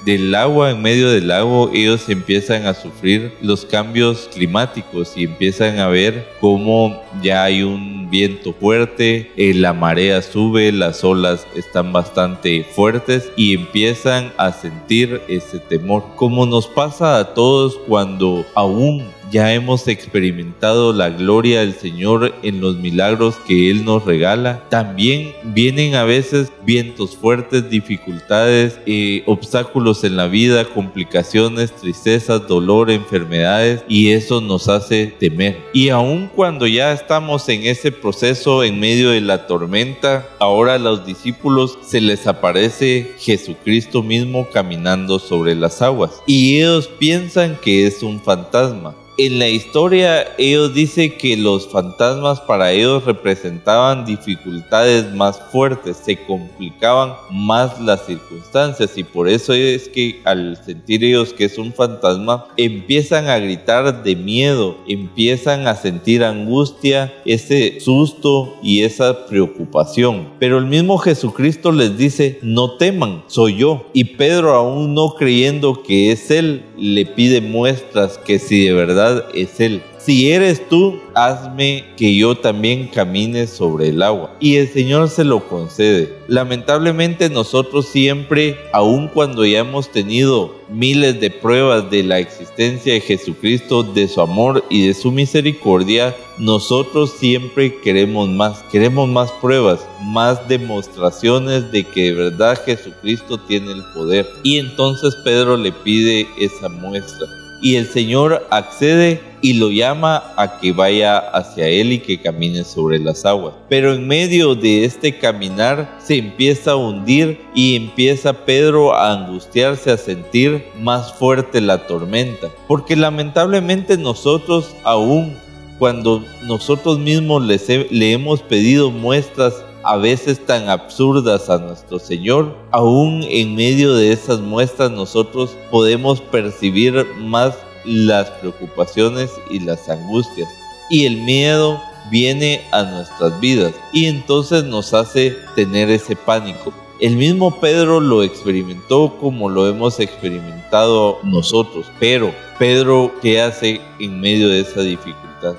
del 0.06 0.34
agua, 0.36 0.72
en 0.72 0.82
medio 0.82 1.10
del 1.10 1.28
lago, 1.28 1.70
ellos 1.74 2.10
empiezan 2.10 2.66
a 2.66 2.74
sufrir 2.74 3.34
los 3.42 3.66
cambios 3.66 4.30
climáticos 4.34 5.14
y 5.16 5.26
empiezan 5.26 5.80
a 5.80 5.88
ver 5.88 6.28
cómo 6.40 7.02
ya 7.22 7.44
hay 7.44 7.64
un 7.64 8.10
viento 8.10 8.54
fuerte, 8.54 9.32
eh, 9.38 9.54
la 9.54 9.74
marea 9.74 10.22
sube, 10.22 10.72
las 10.72 11.04
olas 11.04 11.48
están 11.56 11.94
bastante 11.94 12.64
fuertes 12.64 13.32
y 13.36 13.54
empiezan 13.54 14.34
a 14.38 14.52
sentir 14.52 15.22
ese 15.28 15.60
temor. 15.60 16.04
Como 16.16 16.46
nos 16.46 16.68
pasa 16.68 17.20
a 17.20 17.34
todos 17.34 17.78
cuando 17.88 18.46
aún 18.56 19.06
ya 19.32 19.54
hemos 19.54 19.88
experimentado 19.88 20.92
la 20.92 21.10
gloria 21.10 21.62
del 21.62 21.74
Señor 21.74 22.36
en 22.44 22.60
los 22.60 22.76
milagros 22.78 23.36
que 23.48 23.72
Él 23.72 23.86
nos 23.86 24.06
regala. 24.06 24.64
También 24.70 25.34
vienen 25.44 25.96
a 25.96 26.04
veces 26.04 26.52
vientos 26.66 27.16
fuertes, 27.16 27.70
dificultades, 27.70 28.80
eh, 28.86 29.24
obstáculos 29.26 30.04
en 30.04 30.18
la 30.18 30.28
vida, 30.28 30.66
complicaciones, 30.66 31.72
tristezas, 31.72 32.46
dolor, 32.48 32.92
enfermedades 32.92 33.84
y 33.88 34.12
eso 34.12 34.42
nos 34.42 34.68
hace 34.68 35.08
temer. 35.08 35.58
Y 35.74 35.90
aun 35.90 36.30
cuando 36.36 36.68
ya 36.68 36.92
estamos 36.92 37.48
en 37.48 37.66
ese 37.66 37.92
proceso 37.92 38.64
en 38.64 38.80
medio 38.80 39.12
de 39.12 39.22
la 39.22 39.48
tormenta, 39.48 40.28
ahora 40.40 40.76
a 40.76 40.80
los 40.80 41.06
discípulos 41.06 41.78
se 41.86 42.02
les 42.02 42.28
aparece 42.28 43.14
Jesucristo 43.18 44.04
mismo 44.04 44.48
caminando 44.52 45.20
sobre 45.20 45.56
las 45.56 45.82
aguas 45.82 46.22
y 46.28 46.58
ellos 46.58 46.88
piensan 46.88 47.58
que 47.62 47.88
es 47.88 48.04
un 48.04 48.20
fantasma 48.20 48.96
en 49.18 49.40
la 49.40 49.48
historia 49.48 50.36
ellos 50.38 50.74
dicen 50.74 51.18
que 51.18 51.36
los 51.38 51.68
fantasmas 51.68 52.40
para 52.42 52.72
ellos 52.72 53.06
representaban 53.06 54.06
dificultades 54.06 55.14
más 55.14 55.40
fuertes, 55.52 55.98
se 55.98 56.18
complicaban 56.26 57.14
más 57.30 57.80
las 57.80 58.06
circunstancias 58.06 58.98
y 58.98 59.04
por 59.04 59.28
eso 59.28 59.54
es 59.54 59.90
que 59.90 60.22
al 60.24 60.58
sentir 60.64 61.04
ellos 61.04 61.34
que 61.34 61.46
es 61.46 61.58
un 61.58 61.74
fantasma 61.74 62.46
empiezan 62.58 63.28
a 63.28 63.40
gritar 63.40 64.04
de 64.04 64.16
miedo, 64.16 64.78
empiezan 64.88 65.68
a 65.68 65.76
sentir 65.76 66.24
angustia, 66.24 67.14
ese 67.26 67.80
susto 67.80 68.56
y 68.64 68.84
esa 68.84 69.26
preocupación. 69.26 70.30
Pero 70.40 70.58
el 70.58 70.66
mismo 70.66 70.98
Jesucristo 70.98 71.72
les 71.72 71.98
dice, 71.98 72.40
no 72.42 72.78
teman, 72.78 73.24
soy 73.28 73.58
yo. 73.58 73.86
Y 73.94 74.04
Pedro 74.04 74.54
aún 74.54 74.94
no 74.94 75.16
creyendo 75.16 75.84
que 75.84 76.12
es 76.12 76.32
él, 76.32 76.64
le 76.78 77.06
pide 77.06 77.42
muestras 77.42 78.18
que 78.18 78.40
si 78.40 78.66
de 78.66 78.74
verdad 78.74 79.11
es 79.34 79.60
Él. 79.60 79.82
Si 80.04 80.32
eres 80.32 80.68
tú, 80.68 81.00
hazme 81.14 81.86
que 81.96 82.16
yo 82.16 82.36
también 82.36 82.88
camine 82.88 83.46
sobre 83.46 83.90
el 83.90 84.02
agua. 84.02 84.36
Y 84.40 84.56
el 84.56 84.68
Señor 84.68 85.10
se 85.10 85.24
lo 85.24 85.48
concede. 85.48 86.12
Lamentablemente 86.28 87.30
nosotros 87.30 87.86
siempre, 87.86 88.58
aun 88.74 89.10
cuando 89.10 89.46
ya 89.46 89.60
hemos 89.60 89.92
tenido 89.92 90.56
miles 90.72 91.20
de 91.20 91.30
pruebas 91.30 91.92
de 91.92 92.02
la 92.02 92.18
existencia 92.18 92.94
de 92.94 93.02
Jesucristo, 93.02 93.84
de 93.84 94.08
su 94.08 94.22
amor 94.22 94.66
y 94.72 94.88
de 94.88 94.96
su 94.96 95.12
misericordia, 95.12 96.16
nosotros 96.40 97.12
siempre 97.20 97.76
queremos 97.84 98.28
más. 98.28 98.64
Queremos 98.72 99.08
más 99.08 99.32
pruebas, 99.34 99.86
más 100.02 100.48
demostraciones 100.48 101.72
de 101.72 101.84
que 101.84 102.06
de 102.06 102.14
verdad 102.14 102.60
Jesucristo 102.66 103.38
tiene 103.38 103.74
el 103.74 103.84
poder. 103.94 104.28
Y 104.42 104.58
entonces 104.58 105.16
Pedro 105.24 105.58
le 105.58 105.72
pide 105.72 106.28
esa 106.40 106.70
muestra 106.70 107.28
y 107.62 107.76
el 107.76 107.88
Señor 107.88 108.48
accede 108.50 109.22
y 109.42 109.54
lo 109.54 109.70
llama 109.70 110.34
a 110.38 110.60
que 110.60 110.72
vaya 110.72 111.18
hacia 111.18 111.68
él 111.68 111.94
y 111.94 112.00
que 112.00 112.22
camine 112.22 112.64
sobre 112.64 113.00
las 113.00 113.26
aguas. 113.26 113.54
Pero 113.70 113.94
en 113.94 114.08
medio 114.08 114.56
de 114.56 114.86
este 114.86 115.18
caminar 115.18 115.98
se 116.04 116.18
empieza 116.18 116.72
a 116.72 116.76
hundir 116.76 117.40
y 117.56 117.76
empieza 117.76 118.34
Pedro 118.46 118.96
a 118.96 119.14
angustiarse, 119.14 119.92
a 119.92 119.98
sentir 119.98 120.64
más 120.80 121.14
fuerte 121.14 121.62
la 121.62 121.88
tormenta. 121.88 122.50
Porque 122.68 122.96
lamentablemente 122.96 123.98
nosotros 123.98 124.76
aún 124.84 125.36
cuando 125.80 126.24
nosotros 126.44 127.00
mismos 127.00 127.44
le 127.44 128.12
hemos 128.12 128.44
pedido 128.44 128.92
muestras 128.92 129.64
a 129.84 129.98
veces 129.98 130.46
tan 130.46 130.70
absurdas 130.70 131.50
a 131.50 131.58
nuestro 131.58 132.00
Señor, 132.00 132.56
aún 132.72 133.24
en 133.30 133.56
medio 133.56 133.96
de 133.96 134.12
esas 134.12 134.40
muestras 134.40 134.92
nosotros 134.92 135.56
podemos 135.70 136.22
percibir 136.22 137.06
más 137.18 137.56
las 137.86 138.30
preocupaciones 138.30 139.32
y 139.50 139.60
las 139.60 139.90
angustias. 139.90 140.50
Y 140.90 141.06
el 141.06 141.18
miedo 141.22 141.82
viene 142.10 142.62
a 142.72 142.84
nuestras 142.84 143.40
vidas 143.40 143.74
y 143.94 144.06
entonces 144.06 144.64
nos 144.64 144.94
hace 144.94 145.38
tener 145.56 145.90
ese 145.90 146.16
pánico. 146.16 146.74
El 147.00 147.16
mismo 147.16 147.60
Pedro 147.60 148.00
lo 148.00 148.22
experimentó 148.22 149.18
como 149.20 149.50
lo 149.50 149.68
hemos 149.68 150.00
experimentado 150.00 151.18
nosotros, 151.24 151.88
pero 152.00 152.32
Pedro, 152.60 153.12
¿qué 153.22 153.42
hace 153.42 153.82
en 154.00 154.20
medio 154.20 154.50
de 154.50 154.60
esa 154.60 154.82
dificultad? 154.82 155.56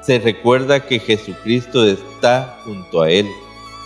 Se 0.00 0.18
recuerda 0.18 0.80
que 0.86 0.98
Jesucristo 0.98 1.84
está 1.84 2.60
junto 2.64 3.02
a 3.02 3.10
él 3.10 3.26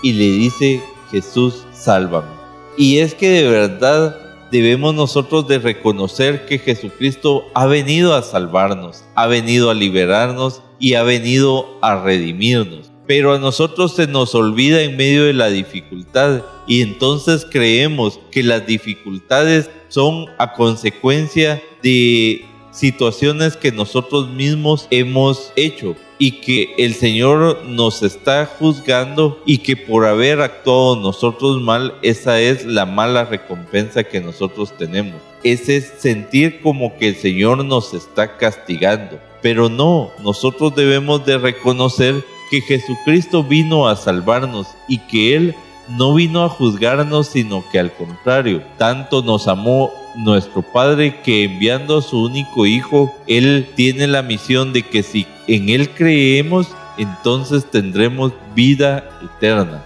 y 0.03 0.13
le 0.13 0.31
dice, 0.31 0.83
Jesús, 1.11 1.65
sálvame. 1.73 2.29
Y 2.77 2.99
es 2.99 3.15
que 3.15 3.29
de 3.29 3.49
verdad 3.49 4.17
debemos 4.51 4.95
nosotros 4.95 5.47
de 5.49 5.59
reconocer 5.59 6.47
que 6.47 6.59
Jesucristo 6.59 7.47
ha 7.55 7.67
venido 7.67 8.15
a 8.15 8.23
salvarnos, 8.23 9.05
ha 9.15 9.27
venido 9.27 9.71
a 9.71 9.75
liberarnos 9.75 10.63
y 10.79 10.95
ha 10.95 11.03
venido 11.03 11.79
a 11.83 12.03
redimirnos. 12.03 12.91
Pero 13.07 13.35
a 13.35 13.39
nosotros 13.39 13.97
se 13.97 14.07
nos 14.07 14.35
olvida 14.35 14.83
en 14.83 14.97
medio 14.97 15.25
de 15.25 15.33
la 15.33 15.49
dificultad 15.49 16.43
y 16.67 16.83
entonces 16.83 17.47
creemos 17.51 18.21
que 18.31 18.43
las 18.43 18.67
dificultades 18.67 19.69
son 19.89 20.27
a 20.39 20.53
consecuencia 20.53 21.61
de 21.83 22.45
situaciones 22.71 23.57
que 23.57 23.73
nosotros 23.73 24.29
mismos 24.31 24.87
hemos 24.91 25.53
hecho 25.57 25.97
y 26.21 26.33
que 26.33 26.75
el 26.77 26.93
Señor 26.93 27.65
nos 27.65 28.03
está 28.03 28.45
juzgando 28.45 29.43
y 29.47 29.59
que 29.59 29.75
por 29.75 30.05
haber 30.05 30.43
actuado 30.43 30.95
nosotros 30.97 31.63
mal, 31.63 31.95
esa 32.03 32.39
es 32.39 32.67
la 32.67 32.85
mala 32.85 33.25
recompensa 33.25 34.05
que 34.05 34.21
nosotros 34.21 34.77
tenemos. 34.77 35.19
Ese 35.43 35.79
es 35.79 35.95
sentir 35.99 36.61
como 36.61 36.99
que 36.99 37.09
el 37.09 37.17
Señor 37.17 37.65
nos 37.65 37.95
está 37.95 38.37
castigando. 38.37 39.19
Pero 39.41 39.71
no, 39.71 40.11
nosotros 40.23 40.75
debemos 40.77 41.25
de 41.25 41.39
reconocer 41.39 42.23
que 42.51 42.61
Jesucristo 42.61 43.43
vino 43.43 43.89
a 43.89 43.97
salvarnos 43.97 44.67
y 44.89 44.99
que 44.99 45.35
Él 45.35 45.55
no 45.91 46.15
vino 46.15 46.45
a 46.45 46.49
juzgarnos, 46.49 47.29
sino 47.29 47.65
que 47.71 47.79
al 47.79 47.93
contrario, 47.93 48.63
tanto 48.79 49.23
nos 49.23 49.49
amó 49.49 49.91
nuestro 50.17 50.63
Padre 50.63 51.21
que 51.23 51.45
enviando 51.45 51.99
a 51.99 52.03
su 52.03 52.25
único 52.25 52.67
Hijo, 52.67 53.15
Él 53.27 53.69
tiene 53.75 54.07
la 54.07 54.23
misión 54.23 54.73
de 54.73 54.83
que 54.83 55.03
si 55.03 55.27
en 55.47 55.69
Él 55.69 55.91
creemos, 55.91 56.69
entonces 56.97 57.65
tendremos 57.71 58.33
vida 58.55 59.09
eterna. 59.23 59.85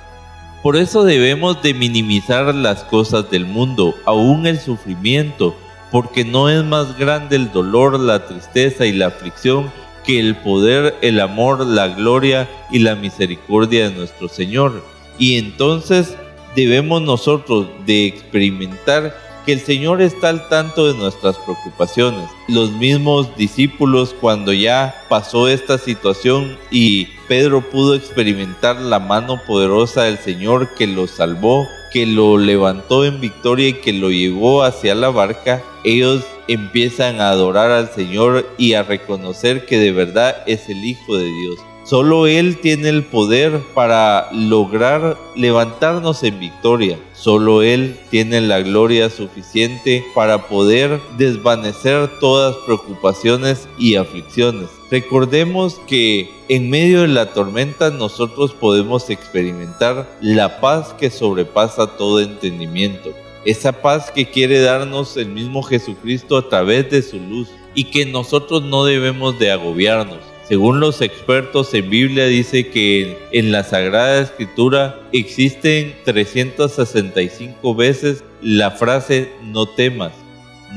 Por 0.62 0.76
eso 0.76 1.04
debemos 1.04 1.62
de 1.62 1.74
minimizar 1.74 2.54
las 2.54 2.84
cosas 2.84 3.30
del 3.30 3.44
mundo, 3.44 3.94
aún 4.06 4.46
el 4.46 4.58
sufrimiento, 4.58 5.54
porque 5.90 6.24
no 6.24 6.48
es 6.48 6.64
más 6.64 6.96
grande 6.98 7.36
el 7.36 7.52
dolor, 7.52 8.00
la 8.00 8.26
tristeza 8.26 8.86
y 8.86 8.92
la 8.92 9.08
aflicción 9.08 9.70
que 10.04 10.18
el 10.18 10.36
poder, 10.36 10.94
el 11.02 11.20
amor, 11.20 11.64
la 11.66 11.88
gloria 11.88 12.48
y 12.70 12.78
la 12.78 12.94
misericordia 12.94 13.88
de 13.88 13.94
nuestro 13.94 14.28
Señor. 14.28 14.93
Y 15.18 15.38
entonces 15.38 16.16
debemos 16.54 17.02
nosotros 17.02 17.68
de 17.86 18.06
experimentar 18.06 19.14
que 19.44 19.52
el 19.52 19.60
Señor 19.60 20.00
está 20.00 20.30
al 20.30 20.48
tanto 20.48 20.86
de 20.86 20.98
nuestras 20.98 21.36
preocupaciones. 21.36 22.28
Los 22.48 22.72
mismos 22.72 23.36
discípulos 23.36 24.14
cuando 24.20 24.52
ya 24.52 24.94
pasó 25.08 25.48
esta 25.48 25.78
situación 25.78 26.56
y 26.70 27.08
Pedro 27.28 27.60
pudo 27.60 27.94
experimentar 27.94 28.76
la 28.76 28.98
mano 28.98 29.40
poderosa 29.46 30.04
del 30.04 30.18
Señor 30.18 30.74
que 30.74 30.86
lo 30.86 31.06
salvó, 31.06 31.66
que 31.92 32.06
lo 32.06 32.38
levantó 32.38 33.04
en 33.04 33.20
victoria 33.20 33.68
y 33.68 33.74
que 33.74 33.92
lo 33.92 34.10
llevó 34.10 34.62
hacia 34.62 34.94
la 34.94 35.10
barca, 35.10 35.62
ellos 35.84 36.24
empiezan 36.48 37.20
a 37.20 37.30
adorar 37.30 37.70
al 37.70 37.90
Señor 37.90 38.48
y 38.58 38.74
a 38.74 38.82
reconocer 38.82 39.66
que 39.66 39.78
de 39.78 39.92
verdad 39.92 40.42
es 40.46 40.68
el 40.68 40.84
Hijo 40.84 41.16
de 41.16 41.24
Dios. 41.24 41.73
Solo 41.84 42.26
Él 42.26 42.60
tiene 42.62 42.88
el 42.88 43.04
poder 43.04 43.60
para 43.74 44.30
lograr 44.32 45.18
levantarnos 45.36 46.22
en 46.22 46.40
victoria. 46.40 46.98
Solo 47.12 47.60
Él 47.60 47.98
tiene 48.08 48.40
la 48.40 48.62
gloria 48.62 49.10
suficiente 49.10 50.02
para 50.14 50.48
poder 50.48 50.98
desvanecer 51.18 52.08
todas 52.20 52.56
preocupaciones 52.64 53.68
y 53.78 53.96
aflicciones. 53.96 54.70
Recordemos 54.90 55.78
que 55.86 56.30
en 56.48 56.70
medio 56.70 57.02
de 57.02 57.08
la 57.08 57.34
tormenta 57.34 57.90
nosotros 57.90 58.54
podemos 58.54 59.10
experimentar 59.10 60.08
la 60.22 60.62
paz 60.62 60.94
que 60.94 61.10
sobrepasa 61.10 61.98
todo 61.98 62.20
entendimiento. 62.20 63.10
Esa 63.44 63.72
paz 63.82 64.10
que 64.10 64.30
quiere 64.30 64.60
darnos 64.60 65.18
el 65.18 65.28
mismo 65.28 65.62
Jesucristo 65.62 66.38
a 66.38 66.48
través 66.48 66.90
de 66.90 67.02
su 67.02 67.20
luz 67.20 67.48
y 67.74 67.84
que 67.84 68.06
nosotros 68.06 68.62
no 68.62 68.86
debemos 68.86 69.38
de 69.38 69.50
agobiarnos 69.50 70.33
según 70.48 70.78
los 70.78 71.00
expertos 71.00 71.72
en 71.72 71.88
Biblia 71.88 72.26
dice 72.26 72.68
que 72.68 73.16
en 73.32 73.50
la 73.50 73.64
Sagrada 73.64 74.20
Escritura 74.20 75.00
existen 75.12 75.94
365 76.04 77.74
veces 77.74 78.24
la 78.42 78.70
frase 78.70 79.30
no 79.42 79.66
temas, 79.66 80.12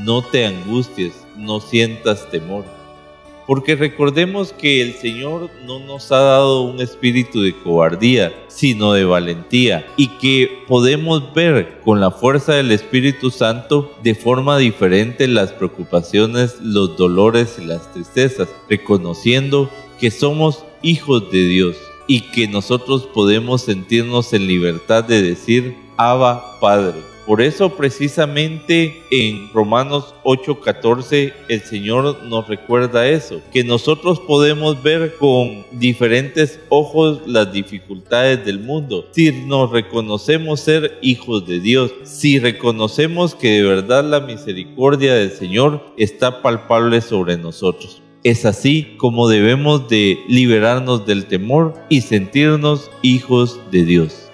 no 0.04 0.22
te 0.22 0.46
angusties, 0.46 1.12
no 1.36 1.60
sientas 1.60 2.30
temor. 2.30 2.77
Porque 3.48 3.76
recordemos 3.76 4.52
que 4.52 4.82
el 4.82 4.92
Señor 4.92 5.48
no 5.64 5.78
nos 5.78 6.12
ha 6.12 6.18
dado 6.18 6.64
un 6.64 6.82
espíritu 6.82 7.40
de 7.40 7.58
cobardía, 7.58 8.30
sino 8.48 8.92
de 8.92 9.06
valentía, 9.06 9.86
y 9.96 10.08
que 10.18 10.64
podemos 10.68 11.32
ver 11.32 11.80
con 11.80 11.98
la 11.98 12.10
fuerza 12.10 12.52
del 12.52 12.72
Espíritu 12.72 13.30
Santo 13.30 13.90
de 14.02 14.14
forma 14.14 14.58
diferente 14.58 15.26
las 15.26 15.52
preocupaciones, 15.52 16.60
los 16.60 16.98
dolores 16.98 17.56
y 17.58 17.64
las 17.64 17.90
tristezas, 17.90 18.50
reconociendo 18.68 19.70
que 19.98 20.10
somos 20.10 20.62
hijos 20.82 21.30
de 21.32 21.46
Dios 21.46 21.76
y 22.06 22.20
que 22.32 22.48
nosotros 22.48 23.08
podemos 23.14 23.62
sentirnos 23.62 24.34
en 24.34 24.46
libertad 24.46 25.04
de 25.04 25.22
decir, 25.22 25.74
Abba 25.96 26.60
Padre. 26.60 27.07
Por 27.28 27.42
eso 27.42 27.76
precisamente 27.76 29.02
en 29.10 29.52
Romanos 29.52 30.14
8:14 30.24 31.34
el 31.50 31.60
Señor 31.60 32.22
nos 32.24 32.48
recuerda 32.48 33.06
eso, 33.06 33.42
que 33.52 33.64
nosotros 33.64 34.18
podemos 34.18 34.82
ver 34.82 35.14
con 35.16 35.66
diferentes 35.72 36.58
ojos 36.70 37.20
las 37.26 37.52
dificultades 37.52 38.46
del 38.46 38.60
mundo. 38.60 39.04
Si 39.12 39.30
nos 39.44 39.70
reconocemos 39.70 40.60
ser 40.60 40.98
hijos 41.02 41.46
de 41.46 41.60
Dios, 41.60 41.92
si 42.02 42.38
reconocemos 42.38 43.34
que 43.34 43.60
de 43.60 43.62
verdad 43.62 44.04
la 44.04 44.20
misericordia 44.20 45.12
del 45.12 45.30
Señor 45.30 45.84
está 45.98 46.40
palpable 46.40 47.02
sobre 47.02 47.36
nosotros. 47.36 48.00
Es 48.24 48.46
así 48.46 48.94
como 48.96 49.28
debemos 49.28 49.86
de 49.90 50.18
liberarnos 50.28 51.04
del 51.04 51.26
temor 51.26 51.74
y 51.90 52.00
sentirnos 52.00 52.90
hijos 53.02 53.60
de 53.70 53.84
Dios. 53.84 54.27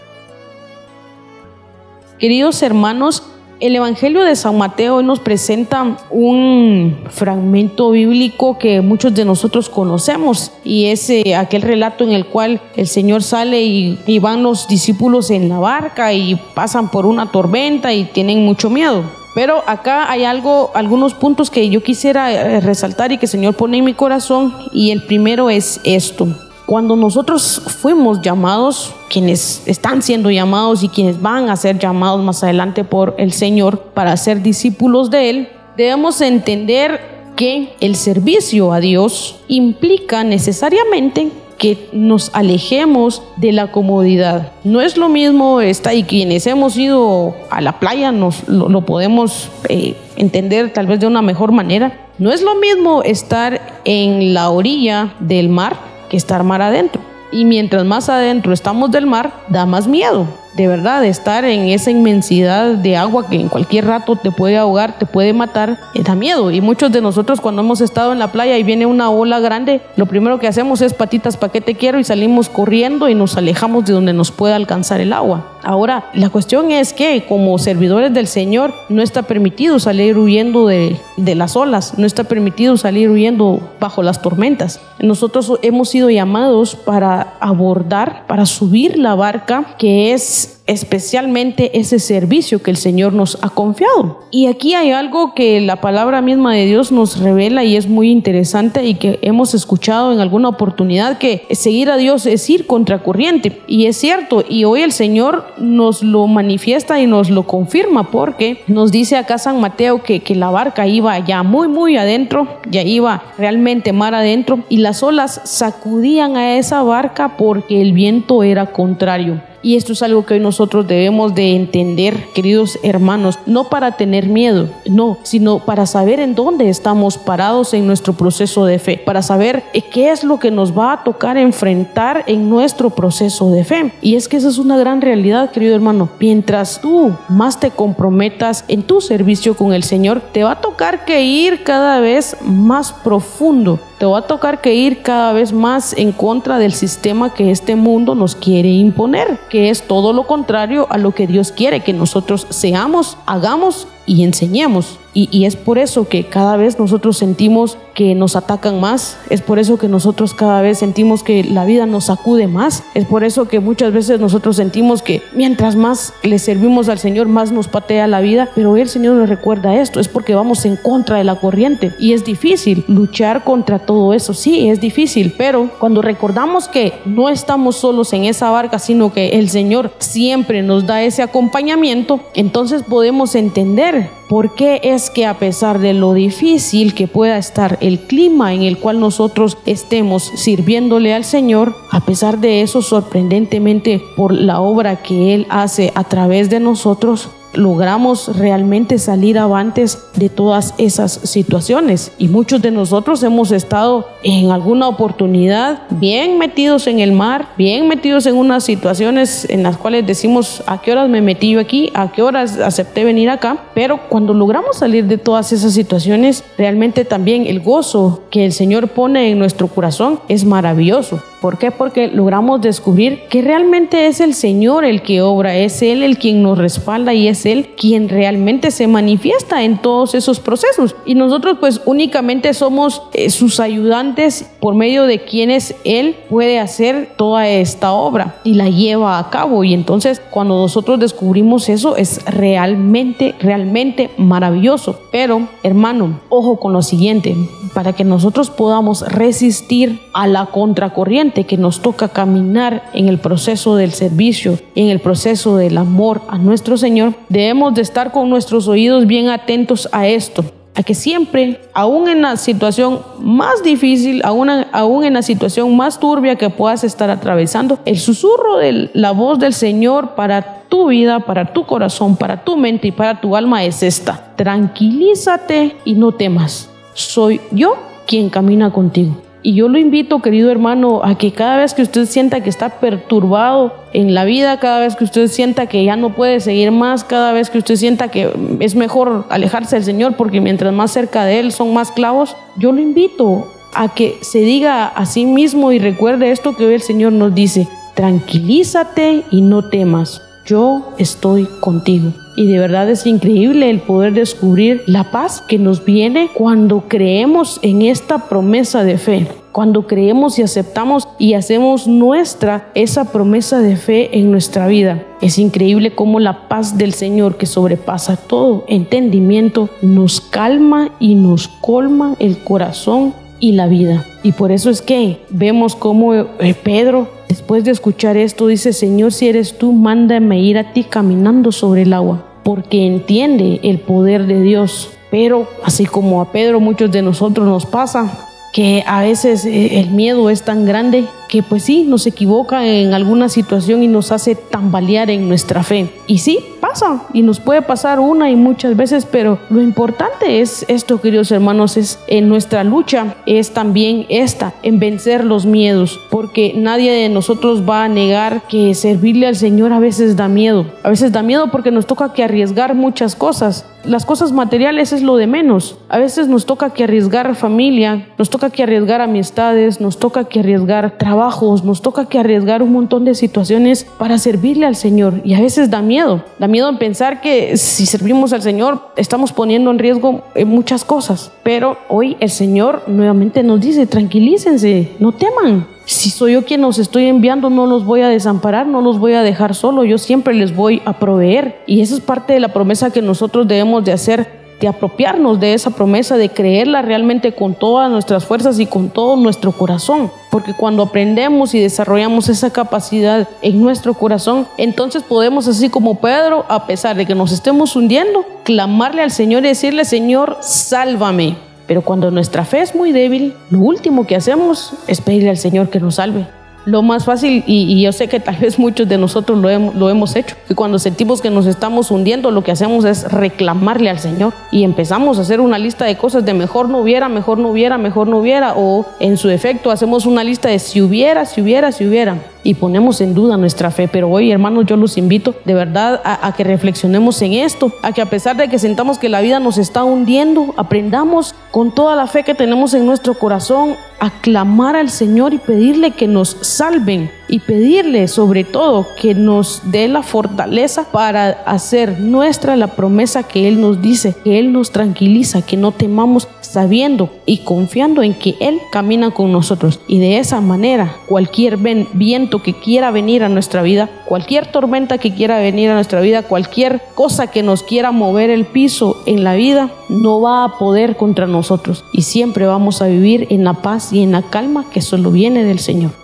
Queridos 2.25 2.62
hermanos, 2.62 3.22
el 3.61 3.77
Evangelio 3.77 4.22
de 4.22 4.35
San 4.35 4.57
Mateo 4.57 5.03
nos 5.03 5.20
presenta 5.20 5.99
un 6.09 6.97
fragmento 7.11 7.91
bíblico 7.91 8.57
que 8.57 8.81
muchos 8.81 9.14
de 9.14 9.27
nosotros 9.27 9.68
conocemos 9.68 10.51
y 10.64 10.87
es 10.87 11.11
eh, 11.11 11.35
aquel 11.37 11.61
relato 11.61 12.03
en 12.03 12.12
el 12.12 12.25
cual 12.25 12.62
el 12.77 12.89
Señor 12.89 13.22
sale 13.22 13.62
y, 13.62 14.18
van 14.20 14.43
los 14.43 14.66
discípulos 14.68 15.31
en 15.31 15.51
la 15.51 15.59
barca 15.59 16.14
y 16.14 16.37
pasan 16.55 16.91
por 16.91 17.05
una 17.05 17.31
tormenta 17.31 17.93
y 17.93 18.05
tienen 18.05 18.43
mucho 18.43 18.70
miedo. 18.70 19.03
Pero 19.35 19.62
acá 19.66 20.11
hay 20.11 20.25
algo, 20.25 20.70
algunos 20.72 21.12
puntos 21.12 21.51
que 21.51 21.68
yo 21.68 21.83
quisiera 21.83 22.33
eh, 22.33 22.61
resaltar 22.61 23.12
y 23.12 23.18
que 23.18 23.27
el 23.27 23.31
Señor 23.31 23.55
pone 23.55 23.77
en 23.77 23.85
mi 23.85 23.93
corazón 23.93 24.55
y 24.72 24.93
el 24.93 25.03
primero 25.03 25.51
es 25.51 25.79
esto. 25.85 26.29
Cuando 26.67 26.97
nosotros 26.97 27.61
fuimos 27.83 28.23
llamados, 28.23 28.95
quienes 29.11 29.62
están 29.67 30.03
siendo 30.03 30.31
llamados 30.31 30.83
y 30.83 30.89
quienes 30.89 31.21
van 31.21 31.51
a 31.51 31.57
ser 31.57 31.79
llamados 31.79 32.23
más 32.23 32.43
adelante 32.43 32.85
por 32.85 33.15
el 33.19 33.33
Señor 33.33 33.79
para 33.93 34.17
ser 34.17 34.43
discípulos 34.43 35.11
de 35.11 35.29
Él, 35.29 35.49
debemos 35.77 36.23
entender 36.23 37.01
que 37.37 37.75
el 37.81 37.97
servicio 37.97 38.73
a 38.73 38.81
Dios 38.81 39.41
implica 39.47 40.25
necesariamente 40.25 41.31
que 41.59 41.91
nos 41.93 42.31
alejemos 42.33 43.23
de 43.37 43.53
la 43.53 43.71
comodidad. 43.71 44.53
No 44.65 44.81
es 44.81 44.97
lo 44.97 45.11
mismo 45.11 45.61
esta 45.61 45.93
y 45.93 46.05
quienes 46.05 46.47
hemos 46.47 46.79
ido 46.79 47.35
a 47.51 47.61
la 47.61 47.79
playa 47.79 48.11
nos 48.11 48.49
lo, 48.49 48.81
podemos 48.87 49.51
eh, 49.69 49.95
entender 50.17 50.73
tal 50.73 50.87
vez 50.87 50.99
de 50.99 51.07
una 51.07 51.21
mejor 51.21 51.53
manera. 51.53 52.07
No 52.19 52.33
es 52.33 52.43
lo 52.43 52.55
mismo 52.55 53.03
estar 53.03 53.61
en 53.85 54.33
la 54.33 54.49
orilla 54.49 55.15
del 55.21 55.49
mar 55.51 55.93
que 56.09 56.16
estar 56.16 56.44
mar 56.44 56.62
adentro. 56.62 57.02
Y 57.32 57.44
mientras 57.44 57.84
más 57.84 58.09
adentro 58.09 58.52
estamos 58.52 58.90
del 58.90 59.07
mar, 59.07 59.32
da 59.48 59.66
más 59.66 59.86
miedo 59.88 60.26
de 60.57 60.68
verdad, 60.68 61.05
estar 61.05 61.44
en 61.44 61.68
esa 61.68 61.90
inmensidad 61.90 62.74
de 62.74 62.96
agua 62.96 63.28
que 63.28 63.36
en 63.36 63.48
cualquier 63.48 63.86
rato 63.86 64.16
te 64.16 64.30
puede 64.30 64.57
ahogar, 64.57 64.98
te 64.98 65.07
puede 65.07 65.32
matar, 65.32 65.78
eh, 65.94 66.02
da 66.02 66.14
miedo. 66.14 66.50
Y 66.50 66.61
muchos 66.61 66.92
de 66.92 67.00
nosotros 67.00 67.40
cuando 67.40 67.62
hemos 67.62 67.80
estado 67.80 68.12
en 68.12 68.18
la 68.18 68.30
playa 68.30 68.57
y 68.57 68.62
viene 68.62 68.86
una 68.86 69.11
ola 69.11 69.40
grande, 69.40 69.80
lo 69.96 70.07
primero 70.07 70.38
que 70.38 70.46
hacemos 70.46 70.80
es 70.80 70.94
patitas 70.94 71.36
pa' 71.36 71.50
que 71.50 71.61
te 71.61 71.74
quiero 71.74 71.98
y 71.98 72.05
salimos 72.05 72.48
corriendo 72.48 73.09
y 73.09 73.14
nos 73.14 73.36
alejamos 73.36 73.84
de 73.84 73.94
donde 73.94 74.12
nos 74.12 74.30
pueda 74.30 74.55
alcanzar 74.57 75.00
el 75.00 75.12
agua. 75.12 75.59
Ahora, 75.64 76.11
la 76.14 76.28
cuestión 76.28 76.70
es 76.70 76.92
que 76.92 77.24
como 77.26 77.59
servidores 77.59 78.12
del 78.12 78.26
Señor 78.26 78.74
no 78.88 79.02
está 79.02 79.22
permitido 79.22 79.78
salir 79.78 80.18
huyendo 80.18 80.66
de, 80.66 80.98
de 81.16 81.34
las 81.34 81.57
olas, 81.57 81.98
no 81.98 82.07
está 82.07 82.24
permitido 82.24 82.76
salir 82.76 83.11
huyendo 83.11 83.61
bajo 83.80 84.02
las 84.02 84.22
tormentas. 84.22 84.80
Nosotros 85.00 85.59
hemos 85.62 85.88
sido 85.88 86.11
llamados 86.11 86.76
para 86.76 87.34
abordar, 87.40 88.24
para 88.26 88.46
subir 88.46 88.98
la 88.98 89.14
barca 89.14 89.74
que 89.78 90.12
es 90.12 90.43
especialmente 90.67 91.79
ese 91.79 91.99
servicio 91.99 92.62
que 92.62 92.71
el 92.71 92.77
Señor 92.77 93.12
nos 93.12 93.39
ha 93.43 93.51
confiado. 93.51 94.21
Y 94.31 94.47
aquí 94.47 94.75
hay 94.75 94.93
algo 94.93 95.35
que 95.35 95.61
la 95.61 95.81
palabra 95.81 96.23
misma 96.23 96.55
de 96.55 96.65
Dios 96.65 96.91
nos 96.91 97.21
revela 97.21 97.65
y 97.65 97.77
es 97.77 97.89
muy 97.89 98.11
interesante 98.11 98.85
y 98.85 98.95
que 98.95 99.19
hemos 99.23 99.55
escuchado 99.55 100.12
en 100.12 100.21
alguna 100.21 100.49
oportunidad 100.49 101.19
que 101.19 101.47
seguir 101.51 101.91
a 101.91 101.97
Dios 101.97 102.27
es 102.27 102.49
ir 102.49 102.67
contracorriente. 102.67 103.61
Y 103.67 103.87
es 103.87 103.97
cierto, 103.97 104.45
y 104.49 104.65
hoy 104.65 104.83
el 104.83 104.93
Señor 104.93 105.45
nos 105.59 106.03
lo 106.03 106.27
manifiesta 106.27 107.01
y 107.01 107.07
nos 107.07 107.29
lo 107.29 107.45
confirma 107.45 108.11
porque 108.11 108.62
nos 108.67 108.91
dice 108.91 109.17
acá 109.17 109.39
San 109.39 109.61
Mateo 109.61 110.03
que, 110.03 110.21
que 110.21 110.35
la 110.35 110.51
barca 110.51 110.87
iba 110.87 111.19
ya 111.19 111.43
muy, 111.43 111.69
muy 111.69 111.97
adentro, 111.97 112.49
ya 112.71 112.83
iba 112.83 113.23
realmente 113.37 113.93
mar 113.93 114.15
adentro 114.15 114.61
y 114.69 114.79
las 114.79 115.03
olas 115.03 115.43
sacudían 115.45 116.37
a 116.37 116.57
esa 116.57 116.83
barca 116.83 117.37
porque 117.37 117.83
el 117.83 117.93
viento 117.93 118.43
era 118.43 118.67
contrario. 118.67 119.53
Y 119.65 119.77
esto 119.77 119.95
es 119.95 120.03
algo 120.03 120.27
que 120.27 120.35
hoy 120.35 120.41
nosotros 120.41 120.87
debemos 120.87 121.35
de 121.35 121.57
entender, 121.57 122.29
queridos 122.35 122.79
hermanos, 122.83 123.39
no 123.47 123.71
para 123.71 123.93
tener 123.93 124.29
miedo, 124.29 124.69
no, 124.85 125.17
sino 125.23 125.59
para 125.59 125.87
saber 125.87 126.21
en 126.21 126.35
dónde 126.35 126.69
estamos 126.69 127.17
parados 127.17 127.73
en 127.73 127.87
nuestro 127.87 128.12
proceso 128.12 128.67
de 128.67 128.79
fe, 128.79 128.99
para 128.99 129.23
saber 129.23 129.62
qué 129.91 130.11
es 130.11 130.23
lo 130.23 130.39
que 130.39 130.51
nos 130.51 130.77
va 130.77 130.93
a 130.93 131.03
tocar 131.03 131.39
enfrentar 131.39 132.25
en 132.27 132.51
nuestro 132.51 132.91
proceso 132.91 133.51
de 133.51 133.65
fe. 133.65 133.93
Y 134.03 134.17
es 134.17 134.29
que 134.29 134.37
esa 134.37 134.51
es 134.51 134.59
una 134.59 134.77
gran 134.77 135.01
realidad, 135.01 135.51
querido 135.51 135.75
hermano. 135.75 136.11
Mientras 136.21 136.83
tú 136.83 137.12
más 137.31 137.59
te 137.59 137.71
comprometas 137.71 138.67
en 138.69 138.83
tu 138.83 139.01
servicio 139.01 139.57
con 139.57 139.73
el 139.73 139.83
Señor, 139.83 140.21
te 140.21 140.45
va 140.45 140.53
a 140.53 140.61
tocar 140.61 141.07
que 141.07 141.25
ir 141.25 141.65
cada 141.65 142.01
vez 142.01 142.37
más 142.43 142.93
profundo 142.93 143.81
te 143.99 144.07
va 144.07 144.18
a 144.18 144.22
tocar 144.22 144.61
que 144.61 144.74
ir 144.74 145.03
cada 145.03 145.32
vez 145.32 145.53
más 145.53 145.95
en 145.97 146.12
contra 146.12 146.59
del 146.59 146.72
sistema 146.72 147.32
que 147.32 147.51
este 147.51 147.76
mundo 147.76 148.14
nos 148.14 148.34
quiere 148.34 148.68
imponer, 148.68 149.38
que 149.49 149.70
es 149.70 149.86
todo 149.86 150.12
lo 150.12 150.26
contrario 150.26 150.86
a 150.90 150.99
lo 150.99 151.12
que 151.12 151.26
Dios 151.26 151.53
quiere 151.53 151.80
que 151.80 151.92
nosotros 151.92 152.47
seamos, 152.51 153.16
hagamos 153.26 153.86
y 154.07 154.24
enseñemos. 154.24 154.98
Y, 155.16 155.44
es 155.44 155.55
por 155.55 155.78
eso 155.78 156.09
que 156.09 156.24
cada 156.24 156.57
vez 156.57 156.80
nosotros 156.80 157.16
sentimos 157.16 157.78
que 157.94 158.16
nos 158.16 158.34
atacan 158.34 158.80
más, 158.80 159.16
es 159.30 159.40
por 159.40 159.61
eso 159.61 159.78
que 159.78 159.86
nosotros 159.86 160.34
cada 160.34 160.61
vez 160.61 160.78
sentimos 160.78 161.22
que 161.22 161.44
la 161.44 161.64
vida 161.64 161.86
nos 161.86 162.07
sacude 162.07 162.48
más, 162.48 162.82
es 162.94 163.05
por 163.05 163.22
eso 163.22 163.46
que 163.46 163.61
muchas 163.61 163.92
veces 163.92 164.18
nosotros 164.18 164.57
sentimos 164.57 165.02
que 165.02 165.22
mientras 165.32 165.76
más 165.76 166.12
le 166.24 166.40
servimos 166.40 166.88
al 166.88 166.98
Señor, 166.98 167.28
más 167.28 167.52
nos 167.52 167.68
patea 167.68 168.09
la 168.09 168.20
vida, 168.20 168.48
pero 168.57 168.76
el 168.76 168.88
Señor 168.88 169.14
nos 169.14 169.28
recuerda 169.28 169.76
esto, 169.76 170.00
es 170.00 170.09
porque 170.09 170.34
vamos 170.34 170.64
en 170.64 170.74
contra 170.74 171.18
de 171.18 171.22
la 171.24 171.36
corriente. 171.36 171.92
Y 172.00 172.12
es 172.12 172.24
difícil 172.24 172.84
luchar 172.88 173.44
contra 173.44 173.78
todo 173.78 174.14
eso, 174.14 174.34
sí, 174.34 174.68
es 174.68 174.80
difícil, 174.80 175.32
pero 175.38 175.70
cuando 175.78 176.02
recordamos 176.02 176.66
que 176.66 176.92
no 177.05 177.28
estamos 177.28 177.76
solos 177.76 178.12
en 178.12 178.24
esa 178.24 178.50
barca, 178.50 178.80
sino 178.80 179.12
que 179.12 179.28
el 179.38 179.48
Señor 179.48 179.92
siempre 179.98 180.64
nos 180.64 180.86
da 180.86 181.05
ese 181.05 181.22
acompañamiento, 181.22 182.18
entonces 182.34 182.82
podemos 182.82 183.36
entender 183.36 183.93
por 184.28 184.55
qué 184.55 184.80
es 184.82 185.11
que 185.11 185.26
a 185.26 185.38
pesar 185.38 185.78
de 185.78 185.95
lo 185.95 186.14
difícil 186.14 186.95
que 186.95 187.09
pueda 187.09 187.38
estar 187.38 187.78
el 187.80 188.01
clima 188.01 188.55
en 188.55 188.62
el 188.62 188.78
cual 188.78 189.01
nosotros 189.01 189.59
estemos 189.66 190.30
sirviéndole 190.36 191.14
al 191.14 191.24
Señor, 191.24 191.74
a 191.90 192.01
pesar 192.01 192.38
de 192.38 192.62
eso, 192.62 192.82
sorprendentemente 192.82 194.03
por 194.16 194.32
la 194.32 194.61
obra 194.61 195.03
que 195.03 195.34
Él 195.34 195.47
hace 195.51 195.92
a 195.95 196.05
través 196.05 196.51
de 196.51 196.61
nosotros, 196.61 197.30
logramos 197.55 198.36
realmente 198.36 198.98
salir 198.98 199.38
avantes 199.38 199.98
de 200.16 200.28
todas 200.28 200.74
esas 200.78 201.12
situaciones. 201.12 202.12
Y 202.18 202.28
muchos 202.28 202.62
de 202.62 202.70
nosotros 202.70 203.22
hemos 203.22 203.52
estado 203.52 204.09
en 204.22 204.50
alguna 204.50 204.88
oportunidad 204.88 205.82
bien 205.90 206.38
metidos 206.38 206.86
en 206.86 207.00
el 207.00 207.12
mar, 207.12 207.48
bien 207.57 207.88
metidos 207.88 208.26
en 208.26 208.36
unas 208.36 208.64
situaciones 208.64 209.46
en 209.50 209.62
las 209.62 209.76
cuales 209.76 210.07
decimos 210.07 210.62
a 210.66 210.80
qué 210.80 210.92
horas 210.92 211.09
me 211.09 211.20
metí 211.20 211.50
yo 211.50 211.61
aquí, 211.61 211.90
a 211.94 212.12
qué 212.12 212.22
horas 212.22 212.59
acepté 212.59 213.05
venir 213.05 213.30
acá, 213.30 213.59
pero 213.74 214.00
cuando 214.09 214.34
logramos 214.34 214.76
salir 214.76 215.07
de 215.07 215.18
todas 215.18 215.52
esas 215.52 215.72
situaciones, 215.72 216.44
realmente 216.59 217.05
también 217.05 217.46
el 217.46 217.61
gozo 217.61 218.22
que 218.30 218.44
el 218.44 218.52
Señor 218.52 218.88
pone 218.88 219.30
en 219.30 219.38
nuestro 219.38 219.68
corazón 219.68 220.20
es 220.28 220.44
maravilloso. 220.44 221.22
¿Por 221.40 221.59
qué? 221.59 221.70
Porque 221.70 222.09
logramos 222.09 222.62
descubrir 222.62 223.24
que 223.28 223.42
realmente 223.42 224.07
es 224.07 224.20
el 224.20 224.32
Señor 224.32 224.84
el 224.84 225.02
que 225.02 225.20
obra, 225.20 225.55
es 225.57 225.82
Él 225.82 226.02
el 226.02 226.16
quien 226.16 226.42
nos 226.42 226.57
respalda 226.57 227.12
y 227.12 227.28
es 227.28 227.43
Él 227.47 227.70
quien 227.76 228.09
realmente 228.09 228.70
se 228.70 228.86
manifiesta 228.86 229.62
en 229.62 229.78
todos 229.78 230.14
esos 230.14 230.40
procesos. 230.40 230.97
Y 231.05 231.14
nosotros 231.14 231.59
pues 231.61 231.80
únicamente 231.84 232.55
somos 232.55 233.03
eh, 233.12 233.30
sus 233.30 233.61
ayudantes 233.61 234.51
por 234.61 234.74
medio 234.74 235.05
de 235.05 235.20
quienes 235.20 235.74
Él 235.84 236.16
puede 236.28 236.59
hacer 236.59 237.14
toda 237.16 237.49
esta 237.49 237.92
obra 237.92 238.36
y 238.45 238.55
la 238.55 238.68
lleva 238.68 239.18
a 239.18 239.30
cabo. 239.30 239.64
Y 239.64 239.74
entonces 239.74 240.20
cuando 240.30 240.61
nosotros 240.61 240.99
descubrimos 240.99 241.68
eso 241.68 241.97
es 241.97 242.24
realmente, 242.24 243.34
realmente 243.40 244.11
maravilloso. 244.16 245.01
Pero 245.12 245.49
hermano, 245.62 246.20
ojo 246.28 246.59
con 246.59 246.72
lo 246.72 246.82
siguiente, 246.82 247.36
para 247.74 247.92
que 247.92 248.05
nosotros 248.05 248.51
podamos 248.51 249.03
resistir 249.03 250.01
a 250.14 250.26
la 250.26 250.47
contracorriente 250.47 251.45
que 251.45 251.57
nos 251.57 251.80
toca 251.80 252.09
caminar 252.09 252.84
en 252.95 253.09
el 253.09 253.18
proceso 253.18 253.76
del 253.76 253.92
servicio, 253.92 254.59
en 254.74 254.88
el 254.88 255.01
proceso 255.01 255.57
del 255.57 255.76
amor 255.76 256.22
a 256.28 256.38
nuestro 256.38 256.76
Señor, 256.76 257.14
debemos 257.35 257.74
de 257.74 257.82
estar 257.82 258.12
con 258.12 258.30
nuestros 258.30 258.68
oídos 258.68 259.07
bien 259.07 259.28
atentos 259.28 259.89
a 259.93 260.07
esto 260.07 260.45
a 260.76 260.82
que 260.82 260.95
siempre, 260.95 261.61
aún 261.72 262.09
en 262.09 262.22
la 262.22 262.37
situación 262.37 263.01
más 263.20 263.62
difícil, 263.62 264.22
aún, 264.24 264.51
aún 264.72 265.05
en 265.05 265.14
la 265.14 265.22
situación 265.22 265.76
más 265.76 266.01
turbia 266.01 266.35
que 266.35 266.51
puedas 266.51 266.82
estar 266.82 267.11
atravesando, 267.11 267.78
el 267.85 267.99
susurro 267.99 268.57
de 268.57 268.91
la 268.93 269.12
voz 269.12 269.39
del 269.39 269.55
Señor 269.55 270.16
para 270.16 270.62
tu 270.68 270.89
vida, 270.89 271.20
para 271.20 271.53
tu 271.53 271.64
corazón, 271.64 272.16
para 272.16 272.43
tu 272.43 272.57
mente 272.57 272.89
y 272.89 272.93
para 272.93 273.20
tu 273.20 273.37
alma 273.37 273.62
es 273.62 273.85
esta. 273.85 274.35
Tranquilízate 274.35 275.76
y 275.85 275.95
no 275.95 276.11
temas. 276.11 276.68
Soy 276.95 277.41
yo 277.53 277.76
quien 278.07 278.28
camina 278.28 278.72
contigo. 278.72 279.24
Y 279.47 279.53
yo 279.53 279.68
lo 279.68 279.76
invito, 279.76 280.22
querido 280.22 280.51
hermano, 280.51 281.03
a 281.05 281.18
que 281.18 281.32
cada 281.32 281.59
vez 281.59 281.74
que 281.74 281.82
usted 281.82 282.07
sienta 282.07 282.40
que 282.40 282.49
está 282.49 282.80
perturbado 282.80 283.74
en 283.92 284.14
la 284.14 284.24
vida, 284.24 284.59
cada 284.59 284.80
vez 284.80 284.97
que 284.97 285.05
usted 285.05 285.26
sienta 285.28 285.66
que 285.66 285.84
ya 285.84 285.97
no 285.97 286.14
puede 286.14 286.40
seguir 286.40 286.70
más, 286.70 287.05
cada 287.05 287.32
vez 287.32 287.51
que 287.51 287.59
usted 287.59 287.76
sienta 287.76 288.09
que 288.09 288.30
es 288.61 288.74
mejor 288.74 289.26
alejarse 289.28 289.76
del 289.76 289.84
Señor 289.84 290.16
porque 290.16 290.40
mientras 290.40 290.72
más 290.72 290.92
cerca 290.92 291.26
de 291.26 291.40
Él 291.40 291.53
son 291.53 291.74
más 291.74 291.92
clavos, 291.92 292.34
yo 292.57 292.72
lo 292.72 292.80
invito 292.80 293.47
a 293.74 293.95
que 293.95 294.16
se 294.22 294.38
diga 294.38 294.86
a 294.86 295.05
sí 295.05 295.26
mismo 295.26 295.72
y 295.72 295.78
recuerde 295.78 296.30
esto 296.30 296.57
que 296.57 296.64
hoy 296.64 296.74
el 296.76 296.82
Señor 296.82 297.12
nos 297.12 297.34
dice, 297.34 297.68
tranquilízate 297.95 299.24
y 299.30 299.42
no 299.42 299.68
temas, 299.68 300.22
yo 300.47 300.95
estoy 300.97 301.47
contigo. 301.61 302.14
Y 302.37 302.47
de 302.47 302.59
verdad 302.59 302.91
es 302.91 303.07
increíble 303.07 303.70
el 303.70 303.80
poder 303.80 304.12
descubrir 304.12 304.82
la 304.87 305.11
paz 305.11 305.41
que 305.41 305.59
nos 305.59 305.85
viene 305.85 306.30
cuando 306.35 306.85
creemos 306.89 307.61
en 307.62 307.82
esta 307.82 308.28
promesa 308.28 308.82
de 308.82 308.99
fe. 308.99 309.26
Cuando 309.53 309.87
creemos 309.87 310.39
y 310.41 310.43
aceptamos 310.43 311.07
y 311.16 311.35
hacemos 311.35 311.87
nuestra 311.87 312.72
esa 312.74 313.12
promesa 313.12 313.61
de 313.61 313.76
fe 313.76 314.18
en 314.18 314.32
nuestra 314.32 314.66
vida. 314.66 315.05
Es 315.20 315.39
increíble 315.39 315.95
cómo 315.95 316.18
la 316.18 316.49
paz 316.49 316.76
del 316.76 316.93
Señor 316.93 317.37
que 317.37 317.47
sobrepasa 317.47 318.16
todo 318.16 318.64
entendimiento 318.66 319.68
nos 319.80 320.20
calma 320.20 320.91
y 320.99 321.14
nos 321.14 321.47
colma 321.47 322.16
el 322.18 322.39
corazón 322.39 323.14
y 323.45 323.53
la 323.53 323.66
vida. 323.66 324.07
Y 324.22 324.32
por 324.32 324.53
eso 324.53 324.70
es 324.70 324.80
que 324.80 325.18
vemos 325.28 325.76
cómo 325.76 326.14
eh, 326.14 326.55
Pedro, 326.62 327.09
después 327.28 327.62
de 327.64 327.72
escuchar 327.72 328.16
esto, 328.16 328.47
dice, 328.47 328.72
Señor, 328.72 329.12
si 329.12 329.28
eres 329.28 329.59
tú, 329.59 329.72
mándame 329.72 330.40
ir 330.40 330.57
a 330.57 330.72
ti 330.72 330.82
caminando 330.82 331.53
sobre 331.53 331.82
el 331.82 331.92
agua, 331.92 332.24
porque 332.42 332.86
entiende 332.86 333.61
el 333.62 333.80
poder 333.80 334.26
de 334.26 334.40
Dios. 334.40 334.88
Pero 335.11 335.47
así 335.62 335.84
como 335.84 336.22
a 336.22 336.32
Pedro, 336.32 336.59
muchos 336.59 336.90
de 336.90 337.03
nosotros 337.03 337.47
nos 337.47 337.66
pasa 337.66 338.30
que 338.55 338.82
a 338.86 339.03
veces 339.03 339.45
eh, 339.45 339.78
el 339.78 339.90
miedo 339.90 340.30
es 340.30 340.42
tan 340.42 340.64
grande 340.64 341.05
que 341.35 341.43
pues 341.43 341.64
sí, 341.64 341.82
nos 341.82 342.07
equivoca 342.07 342.64
en 342.64 342.95
alguna 342.95 343.28
situación 343.28 343.82
y 343.82 343.89
nos 343.89 344.12
hace 344.12 344.37
tambalear 344.37 345.11
en 345.11 345.28
nuestra 345.28 345.64
fe. 345.64 345.91
Y 346.07 346.18
sí, 346.18 346.39
pasa 346.61 347.03
y 347.12 347.22
nos 347.22 347.41
puede 347.41 347.61
pasar 347.61 347.99
una 347.99 348.30
y 348.30 348.37
muchas 348.37 348.76
veces, 348.76 349.05
pero 349.05 349.41
lo 349.51 349.61
importante 349.61 350.41
es 350.41 350.64
esto, 350.68 351.01
queridos 351.01 351.32
hermanos, 351.32 351.76
es 351.76 351.99
en 352.07 352.28
nuestra 352.28 352.62
lucha 352.62 353.16
es 353.26 353.53
también 353.53 354.07
esta, 354.11 354.55
en 354.62 354.78
vencer 354.78 355.24
los 355.24 355.45
miedos, 355.45 355.99
porque 356.09 356.53
nadie 356.57 356.93
de 356.93 357.09
nosotros 357.09 357.68
va 357.68 357.82
a 357.82 357.89
negar 357.89 358.43
que 358.49 358.72
servirle 358.76 359.26
al 359.26 359.35
Señor 359.35 359.72
a 359.72 359.80
veces 359.80 360.14
da 360.14 360.28
miedo. 360.28 360.66
A 360.85 360.91
veces 360.91 361.11
da 361.11 361.24
miedo 361.24 361.51
porque 361.51 361.72
nos 361.72 361.87
toca 361.87 362.12
que 362.12 362.22
arriesgar 362.22 362.76
muchas 362.76 363.16
cosas. 363.16 363.66
Las 363.85 364.07
cosas 364.07 364.32
materiales 364.32 364.93
es 364.93 365.03
lo 365.03 365.16
de 365.16 365.26
menos. 365.26 365.76
A 365.91 365.99
veces 365.99 366.28
nos 366.28 366.47
toca 366.47 366.70
que 366.70 366.85
arriesgar 366.85 367.35
familia, 367.35 368.09
nos 368.16 368.30
toca 368.30 368.49
que 368.49 368.62
arriesgar 368.62 369.03
amistades, 369.03 369.80
nos 369.80 369.99
toca 369.99 370.24
que 370.24 370.41
arriesgar 370.41 370.97
trabajo 370.97 371.24
nos 371.64 371.83
toca 371.83 372.07
que 372.07 372.18
arriesgar 372.18 372.62
un 372.62 372.72
montón 372.72 373.05
de 373.05 373.14
situaciones 373.14 373.87
para 373.99 374.18
servirle 374.18 374.66
al 374.66 374.77
Señor. 374.77 375.20
Y 375.25 375.35
a 375.35 375.41
veces 375.41 375.70
da 375.70 375.81
miedo, 375.83 376.22
da 376.39 376.49
miedo 376.49 376.68
en 376.68 376.79
pensar 376.79 377.20
que 377.20 377.57
si 377.57 377.87
servimos 377.87 378.33
al 378.33 378.43
Señor 378.43 378.81
estamos 378.97 379.33
poniendo 379.33 379.70
en 379.70 379.79
riesgo 379.79 380.22
eh, 380.35 380.45
muchas 380.45 380.85
cosas, 380.85 381.33
pero 381.43 381.79
hoy 381.89 382.16
el 382.20 382.31
Señor 382.31 382.83
nuevamente 382.87 383.43
nos 383.43 383.61
dice, 383.61 383.87
tranquilícense, 383.87 384.93
no 384.99 385.12
teman, 385.12 385.66
si 385.87 386.11
soy 386.11 386.33
yo 386.33 386.45
quien 386.45 386.62
los 386.62 386.79
estoy 386.79 387.07
enviando, 387.07 387.51
no 387.51 387.66
los 387.66 387.85
voy 387.85 388.01
a 388.03 388.09
desamparar, 388.09 388.66
no 388.66 388.81
los 388.81 388.99
voy 388.99 389.14
a 389.14 389.22
dejar 389.22 389.55
solo, 389.55 389.85
yo 389.85 389.99
siempre 389.99 390.35
les 390.35 390.55
voy 390.55 390.83
a 390.85 390.99
proveer. 390.99 391.62
Y 391.66 391.81
esa 391.81 391.95
es 391.95 392.01
parte 392.01 392.33
de 392.33 392.41
la 392.41 392.53
promesa 392.53 392.91
que 392.91 393.03
nosotros 393.03 393.47
debemos 393.47 393.85
de 393.85 393.93
hacer 393.93 394.43
de 394.61 394.68
apropiarnos 394.68 395.40
de 395.40 395.55
esa 395.55 395.70
promesa, 395.70 396.16
de 396.16 396.28
creerla 396.28 396.82
realmente 396.82 397.32
con 397.32 397.55
todas 397.55 397.90
nuestras 397.90 398.24
fuerzas 398.24 398.59
y 398.61 398.66
con 398.66 398.90
todo 398.90 399.16
nuestro 399.16 399.52
corazón. 399.52 400.11
Porque 400.30 400.55
cuando 400.55 400.82
aprendemos 400.82 401.55
y 401.55 401.61
desarrollamos 401.61 402.28
esa 402.28 402.50
capacidad 402.50 403.28
en 403.42 403.61
nuestro 403.61 403.94
corazón, 403.94 404.46
entonces 404.57 405.02
podemos, 405.02 405.48
así 405.48 405.68
como 405.68 405.96
Pedro, 405.96 406.44
a 406.48 406.66
pesar 406.66 406.96
de 406.96 407.07
que 407.07 407.14
nos 407.14 407.32
estemos 407.32 407.76
hundiendo, 407.76 408.24
clamarle 408.44 409.02
al 409.02 409.11
Señor 409.11 409.44
y 409.44 409.48
decirle, 409.48 409.84
Señor, 409.84 410.38
sálvame. 410.40 411.36
Pero 411.66 411.82
cuando 411.82 412.11
nuestra 412.11 412.44
fe 412.44 412.61
es 412.61 412.74
muy 412.74 412.92
débil, 412.92 413.34
lo 413.50 413.61
último 413.61 414.07
que 414.07 414.16
hacemos 414.16 414.74
es 414.86 415.00
pedirle 415.00 415.30
al 415.30 415.38
Señor 415.38 415.70
que 415.70 415.80
nos 415.80 415.96
salve 415.96 416.26
lo 416.65 416.83
más 416.83 417.05
fácil, 417.05 417.45
y, 417.47 417.81
yo 417.83 417.93
sé 417.93 418.09
que 418.09 418.21
tal 418.21 418.37
vez 418.41 418.59
muchos 418.59 418.89
de 418.89 418.99
nosotros 418.99 419.39
lo 419.39 419.51
hemos, 419.51 419.75
lo 419.75 419.91
hemos 419.91 420.17
hecho, 420.17 420.37
que 420.49 420.55
cuando 420.55 420.79
sentimos 420.79 421.21
que 421.21 421.31
nos 421.31 421.47
estamos 421.47 421.91
hundiendo, 421.91 422.31
lo 422.31 422.43
que 422.43 422.53
hacemos 422.53 422.85
es 422.85 423.11
reclamarle 423.11 423.91
al 423.91 423.99
Señor 423.99 424.33
y 424.51 424.65
empezamos 424.65 425.19
a 425.19 425.23
hacer 425.23 425.41
una 425.41 425.59
lista 425.59 425.85
de 425.85 425.97
cosas 425.97 426.25
de 426.25 426.35
mejor 426.35 426.69
no 426.69 426.79
hubiera, 426.79 427.09
mejor 427.09 427.39
no 427.39 427.49
hubiera, 427.49 427.79
mejor 427.79 428.09
no 428.09 428.19
hubiera, 428.19 428.55
o 428.57 428.87
en 429.01 429.17
su 429.17 429.31
efecto 429.31 429.71
hacemos 429.71 430.07
una 430.07 430.25
lista 430.25 430.49
de 430.49 430.59
si 430.59 430.81
hubiera, 430.81 431.25
si 431.25 431.41
hubiera, 431.41 431.73
si 431.73 431.87
hubiera 431.87 432.19
y 432.45 432.55
ponemos 432.55 433.01
en 433.01 433.14
duda 433.14 433.36
nuestra 433.36 433.70
fe. 433.70 433.88
Pero 433.88 434.09
hoy, 434.09 434.30
hermanos, 434.30 434.66
yo 434.66 434.76
los 434.76 434.97
invito 434.97 435.34
de 435.45 435.55
verdad 435.55 436.01
a, 436.05 436.32
que 436.36 436.45
reflexionemos 436.45 437.20
en 437.22 437.32
esto, 437.32 437.72
a 437.82 437.92
que 437.92 438.03
a 438.03 438.07
pesar 438.07 438.36
de 438.36 438.49
que 438.49 438.59
sentamos 438.59 438.99
que 438.99 439.09
la 439.09 439.22
vida 439.22 439.40
nos 439.40 439.59
está 439.59 439.82
hundiendo, 439.82 440.55
aprendamos 440.57 441.34
con 441.51 441.74
toda 441.74 441.97
la 441.97 442.07
fe 442.07 442.22
que 442.22 442.34
tenemos 442.34 442.74
en 442.74 442.86
nuestro 442.86 443.14
corazón 443.14 443.74
a 443.99 444.11
clamar 444.11 444.76
al 444.76 444.90
Señor 444.90 445.32
y 445.32 445.38
pedirle 445.38 445.92
que 445.92 446.07
nos 446.07 446.36
salven 446.42 447.11
y 447.29 447.41
pedirle 447.41 448.09
sobre 448.09 448.45
todo 448.45 448.87
que 449.01 449.14
nos 449.14 449.62
dé 449.70 449.89
la 449.89 450.03
fortaleza 450.03 450.87
para 450.91 451.31
hacer 451.47 452.01
nuestra 452.01 452.57
la 452.57 452.68
promesa 452.68 453.22
que 453.22 453.49
Él 453.49 453.61
nos 453.61 453.81
dice, 453.81 454.14
que 454.25 454.39
Él 454.39 454.53
nos 454.53 454.70
tranquiliza, 454.70 455.43
que 455.43 455.57
no 455.57 455.72
temamos 455.72 456.29
sabiendo 456.41 457.11
y 457.27 457.39
confiando 457.39 458.03
en 458.03 458.14
que 458.14 458.37
Él 458.41 458.61
camina 458.70 459.11
con 459.11 459.33
nosotros. 459.33 459.81
Y 459.89 459.99
de 459.99 460.18
esa 460.18 460.41
manera, 460.41 460.95
cualquier 461.09 461.57
viento 461.57 462.43
que 462.43 462.55
quiera 462.55 462.91
venir 462.91 463.25
a 463.25 463.29
nuestra 463.29 463.62
vida, 463.62 463.89
cualquier 464.07 464.47
tormenta 464.47 464.99
que 464.99 465.14
quiera 465.14 465.39
venir 465.39 465.70
a 465.70 465.75
nuestra 465.75 466.01
vida, 466.01 466.22
cualquier 466.22 466.81
cosa 466.95 467.27
que 467.27 467.43
nos 467.43 467.62
quiera 467.62 467.91
mover 467.91 468.31
el 468.31 468.45
piso 468.45 469.03
en 469.07 469.25
la 469.25 469.35
vida, 469.35 469.70
no 469.89 470.20
va 470.20 470.45
a 470.45 470.59
poder 470.59 470.97
contra 470.97 471.27
nosotros. 471.27 471.85
Y 471.93 472.03
siempre 472.03 472.47
vamos 472.47 472.83
a 472.83 472.87
vivir 472.87 473.27
en 473.31 473.45
la 473.45 473.55
paz 473.55 473.93
y 473.93 474.03
en 474.03 474.12
la 474.12 474.22
calma 474.22 474.66
que 474.70 474.81
solo 474.81 475.11
viene 475.11 475.45
del 475.45 475.59
Señor. 475.59 476.03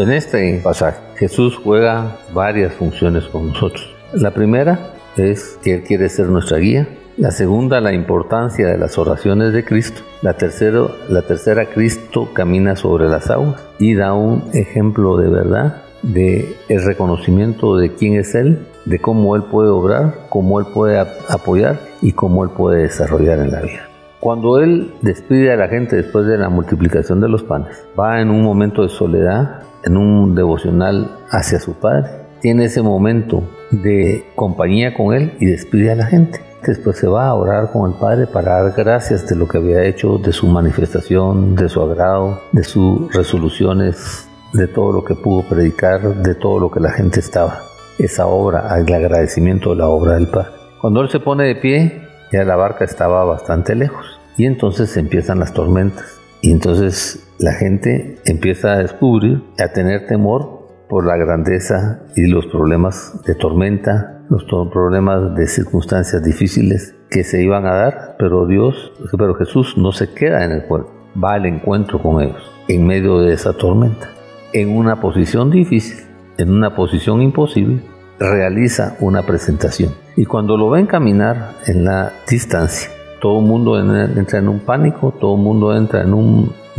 En 0.00 0.10
este 0.10 0.58
pasaje, 0.64 0.98
Jesús 1.16 1.60
juega 1.62 2.16
varias 2.32 2.72
funciones 2.72 3.24
con 3.24 3.48
nosotros. 3.48 3.86
La 4.14 4.30
primera 4.30 4.94
es 5.18 5.58
que 5.62 5.74
Él 5.74 5.82
quiere 5.82 6.08
ser 6.08 6.30
nuestra 6.30 6.56
guía. 6.56 6.88
La 7.18 7.30
segunda, 7.30 7.82
la 7.82 7.92
importancia 7.92 8.66
de 8.66 8.78
las 8.78 8.96
oraciones 8.96 9.52
de 9.52 9.62
Cristo. 9.62 10.00
La 10.22 10.38
tercera, 10.38 10.86
la 11.10 11.20
tercera, 11.20 11.66
Cristo 11.66 12.30
camina 12.32 12.76
sobre 12.76 13.10
las 13.10 13.28
aguas 13.28 13.62
y 13.78 13.94
da 13.94 14.14
un 14.14 14.44
ejemplo 14.54 15.18
de 15.18 15.28
verdad 15.28 15.82
de 16.02 16.56
el 16.70 16.82
reconocimiento 16.82 17.76
de 17.76 17.92
quién 17.94 18.14
es 18.14 18.34
Él, 18.34 18.66
de 18.86 19.00
cómo 19.00 19.36
Él 19.36 19.42
puede 19.50 19.68
obrar, 19.68 20.28
cómo 20.30 20.60
Él 20.60 20.66
puede 20.72 20.98
apoyar 20.98 21.78
y 22.00 22.12
cómo 22.12 22.42
Él 22.42 22.48
puede 22.56 22.84
desarrollar 22.84 23.40
en 23.40 23.50
la 23.50 23.60
vida. 23.60 23.86
Cuando 24.18 24.60
Él 24.60 24.94
despide 25.02 25.52
a 25.52 25.56
la 25.56 25.68
gente 25.68 25.96
después 25.96 26.24
de 26.24 26.38
la 26.38 26.48
multiplicación 26.48 27.20
de 27.20 27.28
los 27.28 27.42
panes, 27.42 27.84
va 27.98 28.22
en 28.22 28.30
un 28.30 28.42
momento 28.42 28.82
de 28.82 28.88
soledad 28.88 29.62
en 29.84 29.96
un 29.96 30.34
devocional 30.34 31.18
hacia 31.30 31.60
su 31.60 31.74
Padre, 31.74 32.10
tiene 32.40 32.64
ese 32.64 32.82
momento 32.82 33.42
de 33.70 34.24
compañía 34.34 34.94
con 34.94 35.14
Él 35.14 35.34
y 35.40 35.46
despide 35.46 35.92
a 35.92 35.96
la 35.96 36.06
gente. 36.06 36.40
Después 36.66 36.98
se 36.98 37.06
va 37.06 37.28
a 37.28 37.34
orar 37.34 37.72
con 37.72 37.90
el 37.90 37.98
Padre 37.98 38.26
para 38.26 38.62
dar 38.62 38.72
gracias 38.76 39.26
de 39.26 39.36
lo 39.36 39.48
que 39.48 39.58
había 39.58 39.82
hecho, 39.84 40.18
de 40.18 40.32
su 40.32 40.46
manifestación, 40.46 41.54
de 41.54 41.68
su 41.68 41.80
agrado, 41.80 42.40
de 42.52 42.64
sus 42.64 43.12
resoluciones, 43.14 44.28
de 44.52 44.68
todo 44.68 44.92
lo 44.92 45.04
que 45.04 45.14
pudo 45.14 45.48
predicar, 45.48 46.16
de 46.16 46.34
todo 46.34 46.58
lo 46.60 46.70
que 46.70 46.80
la 46.80 46.90
gente 46.90 47.20
estaba. 47.20 47.60
Esa 47.98 48.26
obra, 48.26 48.74
el 48.78 48.92
agradecimiento 48.92 49.70
de 49.70 49.76
la 49.76 49.88
obra 49.88 50.14
del 50.14 50.28
Padre. 50.28 50.50
Cuando 50.80 51.00
Él 51.00 51.08
se 51.10 51.20
pone 51.20 51.44
de 51.44 51.56
pie, 51.56 52.02
ya 52.32 52.44
la 52.44 52.56
barca 52.56 52.84
estaba 52.84 53.24
bastante 53.24 53.74
lejos. 53.74 54.18
Y 54.36 54.46
entonces 54.46 54.96
empiezan 54.96 55.40
las 55.40 55.52
tormentas. 55.52 56.06
Y 56.40 56.52
entonces 56.52 57.29
la 57.40 57.54
gente 57.54 58.18
empieza 58.26 58.72
a 58.72 58.78
descubrir, 58.78 59.42
a 59.58 59.68
tener 59.68 60.06
temor 60.06 60.68
por 60.90 61.06
la 61.06 61.16
grandeza 61.16 62.02
y 62.14 62.26
los 62.26 62.46
problemas 62.46 63.18
de 63.24 63.34
tormenta, 63.34 64.22
los 64.28 64.44
problemas 64.70 65.34
de 65.34 65.46
circunstancias 65.46 66.22
difíciles 66.22 66.94
que 67.08 67.24
se 67.24 67.42
iban 67.42 67.64
a 67.64 67.74
dar, 67.74 68.16
pero 68.18 68.46
Dios, 68.46 68.92
pero 69.16 69.34
Jesús 69.36 69.78
no 69.78 69.90
se 69.92 70.12
queda 70.12 70.44
en 70.44 70.52
el 70.52 70.64
pueblo, 70.64 70.90
va 71.22 71.32
al 71.32 71.46
encuentro 71.46 71.98
con 71.98 72.22
ellos 72.22 72.52
en 72.68 72.86
medio 72.86 73.20
de 73.20 73.32
esa 73.32 73.54
tormenta, 73.54 74.10
en 74.52 74.76
una 74.76 75.00
posición 75.00 75.50
difícil, 75.50 76.04
en 76.36 76.52
una 76.52 76.76
posición 76.76 77.22
imposible, 77.22 77.80
realiza 78.18 78.96
una 79.00 79.22
presentación. 79.22 79.94
Y 80.14 80.26
cuando 80.26 80.58
lo 80.58 80.68
ven 80.68 80.86
caminar 80.86 81.54
en 81.66 81.84
la 81.84 82.12
distancia, 82.28 82.90
todo 83.22 83.40
el 83.40 83.46
mundo 83.46 83.78
entra 83.78 84.40
en 84.40 84.48
un 84.48 84.60
pánico, 84.60 85.14
todo 85.18 85.36
el 85.36 85.42
mundo 85.42 85.74
entra 85.74 86.02
en 86.02 86.12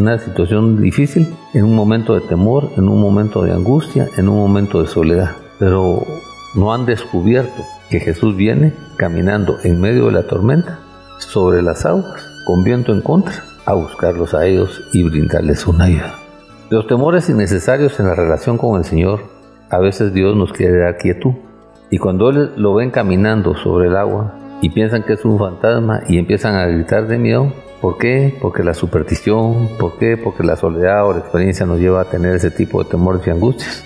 una 0.01 0.17
situación 0.17 0.81
difícil, 0.81 1.27
en 1.53 1.63
un 1.63 1.75
momento 1.75 2.15
de 2.15 2.21
temor, 2.21 2.71
en 2.75 2.89
un 2.89 2.99
momento 2.99 3.43
de 3.43 3.51
angustia, 3.51 4.07
en 4.17 4.27
un 4.27 4.37
momento 4.37 4.81
de 4.81 4.87
soledad. 4.87 5.35
Pero 5.59 6.03
no 6.55 6.73
han 6.73 6.87
descubierto 6.87 7.63
que 7.89 7.99
Jesús 7.99 8.35
viene 8.35 8.73
caminando 8.97 9.57
en 9.63 9.79
medio 9.79 10.07
de 10.07 10.13
la 10.13 10.23
tormenta, 10.23 10.79
sobre 11.19 11.61
las 11.61 11.85
aguas, 11.85 12.27
con 12.47 12.63
viento 12.63 12.91
en 12.91 13.01
contra, 13.01 13.43
a 13.65 13.73
buscarlos 13.73 14.33
a 14.33 14.47
ellos 14.47 14.81
y 14.91 15.03
brindarles 15.03 15.67
una 15.67 15.85
ayuda. 15.85 16.15
Los 16.71 16.87
temores 16.87 17.29
innecesarios 17.29 17.99
en 17.99 18.07
la 18.07 18.15
relación 18.15 18.57
con 18.57 18.79
el 18.79 18.85
Señor, 18.85 19.21
a 19.69 19.77
veces 19.77 20.13
Dios 20.13 20.35
nos 20.35 20.51
quiere 20.51 20.79
dar 20.79 20.97
quietud. 20.97 21.33
Y 21.91 21.99
cuando 21.99 22.31
lo 22.31 22.73
ven 22.73 22.89
caminando 22.89 23.55
sobre 23.55 23.87
el 23.87 23.95
agua 23.95 24.33
y 24.61 24.69
piensan 24.71 25.03
que 25.03 25.13
es 25.13 25.25
un 25.25 25.37
fantasma 25.37 26.01
y 26.07 26.17
empiezan 26.17 26.55
a 26.55 26.65
gritar 26.65 27.07
de 27.07 27.19
miedo, 27.19 27.53
¿por 27.81 27.97
qué? 27.97 28.37
Porque 28.39 28.63
la 28.63 28.73
superstición, 28.73 29.69
¿por 29.79 29.97
qué? 29.97 30.15
Porque 30.15 30.43
la 30.43 30.55
soledad 30.55 31.05
o 31.07 31.13
la 31.13 31.19
experiencia 31.19 31.65
nos 31.65 31.79
lleva 31.79 32.01
a 32.01 32.05
tener 32.05 32.35
ese 32.35 32.51
tipo 32.51 32.83
de 32.83 32.89
temores 32.89 33.25
y 33.25 33.31
angustias. 33.31 33.83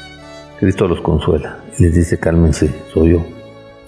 Cristo 0.60 0.88
los 0.88 1.02
consuela 1.02 1.60
y 1.78 1.84
les 1.84 1.96
dice, 1.96 2.20
cálmense, 2.20 2.74
soy 2.94 3.14
yo. 3.14 3.26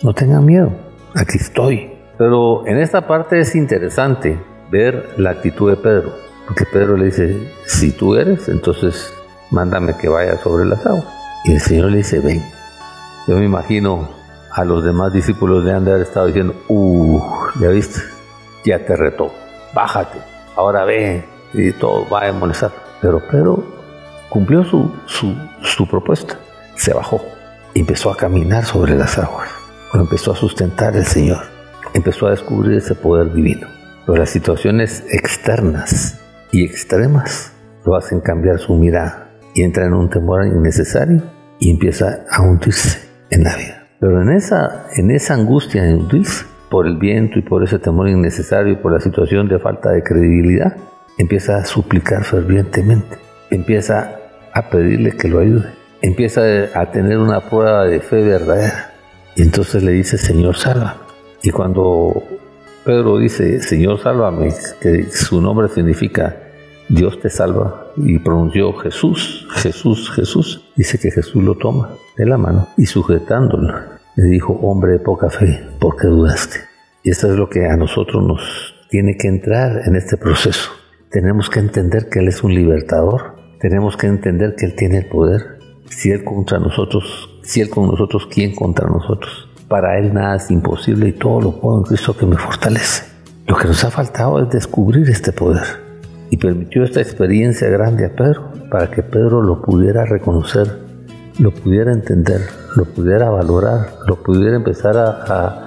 No 0.04 0.14
tengan 0.14 0.46
miedo, 0.46 0.72
aquí 1.16 1.38
estoy. 1.38 1.92
Pero 2.18 2.66
en 2.66 2.78
esta 2.78 3.08
parte 3.08 3.40
es 3.40 3.56
interesante 3.56 4.40
ver 4.72 5.14
la 5.18 5.32
actitud 5.32 5.70
de 5.70 5.78
Pedro, 5.78 6.12
porque 6.48 6.66
Pedro 6.66 6.98
le 6.98 7.06
dice, 7.06 7.54
si 7.66 7.92
tú 7.92 8.16
eres, 8.16 8.50
entonces 8.50 9.14
mándame 9.52 9.96
que 9.98 10.10
vaya 10.10 10.38
sobre 10.38 10.66
las 10.66 10.86
aguas. 10.86 11.06
Y 11.46 11.54
el 11.54 11.60
Señor 11.60 11.92
le 11.92 11.98
dice, 11.98 12.20
ven. 12.20 12.44
Yo 13.28 13.36
me 13.36 13.46
imagino 13.46 14.10
a 14.54 14.64
los 14.64 14.84
demás 14.84 15.14
discípulos 15.14 15.66
de 15.66 15.74
haber 15.74 16.02
estado 16.02 16.28
diciendo, 16.28 16.56
uh, 16.70 17.22
ya 17.60 17.68
viste, 17.68 18.00
ya 18.66 18.86
te 18.86 18.96
retó, 18.96 19.32
bájate, 19.78 20.20
ahora 20.56 20.86
ve, 20.86 21.24
y 21.54 21.72
todo 21.72 22.08
va 22.10 22.28
a 22.28 22.32
molestar. 22.34 22.72
Pero 23.02 23.22
Pedro 23.30 23.64
cumplió 24.30 24.64
su, 24.64 24.92
su, 25.06 25.36
su 25.62 25.88
propuesta 25.88 26.38
se 26.76 26.94
bajó 26.94 27.22
empezó 27.80 28.12
a 28.12 28.18
caminar 28.18 28.66
sobre 28.66 28.96
las 28.96 29.18
aguas. 29.18 29.50
Empezó 29.94 30.32
a 30.32 30.36
sustentar 30.36 30.96
el 30.96 31.06
Señor. 31.06 31.44
Empezó 31.94 32.28
a 32.28 32.32
descubrir 32.32 32.78
ese 32.78 32.96
poder 32.96 33.34
divino. 33.34 33.68
Pero 34.06 34.18
las 34.18 34.30
situaciones 34.30 35.04
externas 35.10 36.20
y 36.52 36.64
extremas 36.64 37.52
lo 37.86 37.96
hacen 37.96 38.20
cambiar 38.20 38.60
su 38.60 38.76
mirada 38.76 39.30
y 39.54 39.64
entra 39.64 39.86
en 39.86 39.94
un 39.94 40.10
temor 40.10 40.46
innecesario 40.46 41.22
y 41.60 41.72
empieza 41.72 42.26
a 42.30 42.42
hundirse 42.42 43.00
en 43.30 43.44
la 43.44 43.56
vida. 43.56 43.88
Pero 44.00 44.22
en 44.22 44.32
esa, 44.32 44.88
en 44.96 45.12
esa 45.12 45.34
angustia 45.34 45.84
de 45.84 45.96
hundirse 45.96 46.46
por 46.70 46.88
el 46.88 46.98
viento 46.98 47.40
y 47.40 47.42
por 47.42 47.64
ese 47.64 47.80
temor 47.80 48.10
innecesario 48.10 48.74
y 48.74 48.78
por 48.78 48.94
la 48.94 49.00
situación 49.00 49.48
de 49.48 49.60
falta 49.60 49.92
de 49.92 50.04
credibilidad, 50.04 50.76
empieza 51.18 51.58
a 51.58 51.66
suplicar 51.66 52.24
fervientemente, 52.24 53.18
empieza 53.50 54.20
a 54.54 54.70
pedirle 54.70 55.12
que 55.12 55.28
lo 55.28 55.40
ayude 55.40 55.78
empieza 56.02 56.42
a 56.74 56.92
tener 56.92 57.18
una 57.18 57.42
prueba 57.42 57.86
de 57.86 58.00
fe 58.00 58.22
verdadera. 58.22 58.94
Y 59.36 59.42
entonces 59.42 59.84
le 59.84 59.92
dice, 59.92 60.18
Señor, 60.18 60.58
sálvame. 60.58 61.00
Y 61.44 61.52
cuando 61.52 62.24
Pedro 62.84 63.18
dice, 63.18 63.62
Señor, 63.62 64.02
sálvame, 64.02 64.54
que 64.82 65.10
su 65.12 65.42
nombre 65.42 65.68
significa 65.70 66.36
Dios 66.90 67.20
te 67.20 67.30
salva, 67.30 67.92
y 67.98 68.18
pronunció 68.20 68.74
Jesús, 68.74 69.46
Jesús, 69.56 70.10
Jesús, 70.12 70.72
dice 70.76 70.98
que 70.98 71.12
Jesús 71.12 71.44
lo 71.44 71.56
toma 71.56 71.92
de 72.16 72.26
la 72.26 72.38
mano 72.38 72.70
y 72.78 72.86
sujetándolo, 72.86 73.97
le 74.18 74.26
dijo, 74.26 74.54
hombre 74.64 74.94
de 74.94 75.00
poca 75.00 75.30
fe, 75.30 75.62
¿por 75.80 75.96
qué 75.96 76.08
dudaste? 76.08 76.58
Y 77.04 77.12
esto 77.12 77.32
es 77.32 77.38
lo 77.38 77.50
que 77.50 77.68
a 77.68 77.78
nosotros 77.78 78.26
nos 78.26 78.74
tiene 78.90 79.16
que 79.16 79.28
entrar 79.28 79.84
en 79.86 79.96
este 79.96 80.18
proceso. 80.18 80.72
Tenemos 81.12 81.52
que 81.52 81.60
entender 81.60 82.10
que 82.10 82.20
Él 82.20 82.28
es 82.28 82.44
un 82.44 82.56
libertador, 82.56 83.36
tenemos 83.60 83.96
que 83.96 84.08
entender 84.08 84.56
que 84.56 84.66
Él 84.66 84.76
tiene 84.76 84.98
el 84.98 85.06
poder, 85.06 85.60
si 85.92 86.10
Él 86.10 86.24
contra 86.24 86.58
nosotros, 86.58 87.30
si 87.44 87.62
Él 87.62 87.70
con 87.70 87.86
nosotros, 87.86 88.28
¿quién 88.34 88.56
contra 88.56 88.90
nosotros? 88.90 89.50
Para 89.68 90.00
Él 90.00 90.12
nada 90.12 90.38
es 90.38 90.50
imposible 90.50 91.10
y 91.10 91.14
todo 91.14 91.40
lo 91.40 91.62
puedo 91.62 91.78
en 91.78 91.84
Cristo 91.84 92.18
que 92.18 92.26
me 92.26 92.38
fortalece. 92.38 93.04
Lo 93.46 93.56
que 93.56 93.68
nos 93.68 93.84
ha 93.84 93.92
faltado 93.92 94.42
es 94.42 94.50
descubrir 94.50 95.08
este 95.12 95.32
poder. 95.32 95.86
Y 96.32 96.38
permitió 96.38 96.84
esta 96.84 97.02
experiencia 97.02 97.70
grande 97.70 98.08
a 98.08 98.16
Pedro 98.16 98.52
para 98.72 98.90
que 98.90 99.04
Pedro 99.04 99.44
lo 99.44 99.62
pudiera 99.62 100.06
reconocer, 100.06 100.87
lo 101.40 101.52
pudiera 101.52 101.92
entender, 101.92 102.42
lo 102.76 102.86
pudiera 102.86 103.30
valorar, 103.30 103.98
lo 104.08 104.16
pudiera 104.18 104.56
empezar 104.56 104.98
a, 104.98 105.64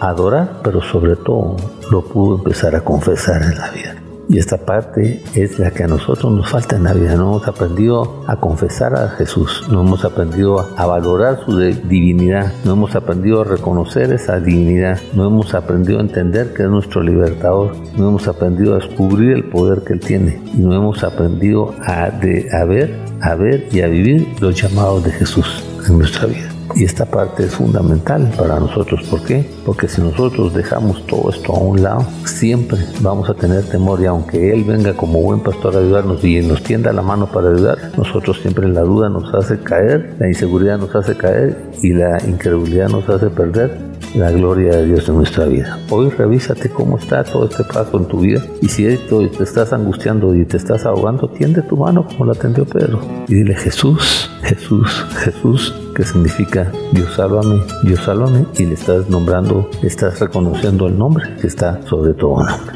adorar, 0.00 0.58
pero 0.64 0.82
sobre 0.82 1.14
todo 1.14 1.56
lo 1.90 2.02
pudo 2.02 2.38
empezar 2.38 2.74
a 2.74 2.80
confesar 2.80 3.40
en 3.42 3.56
la 3.56 3.70
vida. 3.70 4.01
Y 4.32 4.38
esta 4.38 4.56
parte 4.56 5.22
es 5.34 5.58
la 5.58 5.72
que 5.72 5.84
a 5.84 5.88
nosotros 5.88 6.32
nos 6.32 6.48
falta 6.48 6.76
en 6.76 6.84
la 6.84 6.94
vida. 6.94 7.16
No 7.16 7.34
hemos 7.34 7.46
aprendido 7.46 8.24
a 8.26 8.36
confesar 8.36 8.94
a 8.94 9.08
Jesús, 9.10 9.66
no 9.70 9.82
hemos 9.82 10.06
aprendido 10.06 10.70
a 10.74 10.86
valorar 10.86 11.40
su 11.44 11.58
divinidad, 11.58 12.50
no 12.64 12.72
hemos 12.72 12.94
aprendido 12.94 13.42
a 13.42 13.44
reconocer 13.44 14.10
esa 14.10 14.40
divinidad, 14.40 14.98
no 15.12 15.26
hemos 15.26 15.52
aprendido 15.52 15.98
a 15.98 16.00
entender 16.00 16.54
que 16.54 16.62
es 16.62 16.70
nuestro 16.70 17.02
libertador, 17.02 17.76
no 17.98 18.08
hemos 18.08 18.26
aprendido 18.26 18.72
a 18.72 18.78
descubrir 18.78 19.32
el 19.32 19.50
poder 19.50 19.82
que 19.84 19.92
Él 19.92 20.00
tiene 20.00 20.40
y 20.54 20.62
no 20.62 20.72
hemos 20.72 21.04
aprendido 21.04 21.74
a, 21.84 22.04
a 22.04 22.64
ver, 22.64 23.00
a 23.20 23.34
ver 23.34 23.68
y 23.70 23.82
a 23.82 23.86
vivir 23.86 24.28
los 24.40 24.54
llamados 24.54 25.04
de 25.04 25.10
Jesús 25.10 25.62
en 25.86 25.98
nuestra 25.98 26.24
vida. 26.24 26.48
Y 26.74 26.84
esta 26.84 27.04
parte 27.04 27.44
es 27.44 27.54
fundamental 27.54 28.32
para 28.36 28.58
nosotros. 28.58 29.02
¿Por 29.10 29.22
qué? 29.22 29.46
Porque 29.64 29.88
si 29.88 30.00
nosotros 30.00 30.54
dejamos 30.54 31.06
todo 31.06 31.30
esto 31.30 31.52
a 31.52 31.58
un 31.58 31.82
lado, 31.82 32.06
siempre 32.24 32.78
vamos 33.00 33.28
a 33.30 33.34
tener 33.34 33.64
temor. 33.64 34.00
Y 34.00 34.06
aunque 34.06 34.52
Él 34.52 34.64
venga 34.64 34.94
como 34.94 35.20
buen 35.20 35.40
pastor 35.40 35.76
a 35.76 35.80
ayudarnos 35.80 36.24
y 36.24 36.40
nos 36.40 36.62
tienda 36.62 36.92
la 36.92 37.02
mano 37.02 37.26
para 37.26 37.50
ayudar, 37.50 37.92
nosotros 37.96 38.38
siempre 38.40 38.68
la 38.68 38.82
duda 38.82 39.08
nos 39.08 39.32
hace 39.34 39.58
caer, 39.60 40.16
la 40.18 40.28
inseguridad 40.28 40.78
nos 40.78 40.94
hace 40.94 41.16
caer 41.16 41.56
y 41.82 41.92
la 41.92 42.18
incredulidad 42.26 42.88
nos 42.88 43.08
hace 43.08 43.30
perder 43.30 43.92
la 44.14 44.30
gloria 44.30 44.76
de 44.76 44.86
Dios 44.86 45.08
en 45.08 45.16
nuestra 45.16 45.46
vida. 45.46 45.78
Hoy 45.90 46.10
revísate 46.10 46.68
cómo 46.68 46.98
está 46.98 47.24
todo 47.24 47.48
este 47.48 47.64
paso 47.64 47.98
en 47.98 48.06
tu 48.06 48.20
vida. 48.20 48.42
Y 48.60 48.68
si 48.68 48.86
esto 48.86 49.28
te 49.28 49.44
estás 49.44 49.72
angustiando 49.72 50.34
y 50.34 50.44
te 50.44 50.56
estás 50.56 50.84
ahogando, 50.84 51.28
tiende 51.28 51.62
tu 51.62 51.76
mano 51.76 52.06
como 52.06 52.26
la 52.26 52.34
tendió 52.34 52.64
Pedro. 52.64 53.00
Y 53.28 53.36
dile 53.36 53.54
Jesús, 53.54 54.30
Jesús, 54.42 55.06
Jesús, 55.18 55.74
que 55.94 56.04
significa 56.04 56.70
Dios 56.92 57.14
sálvame, 57.14 57.62
Dios 57.84 58.00
sálvame 58.00 58.44
y 58.58 58.66
le 58.66 58.74
estás 58.74 59.08
nombrando, 59.08 59.51
estás 59.82 60.20
reconociendo 60.20 60.86
el 60.86 60.98
nombre 60.98 61.36
que 61.40 61.46
está 61.46 61.80
sobre 61.86 62.14
todo 62.14 62.40
nombre. 62.40 62.72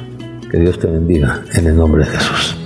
Que 0.51 0.59
Dios 0.59 0.79
te 0.79 0.87
bendiga 0.87 1.43
en 1.55 1.67
el 1.67 1.77
nombre 1.77 2.05
de 2.05 2.11
Jesús. 2.11 2.66